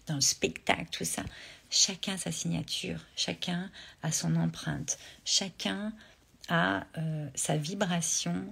dans 0.06 0.14
le 0.14 0.20
spectacle, 0.20 0.87
tout 0.92 1.04
ça. 1.04 1.24
Chacun 1.70 2.16
sa 2.16 2.30
signature, 2.30 3.00
chacun 3.16 3.68
a 4.04 4.12
son 4.12 4.37
empreinte, 4.37 4.96
chacun 5.24 5.92
a 6.48 6.87
euh, 6.98 7.28
sa 7.35 7.56
vibration 7.56 8.48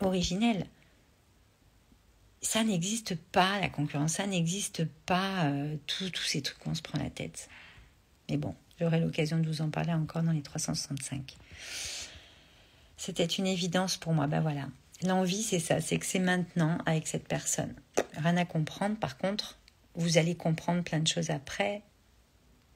originelle. 0.00 0.66
Ça 2.42 2.64
n'existe 2.64 3.14
pas, 3.14 3.60
la 3.60 3.68
concurrence, 3.68 4.14
ça 4.14 4.26
n'existe 4.26 4.84
pas, 5.06 5.44
euh, 5.44 5.76
tous 5.86 6.10
ces 6.26 6.42
trucs 6.42 6.58
qu'on 6.58 6.74
se 6.74 6.82
prend 6.82 6.98
la 6.98 7.10
tête. 7.10 7.48
Mais 8.28 8.36
bon, 8.36 8.56
j'aurai 8.80 8.98
l'occasion 8.98 9.38
de 9.38 9.46
vous 9.46 9.62
en 9.62 9.70
parler 9.70 9.92
encore 9.92 10.24
dans 10.24 10.32
les 10.32 10.42
365. 10.42 11.36
C'était 12.96 13.24
une 13.26 13.46
évidence 13.46 13.96
pour 13.96 14.12
moi. 14.12 14.26
Ben 14.26 14.40
voilà, 14.40 14.66
L'envie, 15.02 15.42
c'est 15.42 15.58
ça, 15.58 15.80
c'est 15.80 15.98
que 15.98 16.06
c'est 16.06 16.18
maintenant 16.18 16.78
avec 16.86 17.06
cette 17.08 17.26
personne. 17.26 17.74
Rien 18.16 18.36
à 18.36 18.44
comprendre, 18.44 18.96
par 18.96 19.18
contre, 19.18 19.58
vous 19.94 20.18
allez 20.18 20.34
comprendre 20.34 20.82
plein 20.82 21.00
de 21.00 21.06
choses 21.06 21.30
après, 21.30 21.82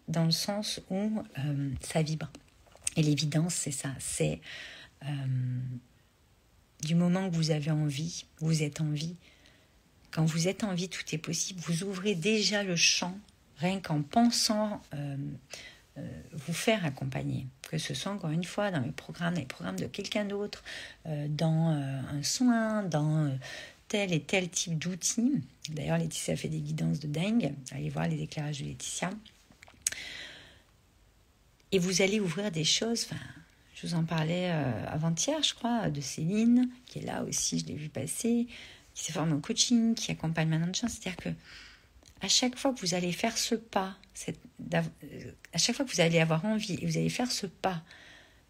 dans 0.09 0.25
le 0.25 0.31
sens 0.31 0.81
où 0.91 1.23
euh, 1.39 1.71
ça 1.81 2.03
vibre. 2.03 2.31
Et 2.97 3.03
l'évidence, 3.03 3.55
c'est 3.55 3.71
ça, 3.71 3.91
c'est 3.99 4.41
euh, 5.05 5.07
du 6.83 6.95
moment 6.95 7.31
que 7.31 7.35
vous 7.35 7.51
avez 7.51 7.71
envie, 7.71 8.25
vous 8.41 8.63
êtes 8.63 8.81
en 8.81 8.91
vie. 8.91 9.17
Quand 10.11 10.25
vous 10.25 10.49
êtes 10.49 10.65
en 10.65 10.75
vie, 10.75 10.89
tout 10.89 11.05
est 11.13 11.19
possible. 11.19 11.61
Vous 11.61 11.85
ouvrez 11.85 12.15
déjà 12.15 12.63
le 12.63 12.77
champ, 12.77 13.17
rien 13.59 13.81
qu'en 13.81 14.03
pensant 14.03 14.81
euh, 14.95 15.17
vous 16.33 16.53
faire 16.53 16.85
accompagner, 16.85 17.47
que 17.63 17.79
ce 17.79 17.95
soit 17.95 18.13
encore 18.13 18.31
une 18.31 18.45
fois 18.45 18.71
dans 18.71 18.81
les 18.81 18.93
programmes, 18.93 19.35
dans 19.35 19.41
les 19.41 19.47
programmes 19.47 19.79
de 19.79 19.87
quelqu'un 19.87 20.25
d'autre, 20.25 20.63
euh, 21.07 21.27
dans 21.29 21.73
euh, 21.73 22.01
un 22.13 22.23
soin, 22.23 22.83
dans 22.83 23.37
tel 23.89 24.13
et 24.13 24.21
tel 24.21 24.49
type 24.49 24.79
d'outils. 24.79 25.43
D'ailleurs, 25.71 25.99
Laetitia 25.99 26.37
fait 26.37 26.49
des 26.49 26.61
guidances 26.61 27.01
de 27.01 27.09
dingue. 27.09 27.55
Allez 27.73 27.91
voir 27.91 28.09
les 28.09 28.23
éclairages 28.23 28.61
de 28.61 28.67
Laetitia. 28.67 29.11
Et 31.73 31.79
vous 31.79 32.03
allez 32.03 32.21
ouvrir 32.21 32.51
des 32.51 32.65
choses. 32.65 33.09
Je 33.75 33.87
vous 33.87 33.95
en 33.95 34.05
parlais 34.05 34.51
avant-hier, 34.89 35.43
je 35.43 35.55
crois, 35.55 35.91
de 35.91 36.01
Céline, 36.01 36.69
qui 36.87 36.99
est 36.99 37.03
là 37.03 37.23
aussi, 37.25 37.59
je 37.59 37.67
l'ai 37.67 37.75
vu 37.75 37.89
passer, 37.89 38.47
qui 38.95 39.05
s'est 39.05 39.13
formée 39.13 39.35
au 39.35 39.41
coaching, 39.41 39.95
qui 39.95 40.11
accompagne 40.11 40.49
maintenant 40.49 40.69
de 40.69 40.75
chance. 40.75 40.93
C'est-à-dire 40.93 41.17
que 41.17 41.29
à 42.21 42.29
chaque 42.29 42.57
fois 42.57 42.73
que 42.73 42.81
vous 42.81 42.95
allez 42.95 43.13
faire 43.13 43.37
ce 43.37 43.55
pas, 43.55 43.97
à 45.53 45.59
chaque 45.59 45.77
fois 45.77 45.85
que 45.85 45.93
vous 45.93 46.01
allez 46.01 46.21
avoir 46.21 46.45
envie 46.45 46.79
et 46.81 46.87
vous 46.87 46.97
allez 46.97 47.09
faire 47.09 47.31
ce 47.31 47.47
pas 47.47 47.83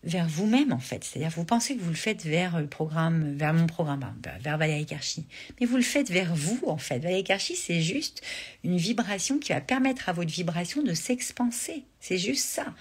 vers 0.04 0.28
vous-même 0.28 0.72
en 0.72 0.78
fait. 0.78 1.04
C'est-à-dire 1.04 1.30
vous 1.30 1.44
pensez 1.44 1.76
que 1.76 1.82
vous 1.82 1.90
le 1.90 1.96
faites 1.96 2.24
vers 2.24 2.60
le 2.60 2.66
programme, 2.66 3.36
vers 3.36 3.52
mon 3.52 3.66
programme, 3.66 4.02
hein, 4.02 4.16
vers 4.40 4.56
Valérie 4.56 4.86
Karchi. 4.86 5.26
Mais 5.60 5.66
vous 5.66 5.76
le 5.76 5.82
faites 5.82 6.10
vers 6.10 6.34
vous 6.34 6.60
en 6.66 6.78
fait. 6.78 7.00
Valérie 7.00 7.24
Karchi, 7.24 7.56
c'est 7.56 7.80
juste 7.80 8.22
une 8.64 8.76
vibration 8.76 9.38
qui 9.38 9.52
va 9.52 9.60
permettre 9.60 10.08
à 10.08 10.12
votre 10.12 10.30
vibration 10.30 10.82
de 10.82 10.94
s'expanser. 10.94 11.84
C'est 12.00 12.18
juste 12.18 12.46
ça. 12.46 12.74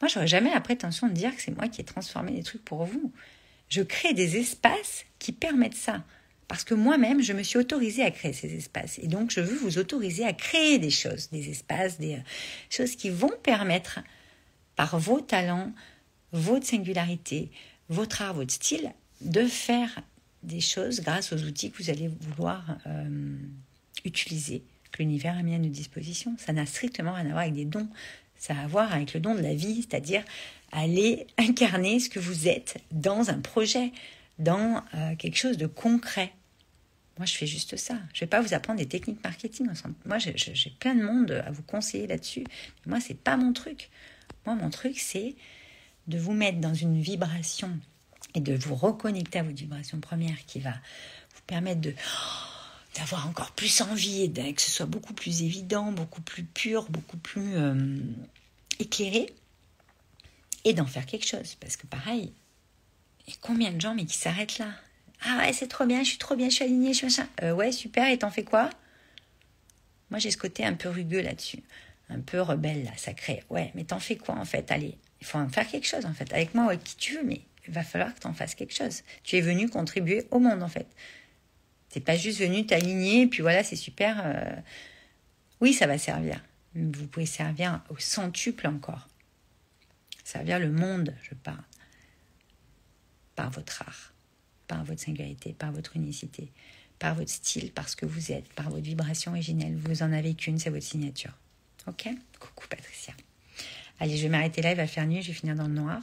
Moi, 0.00 0.08
j'aurais 0.08 0.26
jamais 0.26 0.50
la 0.52 0.60
prétention 0.60 1.08
de 1.08 1.12
dire 1.12 1.34
que 1.34 1.40
c'est 1.40 1.56
moi 1.56 1.68
qui 1.68 1.80
ai 1.80 1.84
transformé 1.84 2.32
les 2.32 2.42
trucs 2.42 2.64
pour 2.64 2.84
vous. 2.84 3.12
Je 3.68 3.82
crée 3.82 4.12
des 4.12 4.36
espaces 4.36 5.04
qui 5.18 5.32
permettent 5.32 5.74
ça. 5.74 6.04
Parce 6.48 6.62
que 6.64 6.74
moi-même, 6.74 7.22
je 7.22 7.32
me 7.32 7.42
suis 7.42 7.58
autorisée 7.58 8.02
à 8.02 8.10
créer 8.10 8.32
ces 8.32 8.54
espaces. 8.54 8.98
Et 9.00 9.08
donc, 9.08 9.30
je 9.30 9.40
veux 9.40 9.56
vous 9.56 9.78
autoriser 9.78 10.24
à 10.24 10.32
créer 10.32 10.78
des 10.78 10.90
choses, 10.90 11.28
des 11.30 11.50
espaces, 11.50 11.98
des 11.98 12.14
euh, 12.14 12.20
choses 12.70 12.94
qui 12.94 13.10
vont 13.10 13.32
permettre, 13.42 14.00
par 14.76 14.98
vos 14.98 15.20
talents, 15.20 15.72
votre 16.32 16.66
singularité, 16.66 17.50
votre 17.88 18.22
art, 18.22 18.34
votre 18.34 18.52
style, 18.52 18.92
de 19.22 19.46
faire 19.46 20.02
des 20.42 20.60
choses 20.60 21.00
grâce 21.00 21.32
aux 21.32 21.42
outils 21.42 21.70
que 21.70 21.82
vous 21.82 21.90
allez 21.90 22.08
vouloir 22.08 22.76
euh, 22.86 23.36
utiliser, 24.04 24.62
que 24.92 24.98
l'univers 24.98 25.36
a 25.36 25.42
mis 25.42 25.54
à 25.54 25.58
notre 25.58 25.72
disposition. 25.72 26.36
Ça 26.38 26.52
n'a 26.52 26.66
strictement 26.66 27.14
rien 27.14 27.26
à 27.26 27.30
voir 27.30 27.40
avec 27.40 27.54
des 27.54 27.64
dons. 27.64 27.88
Ça 28.38 28.54
a 28.54 28.64
à 28.64 28.66
voir 28.66 28.92
avec 28.92 29.14
le 29.14 29.20
don 29.20 29.34
de 29.34 29.40
la 29.40 29.54
vie, 29.54 29.82
c'est-à-dire 29.82 30.22
aller 30.70 31.26
incarner 31.38 31.98
ce 32.00 32.08
que 32.08 32.20
vous 32.20 32.48
êtes 32.48 32.76
dans 32.92 33.30
un 33.30 33.40
projet, 33.40 33.92
dans 34.38 34.82
euh, 34.94 35.14
quelque 35.16 35.36
chose 35.36 35.56
de 35.56 35.66
concret. 35.66 36.32
Moi, 37.18 37.26
je 37.26 37.34
fais 37.34 37.46
juste 37.46 37.76
ça. 37.76 37.94
Je 38.12 38.18
ne 38.18 38.20
vais 38.20 38.26
pas 38.26 38.42
vous 38.42 38.52
apprendre 38.52 38.78
des 38.78 38.86
techniques 38.86 39.22
marketing. 39.24 39.68
Moi, 40.04 40.18
j'ai 40.18 40.70
plein 40.78 40.94
de 40.94 41.02
monde 41.02 41.30
à 41.46 41.50
vous 41.50 41.62
conseiller 41.62 42.06
là-dessus. 42.06 42.44
Moi, 42.84 43.00
c'est 43.00 43.18
pas 43.18 43.36
mon 43.36 43.52
truc. 43.52 43.90
Moi, 44.44 44.54
mon 44.54 44.68
truc, 44.68 44.98
c'est 44.98 45.34
de 46.08 46.18
vous 46.18 46.32
mettre 46.32 46.58
dans 46.58 46.74
une 46.74 47.00
vibration 47.00 47.78
et 48.34 48.40
de 48.40 48.54
vous 48.54 48.74
reconnecter 48.74 49.38
à 49.38 49.42
votre 49.42 49.56
vibration 49.56 49.98
première 49.98 50.44
qui 50.46 50.60
va 50.60 50.72
vous 50.72 51.42
permettre 51.46 51.88
d'avoir 52.96 53.26
encore 53.28 53.52
plus 53.52 53.80
envie 53.80 54.22
et 54.22 54.54
que 54.54 54.62
ce 54.62 54.70
soit 54.70 54.86
beaucoup 54.86 55.14
plus 55.14 55.42
évident, 55.42 55.92
beaucoup 55.92 56.22
plus 56.22 56.44
pur, 56.44 56.90
beaucoup 56.90 57.16
plus 57.16 57.56
euh, 57.56 57.96
éclairé 58.78 59.32
et 60.64 60.74
d'en 60.74 60.86
faire 60.86 61.06
quelque 61.06 61.26
chose. 61.26 61.56
Parce 61.60 61.76
que 61.76 61.86
pareil, 61.86 62.32
a 63.32 63.36
combien 63.40 63.72
de 63.72 63.80
gens 63.80 63.94
mais 63.94 64.04
qui 64.04 64.16
s'arrêtent 64.16 64.58
là? 64.58 64.68
Ah 65.24 65.38
ouais, 65.38 65.52
c'est 65.52 65.68
trop 65.68 65.86
bien, 65.86 66.02
je 66.02 66.10
suis 66.10 66.18
trop 66.18 66.36
bien, 66.36 66.48
je 66.48 66.56
suis 66.56 66.64
alignée, 66.64 66.92
je 66.92 66.98
suis 66.98 67.06
machin. 67.06 67.26
Euh, 67.42 67.52
ouais, 67.52 67.72
super, 67.72 68.08
et 68.08 68.18
t'en 68.18 68.30
fais 68.30 68.44
quoi? 68.44 68.70
Moi 70.10 70.18
j'ai 70.18 70.30
ce 70.30 70.36
côté 70.36 70.64
un 70.64 70.74
peu 70.74 70.88
rugueux 70.88 71.22
là-dessus, 71.22 71.62
un 72.10 72.20
peu 72.20 72.40
rebelle 72.40 72.84
là, 72.84 72.92
sacré. 72.96 73.42
Ouais, 73.50 73.72
mais 73.74 73.84
t'en 73.84 73.98
fais 73.98 74.16
quoi 74.16 74.36
en 74.36 74.44
fait? 74.44 74.70
Allez, 74.70 74.96
il 75.20 75.26
faut 75.26 75.38
en 75.38 75.48
faire 75.48 75.66
quelque 75.66 75.86
chose 75.86 76.06
en 76.06 76.12
fait, 76.12 76.32
avec 76.32 76.54
moi 76.54 76.66
ou 76.66 76.68
avec 76.68 76.84
qui 76.84 76.96
tu 76.96 77.14
veux, 77.14 77.24
mais 77.24 77.40
il 77.66 77.74
va 77.74 77.82
falloir 77.82 78.14
que 78.14 78.20
tu 78.20 78.26
en 78.26 78.34
fasses 78.34 78.54
quelque 78.54 78.74
chose. 78.74 79.02
Tu 79.24 79.36
es 79.36 79.40
venu 79.40 79.68
contribuer 79.68 80.26
au 80.30 80.38
monde 80.38 80.62
en 80.62 80.68
fait. 80.68 80.86
C'est 81.88 82.00
pas 82.00 82.16
juste 82.16 82.38
venu 82.40 82.66
t'aligner 82.66 83.22
et 83.22 83.26
puis 83.26 83.42
voilà, 83.42 83.64
c'est 83.64 83.76
super. 83.76 84.22
Euh. 84.24 84.56
Oui, 85.60 85.72
ça 85.72 85.86
va 85.86 85.98
servir. 85.98 86.44
Vous 86.74 87.06
pouvez 87.06 87.26
servir 87.26 87.80
au 87.88 87.96
centuple 87.98 88.66
encore. 88.66 89.08
Servir 90.22 90.58
le 90.58 90.70
monde, 90.70 91.14
je 91.22 91.34
parle. 91.34 91.62
Par 93.36 93.50
votre 93.50 93.82
art, 93.82 94.12
par 94.66 94.84
votre 94.84 95.00
singularité, 95.00 95.52
par 95.52 95.70
votre 95.70 95.94
unicité, 95.96 96.50
par 96.98 97.14
votre 97.14 97.30
style, 97.30 97.70
par 97.70 97.88
ce 97.88 97.96
que 97.96 98.06
vous 98.06 98.32
êtes, 98.32 98.48
par 98.54 98.70
votre 98.70 98.82
vibration 98.82 99.32
originelle. 99.32 99.76
Vous 99.76 100.02
en 100.02 100.12
avez 100.12 100.34
qu'une, 100.34 100.58
c'est 100.58 100.70
votre 100.70 100.84
signature. 100.84 101.32
Ok? 101.86 102.08
Coucou 102.40 102.66
Patricia. 102.68 103.14
Allez, 104.00 104.16
je 104.16 104.22
vais 104.22 104.28
m'arrêter 104.28 104.62
là, 104.62 104.72
il 104.72 104.76
va 104.76 104.86
faire 104.86 105.06
nuit, 105.06 105.22
je 105.22 105.28
vais 105.28 105.34
finir 105.34 105.54
dans 105.54 105.68
le 105.68 105.74
noir. 105.74 106.02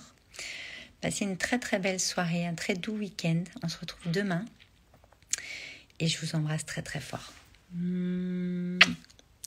Passez 1.02 1.26
une 1.26 1.38
très 1.38 1.60
très 1.60 1.80
belle 1.80 2.00
soirée, 2.00 2.46
un 2.46 2.56
très 2.56 2.76
doux 2.76 2.96
week-end. 2.96 3.44
On 3.62 3.68
se 3.68 3.78
retrouve 3.78 4.12
demain. 4.12 4.46
Et 6.00 6.08
je 6.08 6.18
vous 6.20 6.36
embrasse 6.36 6.66
très 6.66 6.82
très 6.82 7.02
fort. 7.02 7.34
Mmh. 7.74 8.80